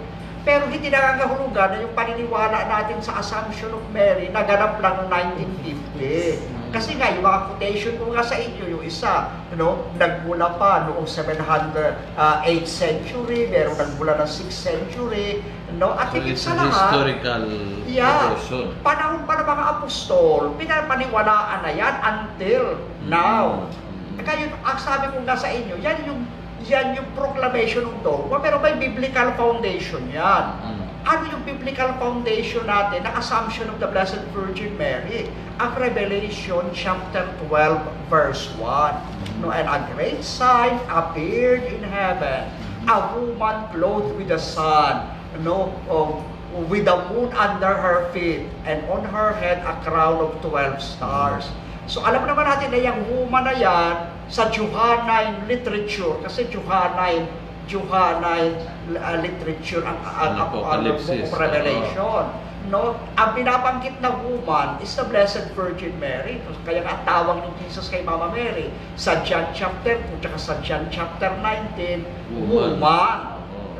Pero 0.47 0.70
hindi 0.70 0.89
nangangahulugan 0.89 1.74
na 1.74 1.79
yung 1.83 1.95
paniniwala 1.99 2.70
natin 2.70 3.03
sa 3.03 3.18
Assumption 3.18 3.74
of 3.74 3.83
Mary 3.91 4.31
naganap 4.31 4.79
lang 4.79 4.95
noong 5.05 5.11
1950. 5.11 6.58
Kasi 6.69 7.01
nga, 7.01 7.09
yung 7.16 7.25
mga 7.25 7.41
quotation 7.49 7.95
ko 7.97 8.12
nga 8.12 8.21
sa 8.21 8.37
inyo, 8.37 8.64
yung 8.69 8.85
isa, 8.85 9.33
no, 9.57 9.89
nagmula 9.97 10.61
pa 10.61 10.85
noong 10.85 11.09
700, 11.09 11.97
uh, 12.14 12.45
8th 12.45 12.69
century, 12.69 13.49
meron 13.49 13.73
nagmula 13.75 14.21
ng 14.21 14.29
6th 14.29 14.53
century, 14.53 15.41
no, 15.75 15.97
at 15.97 16.12
So 16.12 16.21
higit 16.21 16.37
it's 16.37 16.45
sa 16.45 16.53
lahat, 16.55 16.69
historical 16.93 17.43
Yeah. 17.89 18.37
devotion. 18.37 18.77
panahon 18.85 19.25
pa 19.25 19.41
ng 19.41 19.49
mga 19.49 19.64
apostol, 19.75 20.41
pinapaniwalaan 20.61 21.61
na 21.64 21.73
yan 21.73 21.95
until 22.05 22.64
now. 23.09 23.64
Mm. 23.64 24.21
Kaya 24.21 24.45
ang 24.53 24.79
sabi 24.79 25.09
ko 25.09 25.25
nga 25.25 25.37
sa 25.39 25.49
inyo, 25.49 25.81
yan 25.81 26.05
yung 26.05 26.21
yan 26.66 26.93
yung 26.93 27.09
proclamation 27.14 27.87
ng 27.87 28.03
dogma, 28.03 28.43
pero 28.43 28.59
may 28.59 28.77
biblical 28.77 29.33
foundation 29.39 30.05
yan. 30.11 30.45
Mm. 30.61 30.88
Ano 31.09 31.25
yung 31.25 31.41
biblical 31.49 31.89
foundation 31.97 32.69
natin 32.69 33.01
ng 33.01 33.15
Assumption 33.17 33.73
of 33.73 33.81
the 33.81 33.89
Blessed 33.89 34.21
Virgin 34.37 34.77
Mary? 34.77 35.25
Ang 35.57 35.73
Revelation 35.81 36.69
chapter 36.77 37.25
12 37.49 38.13
verse 38.13 38.53
1. 38.61 39.41
No, 39.41 39.49
and 39.49 39.65
a 39.65 39.89
great 39.97 40.21
sign 40.21 40.77
appeared 40.93 41.65
in 41.65 41.81
heaven, 41.81 42.53
a 42.85 43.17
woman 43.17 43.57
clothed 43.73 44.21
with 44.21 44.29
the 44.29 44.37
sun, 44.37 45.09
no, 45.41 45.73
of, 45.89 46.21
with 46.69 46.85
the 46.85 46.99
moon 47.09 47.33
under 47.33 47.73
her 47.73 48.13
feet, 48.13 48.45
and 48.69 48.85
on 48.93 49.01
her 49.09 49.33
head 49.33 49.65
a 49.65 49.81
crown 49.81 50.21
of 50.21 50.37
12 50.45 50.77
stars. 50.77 51.49
So 51.89 52.05
alam 52.05 52.29
naman 52.29 52.45
natin 52.45 52.69
na 52.69 52.85
yung 52.85 53.01
woman 53.09 53.49
na 53.49 53.57
yan 53.57 54.13
sa 54.29 54.53
Johannine 54.53 55.49
literature, 55.49 56.21
kasi 56.21 56.53
Johannine 56.53 57.47
Johannine 57.69 58.57
uh, 58.97 59.16
literature 59.21 59.85
ang 59.85 60.01
Apocalypse. 60.41 61.07
of 61.07 61.31
Revelation. 61.37 62.25
No, 62.69 63.01
ang 63.16 63.33
binabanggit 63.33 63.97
na 64.05 64.12
woman 64.12 64.77
is 64.85 64.93
the 64.93 65.05
Blessed 65.09 65.57
Virgin 65.57 65.97
Mary. 65.97 66.37
Kaya 66.69 66.85
nga 66.85 67.01
ang 67.01 67.03
tawag 67.09 67.37
ni 67.41 67.51
Jesus 67.64 67.89
kay 67.89 68.05
Mama 68.05 68.29
Mary 68.29 68.69
sa 68.93 69.25
John 69.25 69.57
chapter 69.57 69.97
2 70.21 70.21
at 70.21 70.37
sa 70.37 70.61
John 70.61 70.85
chapter 70.93 71.33
19, 71.41 72.05
Woman. 72.33 72.77
woman. 72.77 73.16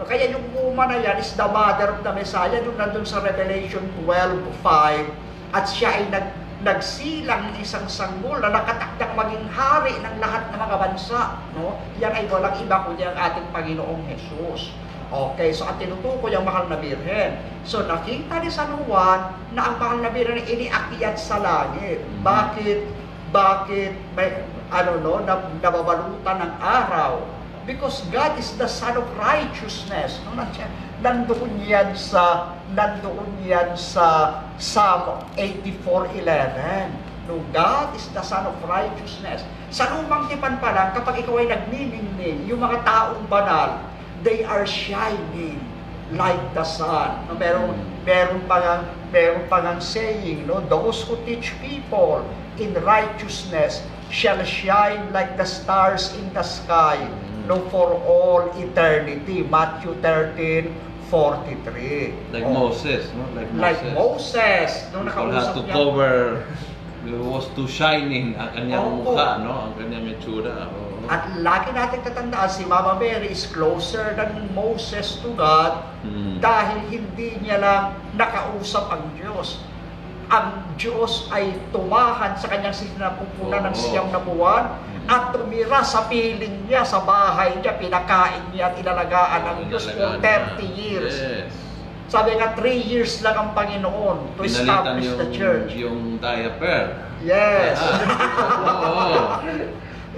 Kaya 0.09 0.33
yung 0.33 0.47
woman 0.57 0.89
na 0.89 1.05
yan 1.05 1.21
is 1.21 1.37
the 1.37 1.45
mother 1.45 1.93
of 1.93 2.01
the 2.01 2.13
Messiah 2.17 2.65
doon 2.65 2.81
nandun 2.81 3.05
sa 3.05 3.21
Revelation 3.21 3.85
12.5 4.09 5.53
at 5.53 5.65
siya 5.69 6.01
ay 6.01 6.05
nag, 6.09 6.27
nagsilang 6.67 7.55
ng 7.55 7.57
isang 7.63 7.87
sanggol 7.87 8.43
na 8.43 8.51
nakatakdang 8.51 9.15
maging 9.15 9.47
hari 9.55 9.95
ng 10.03 10.15
lahat 10.19 10.51
ng 10.51 10.59
mga 10.59 10.77
bansa. 10.77 11.21
No? 11.55 11.79
Yan 12.03 12.11
ay 12.15 12.27
walang 12.27 12.59
iba 12.59 12.83
kundi 12.83 13.07
ang 13.07 13.15
ating 13.15 13.47
Panginoong 13.55 14.03
Jesus. 14.11 14.75
Okay, 15.09 15.57
so 15.57 15.65
ang 15.65 15.81
tinutukoy 15.81 16.37
ang 16.37 16.45
mahal 16.45 16.69
na 16.69 16.77
birhen. 16.77 17.41
So 17.65 17.87
nakita 17.87 18.45
ni 18.45 18.51
San 18.53 18.75
Juan 18.85 19.33
na 19.57 19.73
ang 19.73 19.77
mahal 19.81 19.99
na 20.05 20.11
birhen 20.13 20.37
ay 20.37 20.45
iniakyat 20.45 21.17
sa 21.17 21.41
langit. 21.41 22.05
Bakit? 22.21 22.85
Bakit 23.33 23.93
may 24.13 24.45
ano 24.69 25.01
no, 25.01 25.25
na, 25.25 25.49
nababalutan 25.65 26.45
ng 26.45 26.53
araw? 26.61 27.25
Because 27.65 28.05
God 28.13 28.37
is 28.37 28.53
the 28.61 28.69
Son 28.69 28.97
of 28.97 29.05
Righteousness. 29.17 30.21
No, 30.29 30.45
nandoon 30.99 31.63
yan 31.63 31.95
sa 31.95 32.55
nandoon 32.75 33.47
yan 33.47 33.75
sa 33.79 34.39
Psalm 34.59 35.23
84:11. 35.39 36.91
No, 37.29 37.45
God 37.53 37.93
is 37.93 38.09
the 38.17 38.25
Son 38.25 38.49
of 38.49 38.57
Righteousness. 38.65 39.45
Sa 39.69 39.85
lumang 39.93 40.33
tipan 40.33 40.57
pa 40.65 40.73
lang, 40.73 40.97
kapag 40.97 41.21
ikaw 41.21 41.37
ay 41.45 41.53
nagniningning, 41.53 42.49
yung 42.49 42.65
mga 42.65 42.89
taong 42.89 43.29
banal, 43.29 43.85
they 44.25 44.41
are 44.49 44.65
shining 44.65 45.61
like 46.17 46.41
the 46.57 46.65
sun. 46.65 47.21
No, 47.29 47.37
meron, 47.37 47.77
meron 48.09 48.41
pa 48.49 48.57
nga, 48.65 48.75
meron 49.13 49.45
pa 49.53 49.61
nga 49.61 49.77
saying, 49.77 50.49
no, 50.49 50.65
those 50.73 51.05
who 51.05 51.21
teach 51.29 51.53
people 51.61 52.25
in 52.57 52.73
righteousness 52.81 53.85
shall 54.09 54.41
shine 54.41 55.13
like 55.13 55.37
the 55.37 55.45
stars 55.45 56.17
in 56.17 56.33
the 56.33 56.41
sky, 56.41 56.97
no, 57.45 57.61
for 57.69 57.93
all 58.09 58.49
eternity. 58.57 59.45
Matthew 59.45 59.93
13, 60.01 60.73
43. 61.09 62.15
Like 62.31 62.45
Oh. 62.45 62.53
Moses, 62.55 63.09
no? 63.13 63.25
Like 63.33 63.51
Moses. 63.51 63.61
Like 63.61 63.81
Moses, 63.93 64.71
nung 64.91 65.05
People 65.05 65.29
nakausap 65.29 65.43
had 65.43 65.55
to 65.55 65.63
niya. 65.63 65.73
cover, 65.73 66.17
it 67.03 67.17
was 67.19 67.45
too 67.53 67.67
shining 67.67 68.35
ang 68.35 68.51
kanyang 68.53 68.85
Opo. 68.85 69.13
mukha, 69.13 69.29
no? 69.41 69.53
Ang 69.67 69.73
kanyang 69.77 70.07
itsura. 70.13 70.69
Oo. 70.69 70.87
At 71.09 71.25
lagi 71.41 71.73
natin 71.73 72.05
tatandaan, 72.05 72.47
si 72.47 72.63
Mama 72.63 72.93
Mary 72.95 73.29
is 73.29 73.49
closer 73.49 74.13
than 74.13 74.29
Moses 74.53 75.17
to 75.19 75.33
God 75.33 75.81
Mm. 76.05 76.39
dahil 76.39 76.79
hindi 76.87 77.41
niya 77.41 77.59
lang 77.59 77.83
nakausap 78.15 78.89
ang 78.89 79.05
Diyos. 79.15 79.65
ang 80.29 80.77
Diyos 80.77 81.25
ay 81.33 81.57
tumahan 81.73 82.37
sa 82.37 82.53
kanyang 82.53 82.77
sinapupunan 82.77 83.65
ng 83.65 83.73
Oo. 83.73 83.81
siyam 83.81 84.13
na 84.13 84.21
buwan 84.21 84.77
at 85.09 85.33
tumira 85.33 85.81
sa 85.83 86.05
piling 86.05 86.69
niya, 86.69 86.85
sa 86.85 87.01
bahay 87.01 87.57
niya, 87.57 87.75
pinakain 87.75 88.45
niya 88.53 88.71
at 88.71 88.77
inalagaan 88.77 89.41
ng 89.43 89.59
Diyos 89.67 89.89
for 89.89 90.21
30 90.21 90.61
years. 90.71 91.17
Yes. 91.17 91.49
Sabi 92.09 92.37
nga, 92.37 92.53
3 92.53 92.65
years 92.85 93.21
lang 93.21 93.37
ang 93.37 93.51
Panginoon 93.53 94.37
to 94.37 94.41
Pinalitan 94.41 94.65
establish 94.97 95.05
yung, 95.05 95.19
the 95.19 95.29
church. 95.33 95.71
yung 95.75 95.99
diaper. 96.19 96.83
Yes. 97.21 97.77
Oo. 98.89 99.43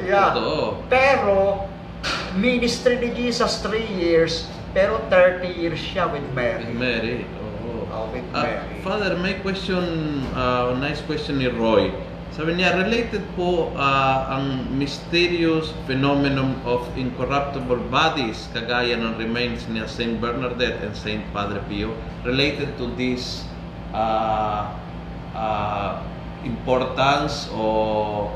yeah. 0.01 0.31
Totoo. 0.31 0.83
Pero, 0.87 1.67
ministry 2.35 2.99
ni 2.99 3.11
Jesus 3.13 3.59
3 3.63 3.75
years, 3.97 4.47
pero 4.71 5.03
30 5.07 5.51
years 5.51 5.79
siya 5.79 6.07
with 6.07 6.23
With 6.25 6.35
Mary. 6.35 6.67
Mary. 6.73 7.17
Oo. 7.67 7.87
Oh, 7.87 8.07
with 8.11 8.23
Ah, 8.31 8.43
Mary. 8.43 8.79
Father, 8.81 9.19
may 9.19 9.39
question, 9.39 9.83
uh, 10.33 10.75
nice 10.79 11.03
question 11.03 11.39
ni 11.39 11.47
Roy. 11.47 11.91
Sabi 12.41 12.57
niya, 12.57 12.73
related 12.73 13.21
po 13.37 13.69
ah, 13.77 14.33
ang 14.33 14.65
mysterious 14.73 15.77
phenomenon 15.85 16.57
of 16.65 16.89
incorruptible 16.97 17.85
bodies 17.93 18.49
kagaya 18.57 18.97
ng 18.97 19.21
remains 19.21 19.69
ni 19.69 19.85
Saint 19.85 20.17
Bernadette 20.17 20.81
and 20.81 20.97
Saint 20.97 21.21
Padre 21.37 21.61
Pio 21.69 21.93
related 22.25 22.81
to 22.81 22.89
this 22.97 23.45
ah, 23.93 24.73
ah, 25.37 26.01
importance 26.41 27.53
o 27.53 28.33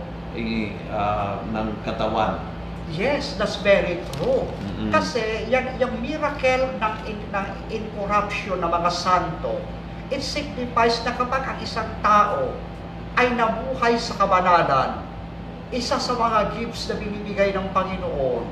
ah, 0.92 1.40
ng 1.48 1.72
katawan. 1.88 2.44
Yes, 2.92 3.40
that's 3.40 3.56
very 3.64 4.04
true. 4.20 4.44
Mm-mm. 4.44 4.92
Kasi 4.92 5.48
yan, 5.48 5.80
yung 5.80 5.96
miracle 6.04 6.76
ng, 6.76 6.94
in, 7.08 7.16
ng 7.32 7.46
incorruption 7.72 8.60
ng 8.60 8.68
mga 8.68 8.90
santo, 8.92 9.64
it 10.12 10.20
signifies 10.20 11.00
na 11.08 11.16
kapag 11.16 11.56
ang 11.56 11.58
isang 11.64 11.88
tao 12.04 12.52
ay 13.14 13.34
nabuhay 13.34 13.94
sa 13.94 14.18
kabanalan, 14.18 15.02
isa 15.70 15.98
sa 15.98 16.12
mga 16.14 16.58
gifts 16.58 16.90
na 16.90 16.98
binibigay 16.98 17.54
ng 17.54 17.70
Panginoon 17.70 18.44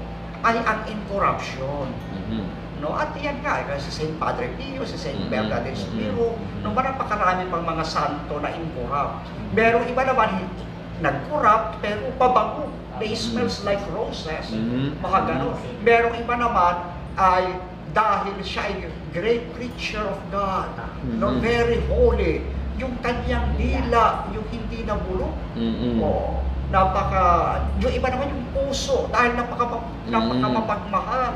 ay 0.42 0.58
ang 0.62 0.80
incorruption. 0.86 1.86
Mhm. 2.10 2.42
No? 2.82 2.98
At 2.98 3.14
yan 3.14 3.38
nga, 3.46 3.62
eh, 3.62 3.78
si 3.78 3.94
St. 3.94 4.18
Padre 4.18 4.50
Pio, 4.58 4.82
si 4.82 4.98
St. 4.98 5.14
Mhm. 5.14 5.30
Bernadette 5.30 5.78
Mhm. 5.78 5.86
Spiro, 5.86 6.34
no, 6.66 6.74
marami 6.74 7.46
pang 7.46 7.62
mga 7.62 7.84
santo 7.86 8.42
na 8.42 8.50
incorrupt. 8.50 9.30
Merong 9.54 9.86
iba 9.86 10.02
naman, 10.02 10.50
nag-corrupt, 10.98 11.78
pero 11.78 12.10
pabango. 12.18 12.70
They 12.98 13.14
smells 13.18 13.62
like 13.66 13.82
roses. 13.90 14.50
Mhm. 14.50 14.98
Mga 14.98 15.18
ganon. 15.26 15.54
Merong 15.82 16.14
iba 16.18 16.34
naman 16.38 16.74
ay 17.18 17.54
dahil 17.92 18.34
siya 18.42 18.66
ay 18.70 18.88
great 19.12 19.46
preacher 19.52 20.02
of 20.02 20.18
God, 20.30 20.70
no, 21.18 21.38
Mhm. 21.38 21.38
very 21.38 21.78
holy. 21.86 22.42
Yung 22.82 22.98
kanyang 22.98 23.54
dila, 23.54 24.26
yung 24.34 24.42
hindi 24.50 24.82
nabulok, 24.82 25.30
Mhm. 25.54 26.02
Oo. 26.02 26.42
napaka, 26.74 27.62
yung 27.78 27.94
iba 27.94 28.10
naman 28.10 28.26
yung 28.34 28.44
puso, 28.50 29.06
dahil 29.14 29.38
napaka, 29.38 29.86
napaka 30.10 30.46
Mm. 30.50 30.54
mapagmahal. 30.58 31.32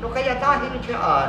No, 0.00 0.08
kaya 0.08 0.40
dahil 0.40 0.72
diyan, 0.80 1.28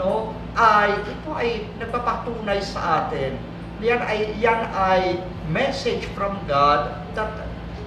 no, 0.00 0.32
ay, 0.56 0.96
ito 1.04 1.30
ay 1.36 1.68
nagpapatunay 1.76 2.64
sa 2.64 3.04
atin. 3.04 3.36
Yan 3.82 4.00
ay, 4.00 4.32
yan 4.38 4.64
ay 4.72 5.18
message 5.50 6.08
from 6.16 6.38
God 6.46 6.94
that 7.12 7.28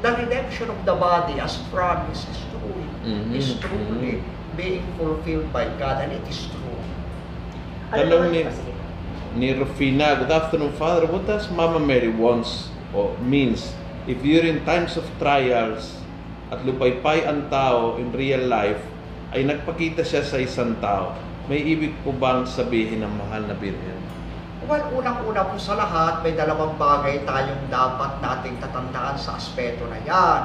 the 0.03 0.11
redemption 0.13 0.69
of 0.69 0.77
the 0.83 0.93
body 0.93 1.39
as 1.39 1.57
promised 1.71 2.29
is 2.29 2.41
truly, 2.53 2.85
Mhm. 3.01 3.33
is 3.33 3.57
truly 3.57 4.21
being 4.53 4.85
fulfilled 4.99 5.49
by 5.49 5.65
God 5.81 6.03
and 6.03 6.13
it 6.13 6.25
is 6.27 6.51
true. 6.51 6.77
Tanong 7.89 8.29
Ano 8.29 8.74
ni, 9.35 9.51
Rufina, 9.51 10.15
good 10.15 10.31
afternoon, 10.31 10.71
Father. 10.79 11.03
What 11.11 11.27
does 11.27 11.51
Mama 11.51 11.75
Mary 11.75 12.07
wants 12.07 12.71
or 12.95 13.11
means 13.19 13.75
if 14.07 14.23
during 14.23 14.63
times 14.63 14.95
of 14.95 15.03
trials 15.19 15.99
at 16.55 16.63
lupaypay 16.63 17.27
ang 17.27 17.51
tao 17.51 17.99
in 17.99 18.15
real 18.15 18.47
life 18.47 18.79
ay 19.35 19.43
nagpakita 19.43 20.07
siya 20.07 20.23
sa 20.23 20.39
isang 20.39 20.79
tao, 20.79 21.11
may 21.51 21.59
ibig 21.59 21.91
po 22.07 22.15
bang 22.15 22.47
sabihin 22.47 23.03
ng 23.03 23.13
mahal 23.19 23.43
na 23.43 23.55
Birhen? 23.59 23.99
Well, 24.65 24.87
unang-una 24.95 25.51
po 25.51 25.59
sa 25.59 25.75
lahat, 25.75 26.23
may 26.23 26.33
dalawang 26.33 26.79
bagay 26.79 27.27
tayong 27.27 27.67
dapat 27.67 28.23
nating 28.23 28.55
tatandaan 28.63 29.19
sa 29.19 29.35
aspeto 29.35 29.83
na 29.91 29.99
yan. 30.07 30.41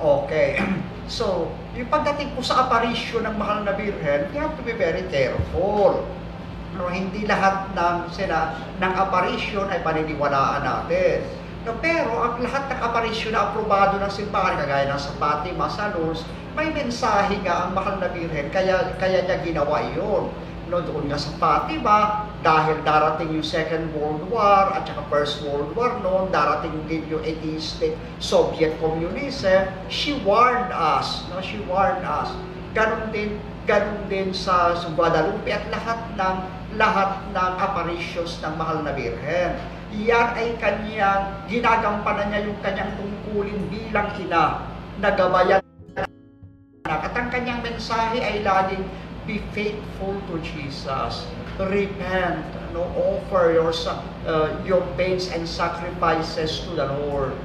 Okay. 0.00 0.56
So, 1.10 1.50
yung 1.74 1.90
pagdating 1.90 2.38
po 2.38 2.40
sa 2.46 2.70
aparisyon 2.70 3.26
ng 3.26 3.34
mahal 3.34 3.66
na 3.66 3.74
Birhen, 3.74 4.30
we 4.30 4.38
have 4.38 4.54
to 4.54 4.62
be 4.62 4.70
very 4.70 5.02
careful. 5.10 6.06
No, 6.78 6.86
hindi 6.86 7.26
lahat 7.26 7.74
ng 7.74 7.96
sina 8.14 8.54
ng 8.78 8.92
aparisyon 8.94 9.66
ay 9.70 9.82
paniniwalaan 9.82 10.62
natin. 10.62 11.26
No, 11.66 11.76
pero 11.76 12.14
ang 12.24 12.40
lahat 12.40 12.72
ng 12.72 12.80
aparisyon 12.80 13.36
na 13.36 13.52
aprobado 13.52 14.00
ng 14.00 14.08
simbahan, 14.08 14.56
kagaya 14.56 14.88
ng 14.88 14.96
sa 14.96 15.12
Fatima, 15.20 15.68
sa 15.68 15.92
Lourdes, 15.92 16.24
may 16.56 16.72
mensahe 16.72 17.36
nga 17.44 17.68
ang 17.68 17.76
mahal 17.76 18.00
na 18.00 18.08
Birhen, 18.08 18.48
kaya, 18.48 18.96
kaya 18.96 19.28
niya 19.28 19.44
ginawa 19.44 19.84
iyon. 19.92 20.32
No, 20.70 20.78
doon 20.80 21.10
nga 21.10 21.18
sa 21.18 21.34
Fatima, 21.36 22.30
dahil 22.40 22.80
darating 22.86 23.34
yung 23.36 23.44
Second 23.44 23.92
World 23.92 24.24
War 24.32 24.72
at 24.72 24.86
saka 24.86 25.02
First 25.12 25.44
World 25.44 25.74
War 25.76 25.98
noon, 26.00 26.32
darating 26.32 26.72
din 26.88 27.04
yung 27.10 27.20
atheistic 27.26 27.92
Soviet 28.22 28.78
communism, 28.80 29.68
she 29.92 30.16
warned 30.24 30.72
us, 30.72 31.26
no, 31.28 31.42
she 31.44 31.60
warned 31.68 32.06
us. 32.06 32.32
Ganon 32.72 33.10
din, 33.12 33.36
ganon 33.66 34.06
din 34.06 34.32
sa, 34.32 34.72
sa 34.78 34.88
Guadalupe 34.94 35.50
at 35.50 35.66
lahat 35.68 36.00
ng 36.16 36.59
lahat 36.78 37.18
ng 37.34 37.52
apparitions 37.58 38.38
ng 38.42 38.54
mahal 38.54 38.82
na 38.86 38.94
Birhen. 38.94 39.58
Yan 39.90 40.38
ay 40.38 40.54
kanyang, 40.62 41.46
ginagampanan 41.50 42.30
niya 42.30 42.40
yung 42.46 42.58
kanyang 42.62 42.94
tungkulin 42.94 43.58
bilang 43.70 44.14
ina 44.22 44.70
na 45.02 45.10
gabayan 45.18 45.58
at 46.90 47.14
ang 47.14 47.30
kanyang 47.30 47.62
mensahe 47.62 48.18
ay 48.18 48.42
laging 48.42 48.82
be 49.22 49.38
faithful 49.54 50.18
to 50.26 50.42
Jesus. 50.42 51.26
Repent, 51.60 52.40
no, 52.72 52.88
offer 52.96 53.52
your 53.52 53.70
uh, 54.24 54.48
your 54.64 54.80
pains 54.96 55.28
and 55.28 55.44
sacrifices 55.44 56.64
to 56.64 56.72
the 56.72 56.88
Lord. 57.04 57.36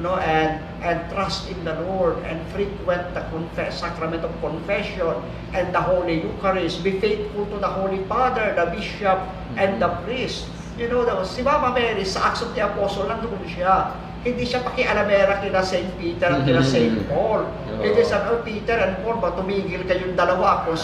No, 0.00 0.16
and 0.16 0.56
and 0.80 1.04
trust 1.12 1.52
in 1.52 1.60
the 1.68 1.76
Lord 1.84 2.16
and 2.24 2.40
frequent 2.50 3.12
the 3.12 3.22
confess, 3.28 3.84
sacrament 3.84 4.24
of 4.24 4.32
confession 4.40 5.12
and 5.52 5.68
the 5.70 5.82
Holy 5.84 6.24
Eucharist. 6.24 6.80
Be 6.80 6.96
faithful 6.96 7.44
to 7.52 7.60
the 7.60 7.68
Holy 7.68 8.00
Father, 8.08 8.56
the 8.56 8.72
Bishop, 8.72 9.20
and 9.60 9.76
the 9.76 9.92
priest. 10.02 10.48
You 10.80 10.88
know, 10.88 11.04
the, 11.04 11.20
si 11.28 11.44
Mama 11.44 11.76
Mary 11.76 12.02
sa 12.08 12.32
Acts 12.32 12.40
of 12.40 12.56
the 12.56 12.64
Apostle, 12.64 13.04
nandun 13.04 13.36
siya. 13.44 13.92
Hindi 14.22 14.46
siya 14.46 14.62
pakialamera 14.62 15.42
kina 15.42 15.60
St. 15.66 15.98
Peter 15.98 16.30
at 16.30 16.46
kina 16.46 16.62
St. 16.72 16.94
Paul. 17.10 17.42
Oo. 17.44 17.82
Hindi 17.82 18.02
sabi, 18.06 18.26
oh, 18.32 18.40
Peter 18.40 18.78
and 18.78 18.94
Paul, 19.02 19.18
ba 19.18 19.34
tumigil 19.34 19.82
kayong 19.84 20.14
dalawa 20.16 20.64
ako. 20.64 20.78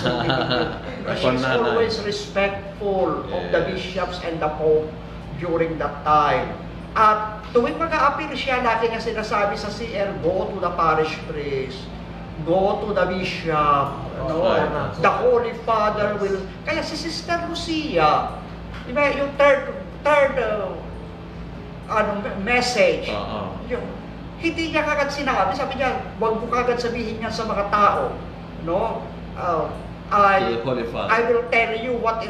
No, 1.08 1.16
She's 1.16 1.40
always 1.40 1.96
respectful 2.04 3.24
of 3.32 3.42
the 3.48 3.64
bishops 3.64 4.20
and 4.28 4.36
the 4.36 4.50
Pope 4.60 4.92
during 5.40 5.80
that 5.80 6.04
time. 6.04 6.52
At 6.98 7.46
tuwing 7.54 7.78
mag-a-appear 7.78 8.34
siya, 8.34 8.58
lagi 8.66 8.90
niya 8.90 8.98
sinasabi 8.98 9.54
sa 9.54 9.70
CR, 9.70 10.18
go 10.18 10.50
to 10.50 10.58
the 10.58 10.72
parish 10.74 11.14
priest, 11.30 11.86
go 12.42 12.82
to 12.82 12.90
the 12.90 13.06
bishop, 13.06 13.86
no? 14.18 14.42
The 14.98 15.12
Holy 15.22 15.54
Father 15.62 16.18
will... 16.18 16.42
Kaya 16.66 16.82
si 16.82 16.98
Sister 16.98 17.38
Lucia, 17.46 18.34
di 18.82 18.90
ba, 18.90 19.14
yung 19.14 19.30
third, 19.38 19.78
third 20.02 20.42
uh, 20.42 20.74
ano, 21.86 22.18
message, 22.42 23.14
Oo. 23.14 23.54
yung, 23.70 23.86
hindi 24.42 24.74
niya 24.74 24.82
kagad 24.82 25.14
sinabi, 25.14 25.54
sabi 25.54 25.78
niya, 25.78 26.02
huwag 26.18 26.42
mo 26.42 26.50
kagad 26.50 26.82
sabihin 26.82 27.22
niya 27.22 27.30
sa 27.30 27.46
mga 27.46 27.70
tao, 27.70 28.10
no? 28.66 29.06
Uh, 29.38 29.70
I. 30.10 30.58
I 31.14 31.20
will 31.30 31.46
tell 31.52 31.72
you 31.78 31.94
what 32.02 32.26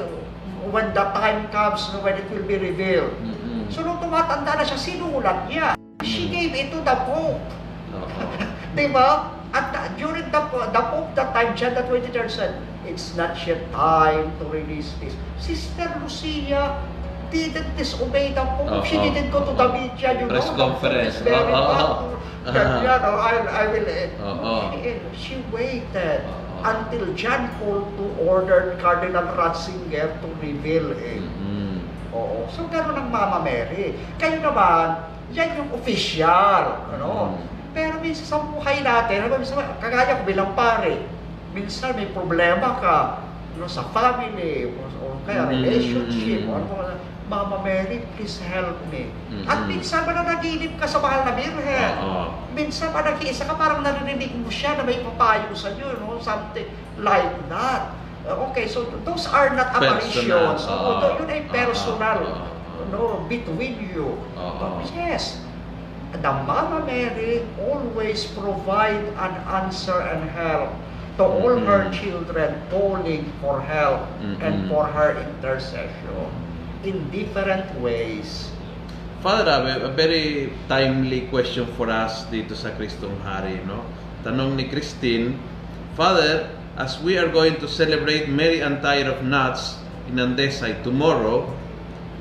when 0.72 0.92
the 0.92 1.06
time 1.14 1.48
comes, 1.48 1.88
no, 1.94 2.04
when 2.04 2.18
it 2.20 2.26
will 2.28 2.44
be 2.44 2.58
revealed. 2.58 3.14
Mhm. 3.22 3.37
So 3.68 3.84
nung 3.84 4.00
tumatanda 4.00 4.56
na 4.56 4.64
siya, 4.64 4.78
sinulat 4.80 5.48
niya. 5.48 5.76
She 6.00 6.28
gave 6.32 6.54
it 6.56 6.72
to 6.72 6.80
the 6.80 6.96
Pope. 7.04 7.42
Oo. 7.92 8.06
Diba? 8.76 9.34
At 9.48 9.72
uh, 9.72 9.88
during 9.96 10.28
the, 10.28 10.40
the 10.72 10.82
Pope 10.92 11.08
that 11.16 11.32
time, 11.32 11.56
John 11.56 11.72
the 11.72 11.84
23rd 11.88 12.28
said, 12.28 12.52
it's 12.84 13.16
not 13.16 13.32
yet 13.48 13.60
time 13.72 14.28
to 14.40 14.44
release 14.48 14.92
this. 15.00 15.16
Sister 15.40 15.88
Lucia 16.00 16.76
didn't 17.28 17.68
disobey 17.76 18.32
the 18.32 18.44
Pope. 18.56 18.84
She 18.84 18.96
Oo. 18.96 19.04
didn't 19.08 19.28
go 19.32 19.44
to 19.44 19.52
the 19.52 19.68
media, 19.72 20.16
you 20.16 20.28
Press 20.28 20.48
know. 20.52 20.68
conference. 20.68 21.16
It's 21.20 21.24
very. 21.24 21.52
Kanya, 22.48 22.96
no, 23.04 23.20
I, 23.20 23.34
I 23.44 23.64
will... 23.68 23.84
eh, 23.84 24.08
Oo. 24.24 24.72
She, 24.72 24.92
she 25.12 25.34
waited 25.52 26.24
Oo. 26.24 26.64
until 26.64 27.04
John 27.12 27.52
Paul 27.60 27.84
II 28.00 28.08
ordered 28.24 28.80
Cardinal 28.80 29.28
Ratzinger 29.36 30.08
to 30.20 30.28
reveal 30.40 30.92
it. 30.96 31.20
Mhm. 31.20 31.37
Oo. 32.18 32.38
So, 32.50 32.66
gano'n 32.66 32.98
ang 32.98 33.08
Mama 33.08 33.38
Mary. 33.38 33.94
Kayo 34.18 34.42
naman, 34.42 35.06
yan 35.30 35.54
yung 35.54 35.70
official. 35.72 36.82
Ano? 36.90 37.38
Mm. 37.38 37.46
Pero 37.70 37.94
minsan 38.02 38.26
sa 38.26 38.42
buhay 38.42 38.82
natin, 38.82 39.28
ano, 39.28 39.38
minsan, 39.38 39.62
kagaya 39.78 40.18
ko 40.18 40.22
bilang 40.26 40.50
pare, 40.58 41.06
minsan 41.54 41.94
may 41.94 42.10
problema 42.10 42.82
ka 42.82 42.96
ano, 43.54 43.66
sa 43.66 43.86
family, 43.90 44.70
o, 44.70 44.78
o 45.02 45.04
kaya 45.22 45.46
Mm. 45.46 45.50
relationship, 45.52 46.40
o 46.46 46.58
ano, 46.58 46.98
Mama 47.28 47.60
Mary, 47.60 48.00
please 48.16 48.40
help 48.40 48.80
me. 48.88 49.12
Mhm. 49.28 49.44
At 49.44 49.68
minsan 49.68 50.08
ba 50.08 50.16
nanaginip 50.16 50.80
ka 50.80 50.88
sa 50.88 50.96
mahal 50.96 51.28
na 51.28 51.36
Birhen? 51.36 51.92
Oo. 52.00 52.32
Minsan 52.56 52.88
ba 52.88 53.04
nag-iisa 53.04 53.44
ka, 53.44 53.52
parang 53.52 53.84
narinig 53.84 54.32
mo 54.32 54.48
siya 54.48 54.80
na 54.80 54.82
may 54.82 55.04
papayo 55.04 55.52
sa 55.52 55.76
iyo, 55.76 55.92
no? 56.00 56.16
something 56.24 56.64
like 56.96 57.36
that. 57.52 57.92
Uh, 58.28 58.52
Okay, 58.52 58.68
so 58.68 58.84
those 59.08 59.24
are 59.26 59.56
not 59.56 59.72
Personal, 59.72 60.60
apparitions. 60.60 60.68
oo. 60.68 60.84
Oo, 61.00 61.06
yun 61.16 61.28
ay 61.32 61.42
personal. 61.48 62.18
Oo. 62.20 62.84
No, 62.92 63.02
between 63.24 63.80
you. 63.88 64.20
Oo. 64.36 64.84
Yes. 64.92 65.40
The 66.12 66.32
Mama 66.44 66.84
Mary 66.84 67.44
always 67.60 68.24
provide 68.32 69.04
an 69.16 69.34
answer 69.44 70.00
and 70.00 70.24
help 70.32 70.72
to 71.16 71.24
all 71.24 71.56
her 71.60 71.88
Mhm. 71.88 71.92
children 71.92 72.50
calling 72.72 73.28
for 73.40 73.60
help 73.60 74.08
and 74.40 74.64
Mhm. 74.64 74.68
for 74.72 74.88
her 74.88 75.20
intercession 75.20 76.28
in 76.80 77.08
different 77.12 77.68
ways. 77.80 78.48
Father, 79.20 79.50
a, 79.82 79.90
a 79.90 79.92
very 79.92 80.54
timely 80.70 81.26
question 81.28 81.66
for 81.76 81.90
us 81.90 82.24
dito 82.30 82.54
sa 82.54 82.70
Kristong 82.72 83.18
Hari, 83.26 83.60
no? 83.66 83.82
Tanong 84.22 84.54
ni 84.54 84.70
Christine, 84.70 85.34
Father, 85.92 86.46
as 86.78 87.02
we 87.02 87.18
are 87.18 87.26
going 87.26 87.58
to 87.58 87.66
celebrate 87.66 88.30
Mary 88.30 88.62
Antire 88.62 89.10
of 89.10 89.26
Nuts 89.26 89.74
in 90.06 90.14
Andesay 90.22 90.78
tomorrow, 90.86 91.50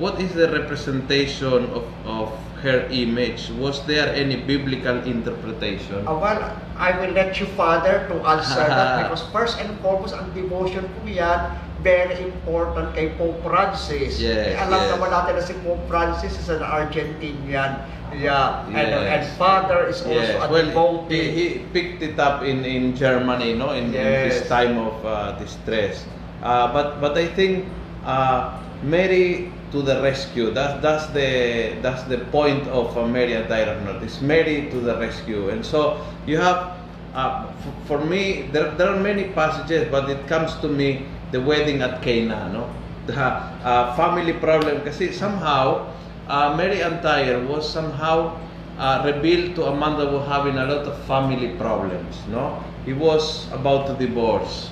what 0.01 0.20
is 0.20 0.34
the 0.34 0.49
representation 0.49 1.70
of, 1.70 1.86
of 2.05 2.34
her 2.66 2.89
image? 2.89 3.53
Was 3.62 3.86
there 3.86 4.10
any 4.18 4.41
biblical 4.41 4.97
interpretation? 5.05 6.01
Uh, 6.10 6.18
well, 6.18 6.41
I 6.76 6.97
will 6.97 7.14
let 7.14 7.39
you, 7.39 7.45
Father, 7.53 8.10
to 8.10 8.16
answer 8.26 8.66
that 8.66 9.03
because 9.05 9.22
first 9.30 9.62
and 9.62 9.78
foremost, 9.80 10.18
ang 10.18 10.34
devotion 10.34 10.89
po 10.89 11.05
yan, 11.05 11.53
very 11.84 12.17
important 12.23 12.93
kay 12.95 13.13
Pope 13.17 13.38
Francis. 13.45 14.17
Yes, 14.17 14.57
alam 14.57 14.82
yes. 14.82 14.89
naman 14.97 15.09
natin 15.13 15.32
na 15.38 15.43
si 15.45 15.53
Pope 15.61 15.84
Francis 15.86 16.34
is 16.38 16.49
an 16.49 16.61
Argentinian. 16.65 17.82
Yeah. 18.15 18.63
And, 18.71 18.88
uh, 18.95 19.13
and 19.13 19.23
Yes. 19.28 19.36
Father 19.36 19.86
is 19.91 19.99
also 20.01 20.15
Yes, 20.15 20.39
a 20.39 20.47
well, 20.47 20.63
devotee. 20.71 21.28
he, 21.28 21.28
he 21.32 21.45
picked 21.75 21.99
it 22.01 22.17
up 22.17 22.41
in, 22.41 22.63
in 22.63 22.95
Germany, 22.95 23.53
no, 23.53 23.75
in, 23.75 23.91
in 23.93 24.07
his 24.32 24.41
Yes. 24.41 24.49
time 24.49 24.80
of 24.80 24.95
uh, 25.05 25.36
distress. 25.38 26.07
Uh, 26.41 26.71
but 26.71 27.01
but 27.03 27.17
I 27.17 27.28
think 27.28 27.67
uh, 28.07 28.55
Mary 28.82 29.51
to 29.75 29.82
the 29.84 29.99
rescue. 30.01 30.49
That's 30.55 30.80
that's 30.82 31.05
the 31.11 31.75
that's 31.84 32.07
the 32.07 32.23
point 32.32 32.63
of 32.71 32.95
uh, 32.95 33.03
Mary 33.05 33.36
and 33.36 33.45
Tyrannot. 33.51 33.99
It's 34.01 34.21
Mary 34.23 34.71
to 34.71 34.78
the 34.80 34.95
rescue, 34.97 35.49
and 35.51 35.61
so 35.61 35.99
you 36.25 36.39
have. 36.39 36.73
Uh, 37.17 37.49
f- 37.49 37.73
for 37.89 37.97
me, 38.05 38.45
there, 38.53 38.69
there 38.78 38.93
are 38.93 38.99
many 39.01 39.34
passages, 39.34 39.89
but 39.89 40.05
it 40.05 40.21
comes 40.30 40.53
to 40.61 40.69
me 40.69 41.01
the 41.32 41.41
wedding 41.41 41.82
at 41.82 42.01
Cana, 42.01 42.49
no, 42.51 42.69
the 43.07 43.15
uh, 43.15 43.95
family 43.95 44.34
problem. 44.34 44.82
Kasi 44.84 45.11
somehow 45.11 45.88
uh, 46.28 46.55
Mary 46.55 46.84
Antire 46.84 47.39
was 47.45 47.67
somehow 47.67 48.36
uh, 48.78 49.01
revealed 49.05 49.55
to 49.55 49.65
Amanda 49.65 50.05
was 50.11 50.28
having 50.28 50.57
a 50.57 50.65
lot 50.65 50.86
of 50.86 50.95
family 51.05 51.55
problems. 51.57 52.17
No, 52.30 52.63
he 52.86 52.93
was 52.93 53.51
about 53.51 53.88
to 53.88 53.93
divorce. 53.95 54.71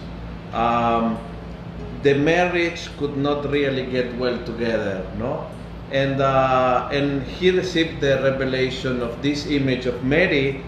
Um, 0.53 1.17
the 2.03 2.13
marriage 2.13 2.89
could 2.97 3.17
not 3.17 3.49
really 3.49 3.85
get 3.87 4.13
well 4.17 4.37
together. 4.45 5.05
No, 5.17 5.47
and 5.91 6.21
uh, 6.21 6.89
and 6.91 7.23
he 7.23 7.51
received 7.51 7.99
the 8.01 8.21
revelation 8.23 9.01
of 9.01 9.21
this 9.21 9.47
image 9.47 9.85
of 9.85 10.03
Mary 10.03 10.63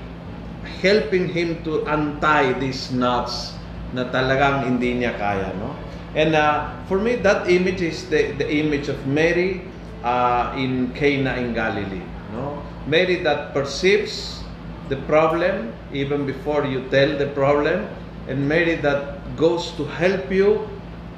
helping 0.82 1.30
him 1.30 1.64
to 1.64 1.84
untie 1.86 2.52
these 2.60 2.92
knots 2.92 3.57
na 3.94 4.08
talagang 4.12 4.68
hindi 4.68 5.00
niya 5.00 5.16
kaya, 5.16 5.54
no? 5.56 5.76
And 6.18 6.34
uh, 6.34 6.74
for 6.90 6.98
me, 6.98 7.20
that 7.22 7.46
image 7.48 7.84
is 7.84 8.10
the, 8.10 8.34
the 8.36 8.48
image 8.48 8.90
of 8.90 8.98
Mary 9.06 9.62
uh, 10.04 10.56
in 10.58 10.92
Cana 10.98 11.38
in 11.38 11.54
Galilee, 11.54 12.04
no? 12.34 12.64
Mary 12.88 13.22
that 13.24 13.54
perceives 13.54 14.44
the 14.88 14.98
problem 15.08 15.76
even 15.92 16.26
before 16.26 16.66
you 16.66 16.88
tell 16.90 17.18
the 17.20 17.28
problem, 17.36 17.88
and 18.28 18.48
Mary 18.48 18.76
that 18.80 19.20
goes 19.36 19.72
to 19.76 19.86
help 19.86 20.32
you 20.32 20.68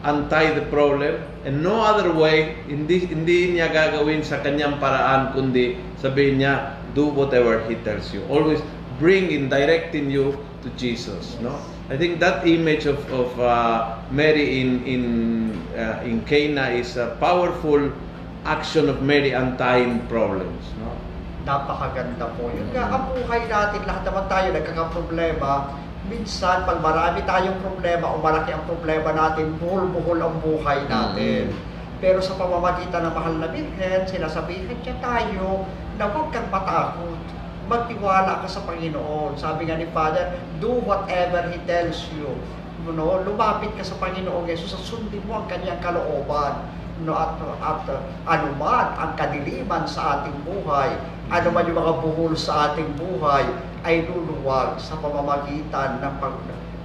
untie 0.03 0.51
the 0.53 0.65
problem, 0.71 1.21
and 1.45 1.61
no 1.61 1.81
other 1.81 2.13
way, 2.13 2.55
hindi, 2.67 3.03
hindi 3.03 3.59
niya 3.59 3.67
gagawin 3.71 4.23
sa 4.23 4.39
kanyang 4.39 4.79
paraan, 4.79 5.35
kundi 5.35 5.75
sabihin 5.99 6.39
niya, 6.39 6.79
do 6.95 7.07
whatever 7.11 7.61
He 7.67 7.75
tells 7.83 8.09
you. 8.15 8.23
Always 8.31 8.63
bring 8.97 9.31
in, 9.31 9.47
directing 9.47 10.09
you 10.11 10.39
to 10.63 10.69
Jesus, 10.75 11.35
no? 11.43 11.55
I 11.89 11.97
think 11.97 12.21
that 12.21 12.45
image 12.45 12.85
of, 12.85 13.01
of 13.09 13.33
uh, 13.41 13.97
Mary 14.13 14.61
in, 14.61 14.85
in, 14.85 15.03
uh, 15.73 16.05
in 16.05 16.21
Cana 16.29 16.69
is 16.69 17.01
a 17.01 17.17
powerful 17.17 17.89
action 18.45 18.93
of 18.93 19.01
Mary 19.01 19.33
untying 19.33 20.05
problems, 20.05 20.69
no? 20.77 20.93
Napakaganda 21.49 22.29
po. 22.37 22.45
Yun 22.53 22.69
nga, 22.77 22.93
ang 22.93 23.09
buhay 23.09 23.41
natin, 23.49 23.81
lahat 23.89 24.03
naman 24.05 24.25
tayo 24.29 24.47
nagkakaproblema. 24.53 25.51
Minsan, 26.05 26.61
pag 26.69 26.77
marami 26.77 27.25
tayong 27.25 27.57
problema 27.57 28.13
o 28.13 28.21
malaki 28.21 28.53
ang 28.53 28.69
problema 28.69 29.09
natin, 29.09 29.57
buhol-buhol 29.57 30.19
ang 30.21 30.35
buhay 30.45 30.85
natin. 30.85 31.49
Pero 31.97 32.21
sa 32.21 32.37
pamamagitan 32.37 33.01
ng 33.09 33.13
mahal 33.17 33.33
na 33.41 33.49
Birhen, 33.49 34.05
sinasabihan 34.05 34.77
niya 34.77 34.93
tayo 35.01 35.65
na 35.97 36.05
huwag 36.05 36.29
kang 36.29 36.47
matakot. 36.53 37.38
Magtiwala 37.69 38.41
ka 38.41 38.49
sa 38.49 38.65
Panginoon. 38.65 39.37
Sabi 39.37 39.69
nga 39.69 39.77
ni 39.77 39.85
Father, 39.93 40.33
do 40.57 40.81
whatever 40.81 41.45
He 41.53 41.61
tells 41.69 42.09
you. 42.17 42.33
Know, 42.89 43.21
lumapit 43.21 43.77
ka 43.77 43.85
sa 43.85 43.93
Panginoong 44.01 44.49
Yesus 44.49 44.73
at 44.73 44.81
sundin 44.81 45.21
mo 45.29 45.37
ang 45.37 45.45
kanyang 45.45 45.77
kalooban. 45.77 46.65
No, 47.05 47.13
at, 47.13 47.37
at 47.61 47.85
anuman 48.25 48.97
ang 48.97 49.13
kadiliman 49.13 49.85
sa 49.85 50.19
ating 50.19 50.33
buhay, 50.41 50.97
anuman 51.29 51.69
yung 51.69 51.77
mga 51.77 51.93
buhol 52.01 52.33
sa 52.33 52.73
ating 52.73 52.89
buhay, 52.97 53.45
ay 53.85 54.09
luluwag 54.09 54.81
sa 54.81 54.97
pamamagitan 54.99 56.01
ng, 56.01 56.13
pag, 56.17 56.35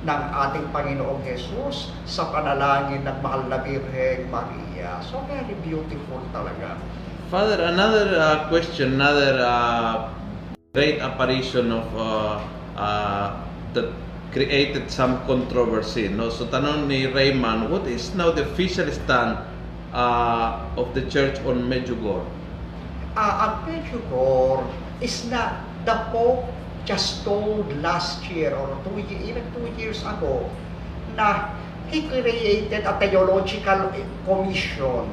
ng 0.04 0.22
ating 0.44 0.66
Panginoong 0.70 1.24
Jesus 1.24 1.96
sa 2.04 2.28
panalangin 2.28 3.02
ng 3.02 3.18
mahal 3.24 3.48
na 3.48 3.58
Birheng 3.64 4.28
Maria. 4.28 5.00
So 5.00 5.24
very 5.26 5.56
beautiful 5.64 6.20
talaga. 6.30 6.76
Father, 7.32 7.64
another 7.66 8.14
uh, 8.14 8.46
question, 8.46 9.00
another 9.00 9.40
uh, 9.42 10.12
great 10.74 10.98
apparition 10.98 11.70
of 11.70 11.86
uh, 11.94 12.42
uh, 12.74 13.46
that 13.72 13.94
created 14.34 14.90
some 14.90 15.22
controversy. 15.22 16.10
No, 16.10 16.26
so 16.34 16.50
tanong 16.50 16.90
ni 16.90 17.06
Rayman, 17.06 17.70
what 17.70 17.86
is 17.86 18.10
now 18.18 18.34
the 18.34 18.42
official 18.42 18.90
stand 18.90 19.38
uh, 19.94 20.66
of 20.74 20.90
the 20.98 21.06
church 21.06 21.38
on 21.46 21.62
Medjugorje? 21.70 22.26
uh, 23.14 23.34
ang 23.46 23.54
Medjugorje 23.70 24.66
is 24.98 25.30
na 25.30 25.62
the 25.86 25.94
Pope 26.10 26.50
just 26.82 27.22
told 27.22 27.64
last 27.78 28.26
year 28.28 28.52
or 28.52 28.74
two, 28.82 28.98
even 29.24 29.46
two 29.54 29.70
years 29.78 30.02
ago 30.02 30.50
na 31.14 31.54
he 31.88 32.04
created 32.10 32.82
a 32.82 32.92
theological 32.98 33.94
commission 34.26 35.06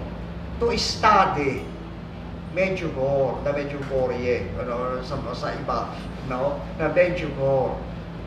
to 0.58 0.66
study 0.76 1.62
Medjugorje, 2.52 3.44
the 3.44 3.52
Medjugorje, 3.56 4.36
ano, 4.60 5.00
sa, 5.04 5.16
sa 5.32 5.56
iba, 5.56 5.88
no, 6.28 6.60
na 6.76 6.92
Medjugorje. 6.92 7.80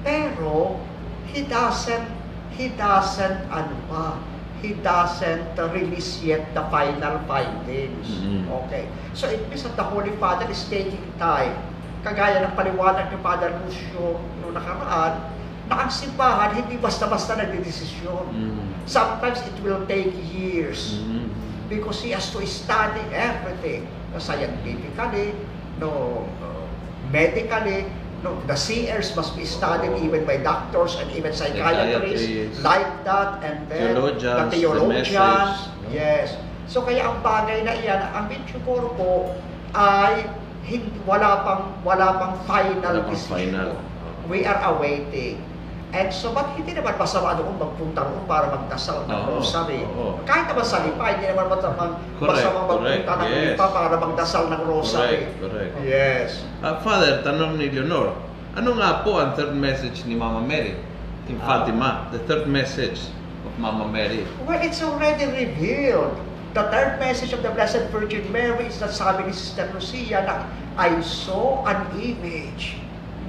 Pero, 0.05 0.81
he 1.33 1.45
doesn't, 1.45 2.09
he 2.57 2.69
doesn't, 2.77 3.41
ano 3.49 3.75
pa, 3.89 4.21
he 4.65 4.73
doesn't 4.81 5.57
release 5.77 6.25
yet 6.25 6.41
the 6.57 6.65
final 6.73 7.21
findings. 7.29 8.09
Mhm. 8.09 8.49
Okay. 8.65 8.89
So 9.13 9.29
it 9.29 9.45
means 9.49 9.65
that 9.65 9.77
the 9.77 9.85
Holy 9.85 10.13
Father 10.17 10.49
is 10.49 10.65
taking 10.69 11.05
time. 11.21 11.53
Kagaya 12.05 12.45
ng 12.49 12.53
paliwanag 12.57 13.13
ni 13.13 13.19
Father 13.21 13.53
Lucio 13.65 14.21
noong 14.41 14.57
nakaraan, 14.57 15.21
na 15.65 15.89
ang 15.89 15.93
simbahan 15.93 16.53
hindi 16.53 16.77
basta-basta 16.77 17.41
nagdidesisyon. 17.41 18.25
Mm. 18.37 18.65
Sometimes 18.85 19.41
it 19.41 19.57
will 19.65 19.81
take 19.89 20.13
years 20.29 21.01
Mm. 21.01 21.33
because 21.73 22.05
he 22.05 22.13
has 22.13 22.29
to 22.29 22.45
study 22.45 23.01
everything 23.09 23.89
scientifically, 24.19 25.35
no, 25.79 26.23
uh, 26.41 26.65
medically, 27.11 27.87
no, 28.23 28.41
the 28.47 28.57
seers 28.57 29.15
must 29.15 29.37
be 29.37 29.45
studied 29.45 29.93
even 30.01 30.25
by 30.25 30.39
doctors 30.39 30.97
and 30.97 31.11
even 31.13 31.33
psychiatrists 31.33 32.25
Psychiatrists. 32.25 32.63
like 32.65 32.89
that 33.05 33.43
and 33.45 33.69
then 33.69 33.95
Theologians, 33.95 34.39
the 34.39 34.45
the 34.49 34.57
theologians, 34.57 34.89
message, 34.89 35.59
no? 35.85 35.93
yes. 35.93 36.29
So 36.65 36.81
kaya 36.81 37.05
ang 37.05 37.21
bagay 37.21 37.61
na 37.69 37.77
iyan, 37.77 38.01
ang 38.17 38.25
Medjugorje 38.33 38.89
po 38.97 39.37
ay 39.77 40.25
hindi, 40.65 40.89
wala 41.05 41.45
pang 41.45 41.63
wala 41.85 42.17
pang 42.17 42.35
final 42.49 42.81
Wala 42.81 43.05
pang 43.05 43.13
decision. 43.13 43.53
final. 43.53 43.71
We 44.25 44.49
are 44.49 44.57
awaiting. 44.73 45.37
And 45.95 46.11
so, 46.11 46.35
ba't 46.35 46.59
hindi 46.59 46.75
naman 46.75 46.99
masama 46.99 47.39
doon 47.39 47.55
magpunta 47.55 48.03
roon 48.03 48.27
para 48.27 48.51
magdasal 48.51 49.07
ng 49.07 49.15
Oo, 49.15 49.39
rosary? 49.39 49.87
oo. 49.87 50.19
Kahit 50.27 50.51
naman 50.51 50.67
sa 50.67 50.83
lipa, 50.83 51.07
hindi 51.07 51.31
naman 51.31 51.47
masama, 51.47 51.83
Correct, 52.19 52.43
masama 52.43 52.59
magpunta 52.67 52.83
correct, 52.83 53.07
ng 53.07 53.31
yes. 53.31 53.43
lipa 53.55 53.67
para 53.71 53.95
magdasal 53.95 54.45
ng 54.51 54.63
rosary. 54.67 54.99
Correct, 54.99 55.31
correct. 55.39 55.73
Yes. 55.87 56.29
Uh, 56.59 56.75
Father, 56.83 57.23
tanong 57.23 57.63
ni 57.63 57.71
Leonor, 57.71 58.11
ano 58.59 58.71
nga 58.75 59.07
po 59.07 59.23
ang 59.23 59.39
third 59.39 59.55
message 59.55 60.03
ni 60.03 60.19
Mama 60.19 60.43
Mary 60.43 60.75
in 61.31 61.39
Ah. 61.39 61.63
Fatima? 61.63 62.11
The 62.11 62.27
third 62.27 62.51
message 62.51 62.99
of 63.47 63.55
Mama 63.57 63.87
Mary. 63.87 64.27
Well, 64.43 64.59
it's 64.59 64.83
already 64.83 65.31
revealed. 65.31 66.19
the 66.55 66.63
third 66.71 67.03
message 67.03 67.35
of 67.35 67.43
the 67.43 67.51
Blessed 67.51 67.91
Virgin 67.91 68.23
Mary 68.31 68.71
is 68.71 68.79
that 68.79 68.95
sabi 68.95 69.27
ni 69.27 69.35
Sister 69.35 69.67
Lucia 69.75 70.23
na 70.23 70.47
I 70.79 71.03
saw 71.03 71.67
an 71.67 71.83
image 71.99 72.79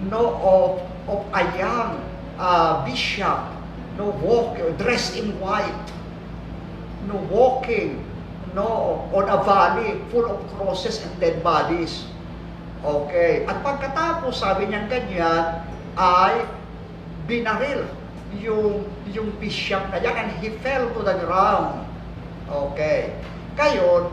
no 0.05 0.29
of 0.37 0.77
of 1.09 1.25
a 1.33 1.41
young 1.57 1.97
uh, 2.37 2.83
bishop 2.85 3.39
no 3.97 4.11
walk 4.23 4.59
dressed 4.77 5.15
in 5.15 5.31
white 5.39 5.87
no 7.07 7.15
walking 7.31 8.03
no 8.55 9.03
on 9.11 9.27
a 9.27 9.39
valley 9.43 9.99
full 10.09 10.25
of 10.25 10.39
crosses 10.55 11.03
and 11.03 11.11
dead 11.19 11.43
bodies. 11.43 12.07
Okay. 12.85 13.43
At 13.43 13.59
pagkatapos 13.65 14.39
sabi 14.39 14.71
niya 14.71 14.87
ganyan 14.87 15.43
ay 15.99 16.47
binaril 17.27 17.83
yung 18.39 18.87
yung 19.11 19.29
bishop 19.43 19.83
na 19.91 19.99
yan 19.99 20.15
and 20.15 20.29
he 20.39 20.55
fell 20.63 20.87
to 20.95 21.01
the 21.03 21.19
ground. 21.27 21.83
Okay. 22.47 23.11
Kayon 23.59 24.11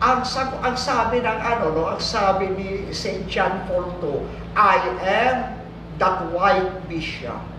ang 0.00 0.22
sab 0.22 0.54
ang 0.62 0.78
sabi 0.78 1.20
ng 1.20 1.38
ano 1.42 1.74
no 1.74 1.82
ang 1.90 2.00
sabi 2.00 2.46
ni 2.54 2.94
St. 2.94 3.26
John 3.26 3.68
Paul 3.68 3.90
II 4.00 4.22
I 4.56 4.76
am 5.02 5.36
that 6.00 6.30
white 6.32 6.88
bishop 6.88 7.49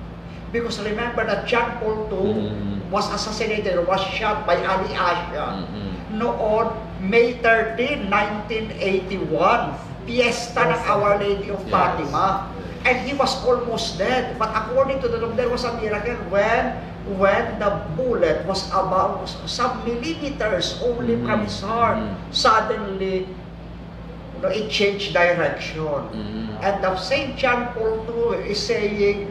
because 0.51 0.79
remember 0.83 1.23
that 1.25 1.47
John 1.47 1.79
Paul 1.79 2.07
II 2.11 2.51
Mm. 2.51 2.91
was 2.91 3.07
assassinated 3.07 3.79
was 3.87 4.03
shot 4.03 4.43
by 4.45 4.59
Ali 4.59 4.91
Asha 4.91 5.63
Mm-mm. 5.63 5.91
noon 6.11 6.65
May 7.01 7.39
13, 7.39 8.11
1981 8.11 9.73
fiesta 10.05 10.67
ng 10.69 10.81
Our 10.85 11.17
Lady 11.17 11.49
of 11.49 11.61
Yes. 11.63 11.71
Fatima 11.71 12.51
and 12.83 12.95
he 13.05 13.13
was 13.15 13.31
almost 13.47 13.95
dead 13.97 14.35
but 14.35 14.51
according 14.51 14.99
to 14.99 15.07
the 15.07 15.23
there 15.37 15.47
was 15.49 15.63
a 15.63 15.71
miracle 15.79 16.17
when 16.29 16.75
when 17.17 17.57
the 17.57 17.71
bullet 17.97 18.45
was 18.45 18.67
about 18.69 19.25
some 19.49 19.81
millimeters 19.87 20.77
only 20.83 21.15
Mhm. 21.17 21.23
from 21.25 21.37
his 21.47 21.57
heart 21.63 21.97
Mhm. 21.97 22.13
suddenly 22.29 23.25
you 23.25 24.39
know, 24.41 24.51
it 24.51 24.69
changed 24.69 25.13
direction 25.13 25.79
Mm-mm. 26.11 26.57
and 26.61 26.75
the 26.83 26.91
Saint 26.97 27.37
John 27.37 27.71
Paul 27.73 28.03
II 28.09 28.41
is 28.45 28.57
saying 28.59 29.29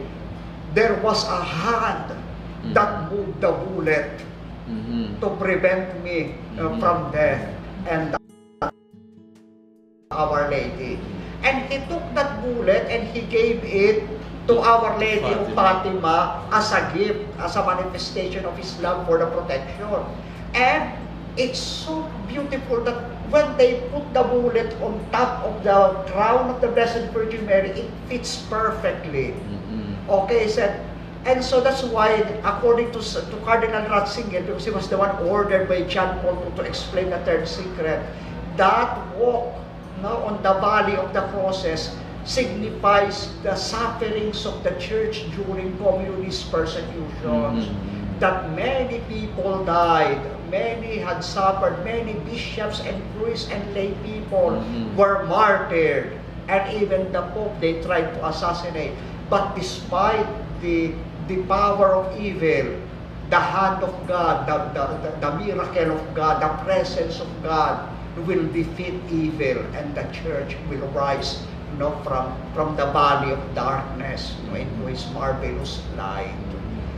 there 0.73 0.95
was 1.03 1.27
a 1.27 1.41
hand 1.43 2.15
that 2.73 3.11
moved 3.11 3.41
the 3.41 3.51
bullet 3.51 4.21
Mm-mm. 4.69 5.19
to 5.19 5.27
prevent 5.35 5.99
me 6.03 6.35
uh, 6.57 6.69
Mhm. 6.71 6.79
from 6.79 6.97
death 7.11 7.43
and 7.89 8.15
Our 10.11 10.49
Lady. 10.51 10.99
And 11.43 11.65
he 11.71 11.79
took 11.89 12.03
that 12.13 12.43
bullet 12.43 12.85
and 12.91 13.07
he 13.11 13.21
gave 13.27 13.63
it 13.63 14.03
to 14.47 14.59
Our 14.59 14.99
Lady 14.99 15.31
of 15.33 15.47
Fatima 15.55 16.43
as 16.51 16.71
a 16.75 16.91
gift, 16.93 17.23
as 17.39 17.55
a 17.55 17.63
manifestation 17.65 18.45
of 18.45 18.55
his 18.59 18.75
love 18.83 19.07
for 19.07 19.17
the 19.17 19.27
protection. 19.31 19.87
And 20.53 20.91
it's 21.39 21.59
so 21.59 22.11
beautiful 22.27 22.83
that 22.83 22.99
when 23.31 23.55
they 23.57 23.87
put 23.89 24.03
the 24.13 24.23
bullet 24.23 24.75
on 24.83 24.99
top 25.15 25.47
of 25.47 25.63
the 25.63 26.03
crown 26.11 26.51
of 26.51 26.59
the 26.59 26.67
Blessed 26.67 27.09
Virgin 27.15 27.47
Mary, 27.47 27.71
it 27.71 27.89
fits 28.11 28.35
perfectly. 28.51 29.31
Mm-mm. 29.47 29.70
Okay, 30.09 30.43
he 30.43 30.49
said, 30.49 30.81
and 31.25 31.43
so 31.43 31.61
that's 31.61 31.83
why, 31.83 32.25
according 32.43 32.91
to, 32.93 32.99
to 33.01 33.37
Cardinal 33.45 33.85
Ratzinger, 33.85 34.45
because 34.45 34.65
he 34.65 34.71
was 34.71 34.89
the 34.89 34.97
one 34.97 35.15
ordered 35.27 35.69
by 35.69 35.83
John 35.83 36.19
Paul 36.21 36.41
II 36.45 36.55
to 36.57 36.61
explain 36.63 37.09
the 37.09 37.19
third 37.19 37.47
secret, 37.47 38.01
that 38.57 38.97
walk 39.15 39.53
no, 40.01 40.17
on 40.25 40.41
the 40.41 40.53
valley 40.57 40.97
of 40.97 41.13
the 41.13 41.21
crosses 41.29 41.95
signifies 42.25 43.29
the 43.43 43.55
sufferings 43.55 44.45
of 44.45 44.63
the 44.63 44.71
church 44.81 45.25
during 45.37 45.77
communist 45.77 46.51
persecutions. 46.51 47.69
Mhm. 47.69 48.19
That 48.19 48.53
many 48.53 49.01
people 49.09 49.65
died, 49.65 50.17
many 50.49 50.97
had 50.97 51.23
suffered, 51.23 51.81
many 51.85 52.13
bishops 52.25 52.81
and 52.85 52.97
priests 53.17 53.49
and 53.49 53.61
lay 53.73 53.93
people 54.05 54.57
Mhm. 54.61 54.93
were 54.97 55.25
martyred, 55.25 56.13
and 56.49 56.61
even 56.81 57.11
the 57.13 57.21
Pope 57.33 57.53
they 57.61 57.81
tried 57.81 58.13
to 58.17 58.19
assassinate. 58.25 58.93
But 59.31 59.55
despite 59.55 60.27
the 60.59 60.91
the 61.31 61.39
power 61.47 61.95
of 61.95 62.11
evil, 62.19 62.75
the 63.31 63.39
hand 63.39 63.79
of 63.79 63.95
God, 64.03 64.43
the, 64.43 64.59
the, 64.75 64.83
the, 64.99 65.11
the 65.23 65.31
miracle 65.39 65.95
of 65.95 66.03
God, 66.11 66.43
the 66.43 66.51
presence 66.67 67.23
of 67.23 67.31
God 67.39 67.87
will 68.27 68.43
defeat 68.51 68.99
evil 69.07 69.63
and 69.71 69.95
the 69.95 70.03
church 70.11 70.59
will 70.67 70.83
rise 70.91 71.39
you 71.71 71.79
know, 71.79 71.95
from, 72.03 72.35
from 72.51 72.75
the 72.75 72.91
valley 72.91 73.31
of 73.31 73.39
darkness 73.55 74.35
you 74.43 74.51
know, 74.51 74.59
into 74.59 74.83
His 74.91 75.07
marvelous 75.15 75.79
light. 75.95 76.35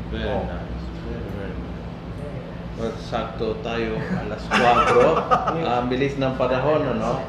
Very 0.10 0.26
Oh. 0.26 0.42
nice. 0.50 0.82
Very, 1.06 1.30
very 1.38 1.54
nice. 1.54 2.82
Well, 2.82 2.94
sakto 2.98 3.62
tayo, 3.62 4.02
alas 4.18 4.42
4. 4.50 5.62
Ang 5.78 5.86
bilis 5.86 6.18
ng 6.18 6.34
panahon, 6.34 6.82
ano? 6.98 7.22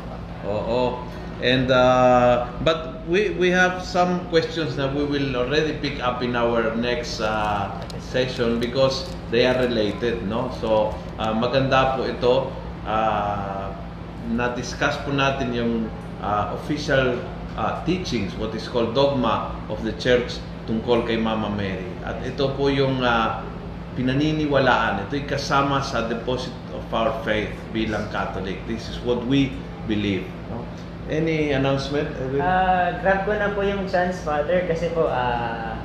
Oo. 0.48 1.04
And, 1.44 1.68
uh, 1.68 2.48
but 2.64 3.04
we, 3.04 3.36
we 3.36 3.52
have 3.52 3.84
some 3.84 4.24
questions 4.32 4.76
that 4.80 4.96
we 4.96 5.04
will 5.04 5.36
already 5.36 5.76
pick 5.76 6.00
up 6.00 6.22
in 6.24 6.32
our 6.36 6.74
next 6.74 7.20
uh, 7.20 7.68
session 8.00 8.58
because 8.58 9.12
they 9.30 9.44
are 9.44 9.60
related, 9.60 10.24
no? 10.24 10.48
So, 10.64 10.96
uh, 11.20 11.36
maganda 11.36 12.00
po 12.00 12.08
ito. 12.08 12.48
Uh, 12.88 13.76
na-discuss 14.32 14.96
po 15.04 15.12
natin 15.12 15.52
yung 15.52 15.92
uh, 16.24 16.56
official 16.56 17.20
uh, 17.60 17.84
teachings, 17.84 18.32
what 18.40 18.56
is 18.56 18.64
called 18.64 18.96
dogma 18.96 19.52
of 19.68 19.84
the 19.84 19.92
church 20.00 20.40
tungkol 20.64 21.04
kay 21.04 21.20
Mama 21.20 21.52
Mary. 21.52 21.92
At 22.08 22.24
ito 22.24 22.56
po 22.56 22.72
yung 22.72 23.04
uh, 23.04 23.44
pinaniniwalaan. 24.00 25.04
Ito'y 25.12 25.28
kasama 25.28 25.84
sa 25.84 26.08
deposit 26.08 26.56
of 26.72 26.88
our 26.88 27.12
faith 27.20 27.52
bilang 27.76 28.08
Catholic. 28.08 28.56
This 28.64 28.88
is 28.88 28.96
what 29.04 29.20
we 29.28 29.52
believe. 29.84 30.24
No? 30.48 30.64
Any 31.04 31.52
announcement? 31.52 32.08
Edwin? 32.16 32.40
Ah, 32.40 32.96
grab 33.04 33.28
ko 33.28 33.36
na 33.36 33.52
po 33.52 33.60
yung 33.60 33.84
chance, 33.84 34.24
Father, 34.24 34.64
kasi 34.64 34.88
po, 34.96 35.04
ah, 35.12 35.76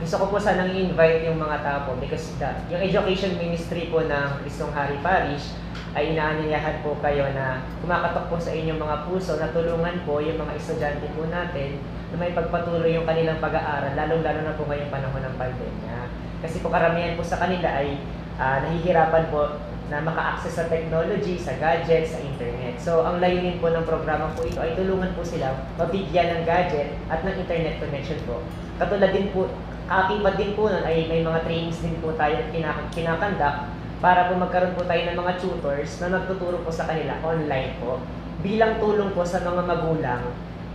gusto 0.00 0.16
ko 0.16 0.24
po 0.32 0.36
sanang 0.40 0.72
i-invite 0.72 1.28
yung 1.28 1.36
mga 1.36 1.60
tao 1.60 1.78
po 1.88 1.92
because 2.00 2.32
the, 2.40 2.48
yung 2.72 2.80
education 2.80 3.36
ministry 3.36 3.92
po 3.92 4.00
ng 4.04 4.28
Kristong 4.40 4.72
Hari 4.72 4.96
Parish 5.04 5.52
ay 5.92 6.16
inaanyayahan 6.16 6.80
po 6.80 6.96
kayo 7.04 7.28
na 7.36 7.64
kumakatok 7.84 8.32
po 8.32 8.36
sa 8.40 8.52
inyong 8.52 8.80
mga 8.80 8.96
puso 9.08 9.36
na 9.36 9.52
tulungan 9.52 9.96
po 10.08 10.20
yung 10.24 10.40
mga 10.40 10.56
estudyante 10.56 11.08
po 11.12 11.28
natin 11.28 11.80
na 12.12 12.16
may 12.16 12.32
pagpatuloy 12.32 12.92
yung 12.96 13.08
kanilang 13.08 13.40
pag-aaral, 13.40 13.92
lalong-lalo 13.92 14.40
na 14.40 14.56
po 14.56 14.68
ngayong 14.68 14.92
panahon 14.92 15.20
ng 15.20 15.36
pandemya. 15.36 15.98
Kasi 16.40 16.64
po 16.64 16.72
karamihan 16.72 17.16
po 17.16 17.24
sa 17.24 17.40
kanila 17.40 17.68
ay 17.76 18.00
ah, 18.40 18.64
nahihirapan 18.64 19.28
po 19.28 19.60
na 19.92 20.00
maka-access 20.00 20.58
sa 20.58 20.64
technology, 20.66 21.36
sa 21.36 21.54
gadgets, 21.60 22.16
sa 22.16 22.20
internet. 22.24 22.55
So, 22.80 23.02
ang 23.02 23.18
layunin 23.18 23.58
po 23.58 23.72
ng 23.72 23.84
programa 23.84 24.32
po 24.36 24.44
ito 24.44 24.60
ay 24.60 24.76
tulungan 24.76 25.12
po 25.16 25.24
sila 25.24 25.56
mabigyan 25.76 26.32
ng 26.32 26.42
gadget 26.44 26.94
at 27.08 27.24
ng 27.24 27.34
internet 27.36 27.80
connection 27.82 28.20
po. 28.28 28.44
Katulad 28.76 29.10
din 29.10 29.32
po, 29.32 29.48
kakibat 29.88 30.34
din 30.36 30.52
po 30.52 30.68
nun 30.68 30.84
ay 30.84 31.08
may 31.08 31.22
mga 31.24 31.44
trainings 31.46 31.80
din 31.80 31.96
po 32.04 32.12
tayo 32.14 32.36
kinak- 32.52 32.90
kinakandak 32.92 33.70
para 33.98 34.28
po 34.28 34.36
magkaroon 34.36 34.76
po 34.76 34.84
tayo 34.84 35.02
ng 35.08 35.16
mga 35.16 35.32
tutors 35.40 35.90
na 36.04 36.20
nagtuturo 36.20 36.60
po 36.60 36.70
sa 36.70 36.84
kanila 36.84 37.16
online 37.24 37.80
po 37.80 37.98
bilang 38.44 38.76
tulong 38.76 39.10
po 39.16 39.24
sa 39.24 39.40
mga 39.40 39.64
magulang 39.64 40.22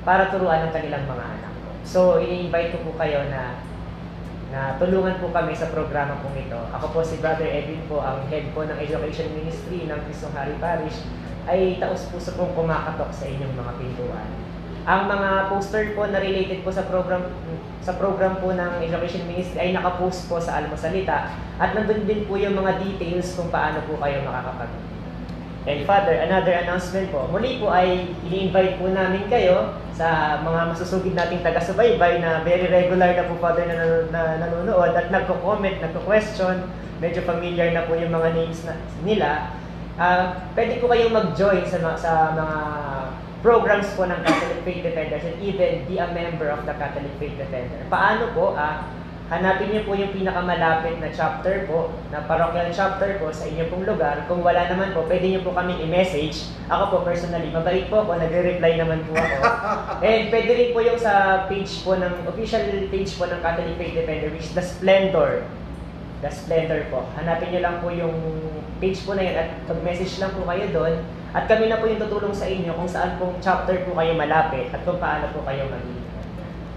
para 0.01 0.33
turuan 0.33 0.65
ang 0.65 0.73
kanilang 0.73 1.05
mga 1.05 1.23
anak. 1.23 1.53
So, 1.85 2.17
i-invite 2.17 2.73
ko 2.73 2.89
po 2.89 2.91
kayo 2.97 3.21
na 3.29 3.61
na 4.51 4.75
tulungan 4.75 5.15
po 5.23 5.31
kami 5.31 5.55
sa 5.55 5.71
programa 5.71 6.19
pong 6.19 6.35
ito. 6.35 6.59
Ako 6.75 6.91
po 6.91 6.99
si 6.99 7.23
Brother 7.23 7.47
Edwin 7.47 7.79
po, 7.87 8.03
ang 8.03 8.27
head 8.27 8.51
po 8.51 8.67
ng 8.67 8.75
Education 8.75 9.31
Ministry 9.31 9.87
ng 9.87 9.95
Kristong 10.03 10.35
Hari 10.35 10.59
Parish, 10.59 10.99
ay 11.49 11.81
taos 11.81 12.09
puso 12.09 12.33
pong 12.37 12.53
kumakatok 12.53 13.09
sa 13.09 13.25
inyong 13.25 13.53
mga 13.55 13.71
pintuan. 13.79 14.29
Ang 14.81 15.01
mga 15.09 15.29
poster 15.53 15.93
po 15.93 16.09
na 16.09 16.17
related 16.17 16.65
po 16.65 16.73
sa 16.73 16.89
program 16.89 17.29
sa 17.81 17.97
program 17.97 18.37
po 18.41 18.53
ng 18.53 18.81
Education 18.81 19.25
Ministry 19.29 19.57
ay 19.57 19.69
nakapost 19.73 20.29
po 20.29 20.37
sa 20.37 20.61
Almosalita 20.61 21.33
at 21.57 21.73
nandun 21.73 22.05
din 22.05 22.25
po 22.29 22.37
yung 22.37 22.57
mga 22.57 22.77
details 22.81 23.33
kung 23.37 23.49
paano 23.49 23.81
po 23.85 23.97
kayo 23.97 24.21
makakapag 24.25 24.69
And 25.61 25.85
Father, 25.85 26.17
another 26.25 26.57
announcement 26.57 27.13
po. 27.13 27.29
Muli 27.29 27.61
po 27.61 27.69
ay 27.69 28.09
ini-invite 28.25 28.81
po 28.81 28.89
namin 28.89 29.29
kayo 29.29 29.77
sa 29.93 30.41
mga 30.41 30.73
masusugid 30.73 31.13
nating 31.13 31.45
taga-subaybay 31.45 32.17
na 32.17 32.41
very 32.41 32.65
regular 32.65 33.13
na 33.13 33.29
po 33.29 33.37
Father 33.37 33.69
na, 33.69 33.77
nan- 33.77 34.09
na 34.09 34.21
nanonood 34.41 34.89
at 34.97 35.13
nagko-comment, 35.13 35.77
nagko-question, 35.85 36.65
medyo 36.97 37.21
familiar 37.29 37.69
na 37.77 37.85
po 37.85 37.93
yung 37.93 38.09
mga 38.09 38.33
names 38.33 38.65
na, 38.65 38.73
nila. 39.05 39.53
Ah, 40.01 40.33
pwede 40.57 40.81
po 40.81 40.89
kayong 40.89 41.13
mag-join 41.13 41.61
sa, 41.69 41.77
sa 41.93 42.33
mga 42.33 42.57
programs 43.45 43.85
po 43.93 44.09
ng 44.09 44.17
Catholic 44.25 44.65
Faith 44.65 44.81
Defenders 44.81 45.29
and 45.29 45.37
even 45.45 45.85
be 45.85 46.01
a 46.01 46.09
member 46.09 46.49
of 46.49 46.65
the 46.65 46.73
Catholic 46.73 47.13
Faith 47.21 47.37
Defender. 47.37 47.85
Paano 47.85 48.33
po? 48.33 48.57
Ah, 48.57 48.89
hanapin 49.29 49.69
niyo 49.69 49.85
po 49.85 49.93
yung 49.93 50.09
pinakamalapit 50.09 50.97
na 50.97 51.13
chapter 51.13 51.69
po, 51.69 51.93
na 52.09 52.25
parochial 52.25 52.73
chapter 52.73 53.21
po 53.21 53.29
sa 53.29 53.45
inyo 53.45 53.69
pong 53.69 53.85
lugar. 53.85 54.25
Kung 54.25 54.41
wala 54.41 54.65
naman 54.73 54.89
po, 54.97 55.05
pwede 55.05 55.37
niyo 55.37 55.45
po 55.45 55.53
kami 55.53 55.77
i-message. 55.85 56.49
Ako 56.65 56.83
po 56.89 56.97
personally, 57.05 57.53
mabait 57.53 57.85
po 57.85 58.01
ako, 58.01 58.17
nagre-reply 58.17 58.81
naman 58.81 59.05
po 59.05 59.13
ako. 59.13 59.37
And 60.09 60.33
pwede 60.33 60.49
rin 60.49 60.69
po 60.73 60.81
yung 60.81 60.97
sa 60.97 61.45
page 61.45 61.85
po 61.85 61.93
ng, 61.93 62.25
official 62.25 62.89
page 62.89 63.13
po 63.21 63.29
ng 63.29 63.37
Catholic 63.45 63.77
Faith 63.77 63.93
Defender, 64.01 64.33
which 64.33 64.49
is 64.49 64.57
The 64.57 64.65
Splendor. 64.65 65.45
The 66.25 66.33
Splendor 66.33 66.89
po. 66.89 67.05
Hanapin 67.21 67.53
niyo 67.53 67.61
lang 67.61 67.85
po 67.85 67.93
yung 67.93 68.17
page 68.81 69.05
po 69.05 69.13
na 69.13 69.21
yun 69.21 69.37
at 69.37 69.49
mag-message 69.69 70.17
lang 70.17 70.33
po 70.33 70.41
kayo 70.49 70.65
doon. 70.73 70.93
At 71.31 71.47
kami 71.47 71.69
na 71.69 71.79
po 71.79 71.87
yung 71.87 72.01
tutulong 72.01 72.35
sa 72.35 72.49
inyo 72.49 72.73
kung 72.75 72.89
saan 72.89 73.15
pong 73.15 73.37
chapter 73.39 73.85
po 73.87 73.95
kayo 73.95 74.17
malapit 74.17 74.73
at 74.73 74.81
kung 74.83 74.97
paano 74.97 75.29
po 75.31 75.45
kayo 75.47 75.69
maging. 75.69 76.01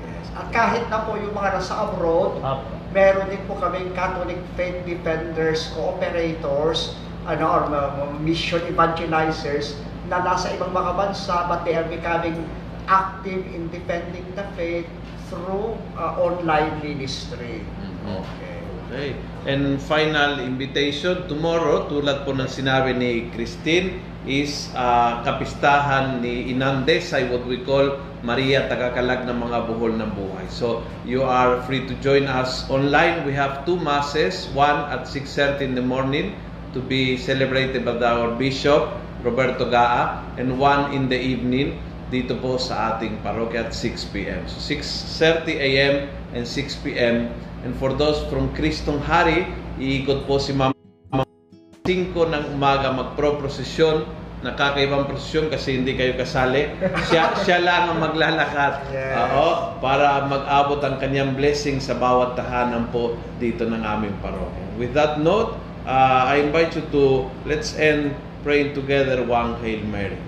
Yes. 0.05 0.29
At 0.37 0.47
kahit 0.53 0.85
na 0.93 1.03
po 1.09 1.17
yung 1.19 1.35
mga 1.35 1.59
nasa 1.59 1.75
abroad, 1.89 2.39
Opo. 2.39 2.71
meron 2.95 3.27
din 3.33 3.43
po 3.51 3.59
kaming 3.59 3.91
Catholic 3.97 4.39
Faith 4.55 4.85
Defenders, 4.87 5.75
Cooperators, 5.75 6.95
ano, 7.25 7.45
or 7.49 7.63
uh, 7.73 8.13
mission 8.21 8.61
evangelizers 8.69 9.75
na 10.07 10.21
nasa 10.21 10.53
ibang 10.53 10.71
mga 10.71 10.93
bansa 10.95 11.49
but 11.49 11.65
they 11.65 11.73
are 11.73 11.89
becoming 11.89 12.45
active 12.85 13.41
in 13.49 13.73
defending 13.73 14.29
the 14.37 14.45
faith 14.55 14.85
through 15.33 15.73
uh, 15.97 16.21
online 16.21 16.79
ministry. 16.85 17.65
Mhm. 17.81 18.21
Okay. 18.21 18.57
Okay. 18.93 19.09
And 19.45 19.77
final 19.77 20.41
invitation, 20.41 21.29
tomorrow, 21.29 21.85
tulad 21.93 22.25
po 22.25 22.33
ng 22.33 22.49
sinabi 22.49 22.97
ni 22.97 23.29
Christine, 23.29 24.01
is 24.25 24.73
ah, 24.73 25.21
kapistahan 25.21 26.25
ni 26.25 26.49
Inandes 26.49 27.13
ay 27.13 27.29
what 27.29 27.45
we 27.45 27.61
call 27.61 28.01
Maria 28.25 28.65
Tagakalag 28.73 29.29
ng 29.29 29.37
mga 29.37 29.69
buhol 29.69 30.01
ng 30.01 30.11
buhay. 30.17 30.49
So, 30.49 30.81
you 31.05 31.21
are 31.21 31.61
free 31.69 31.85
to 31.85 31.93
join 32.01 32.25
us 32.25 32.65
online. 32.73 33.29
We 33.29 33.37
have 33.37 33.69
two 33.69 33.77
masses, 33.77 34.49
one 34.57 34.89
at 34.89 35.05
6.30 35.05 35.61
in 35.61 35.73
the 35.77 35.85
morning 35.85 36.41
to 36.73 36.81
be 36.81 37.21
celebrated 37.21 37.85
by 37.85 38.01
our 38.01 38.33
Bishop, 38.33 38.97
Roberto 39.21 39.69
Gaa, 39.69 40.25
and 40.41 40.57
one 40.57 40.97
in 40.97 41.13
the 41.13 41.21
evening 41.21 41.77
dito 42.09 42.37
po 42.41 42.57
sa 42.57 42.97
ating 42.97 43.21
parokya 43.21 43.69
at 43.69 43.77
6 43.77 44.09
p.m. 44.13 44.45
So 44.49 44.57
6.30 44.61 45.57
a.m. 45.61 45.95
and 46.33 46.45
6 46.49 46.81
p.m. 46.81 47.29
And 47.65 47.73
for 47.81 47.97
those 47.97 48.21
from 48.29 48.53
Kristong 48.53 49.01
Hari, 49.01 49.49
iikot 49.81 50.29
po 50.29 50.37
si 50.37 50.53
Mama 50.53 50.77
5 51.09 52.13
ng 52.13 52.45
umaga 52.53 52.93
magpro-prosesyon, 52.93 54.05
nakakaibang 54.45 55.09
prosesyon 55.09 55.49
kasi 55.49 55.81
hindi 55.81 55.97
kayo 55.97 56.13
kasali. 56.21 56.69
Siya, 57.09 57.33
siya 57.49 57.65
lang 57.65 57.97
ang 57.97 57.99
maglalakad 58.05 58.93
Yes. 58.93 59.17
Oo, 59.17 59.81
para 59.81 60.29
mag-abot 60.29 60.85
ang 60.85 61.01
kanyang 61.01 61.33
blessing 61.33 61.81
sa 61.81 61.97
bawat 61.97 62.37
tahanan 62.37 62.93
po 62.93 63.17
dito 63.41 63.65
ng 63.65 63.81
aming 63.81 64.13
parokya. 64.21 64.65
With 64.77 64.93
that 64.93 65.25
note, 65.25 65.57
uh, 65.89 66.29
I 66.29 66.45
invite 66.45 66.77
you 66.77 66.85
to, 66.93 67.33
let's 67.49 67.73
end 67.81 68.13
praying 68.45 68.77
together 68.77 69.25
one 69.25 69.57
Hail 69.65 69.81
Mary. 69.89 70.21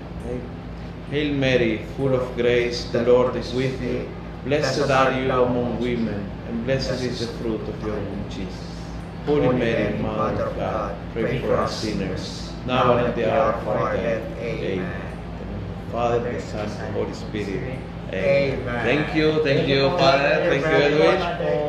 Hail 1.13 1.31
Mary, 1.37 1.85
full 1.95 2.17
of 2.17 2.25
grace, 2.33 2.89
the 2.89 3.05
Lord 3.05 3.37
is 3.37 3.53
with 3.53 3.77
you. 3.79 4.09
Blessed 4.45 4.89
are 4.91 5.11
you 5.15 5.31
among 5.31 5.79
women, 5.79 6.29
and 6.47 6.65
blessed 6.65 7.01
is 7.01 7.19
the 7.19 7.31
fruit 7.39 7.61
of 7.61 7.77
your 7.81 7.95
womb, 7.95 8.25
Jesus. 8.29 8.67
Holy 9.25 9.51
Mary, 9.51 9.97
Mother 9.99 10.47
of 10.47 10.55
God, 10.55 10.95
pray 11.11 11.41
for 11.41 11.55
us 11.59 11.83
sinners, 11.83 12.53
now 12.65 12.95
and 12.95 13.07
at 13.07 13.15
the 13.15 13.27
hour 13.27 13.53
of 13.59 13.67
our 13.67 13.97
death. 13.97 14.23
Amen. 14.39 14.87
Father, 15.91 16.23
the 16.23 16.39
Son, 16.39 16.63
and 16.63 16.79
the 16.79 16.91
Holy 16.95 17.11
Spirit. 17.11 17.79
Amen. 18.07 18.63
Amen. 18.63 18.83
Thank 18.87 19.15
you, 19.19 19.43
thank 19.43 19.67
you, 19.67 19.91
Father. 19.99 20.47
Thank 20.47 20.63
you, 20.63 20.79
Edwin. 20.79 21.19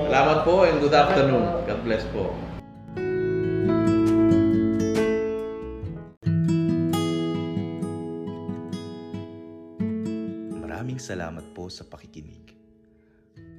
Salamat 0.07 0.39
po 0.47 0.63
and 0.63 0.79
good 0.79 0.95
afternoon. 0.95 1.67
God 1.67 1.81
bless 1.83 2.07
po. 2.15 2.31
Maraming 10.63 11.03
salamat 11.03 11.43
po 11.59 11.67
sa 11.67 11.83
pakikinig. 11.83 12.48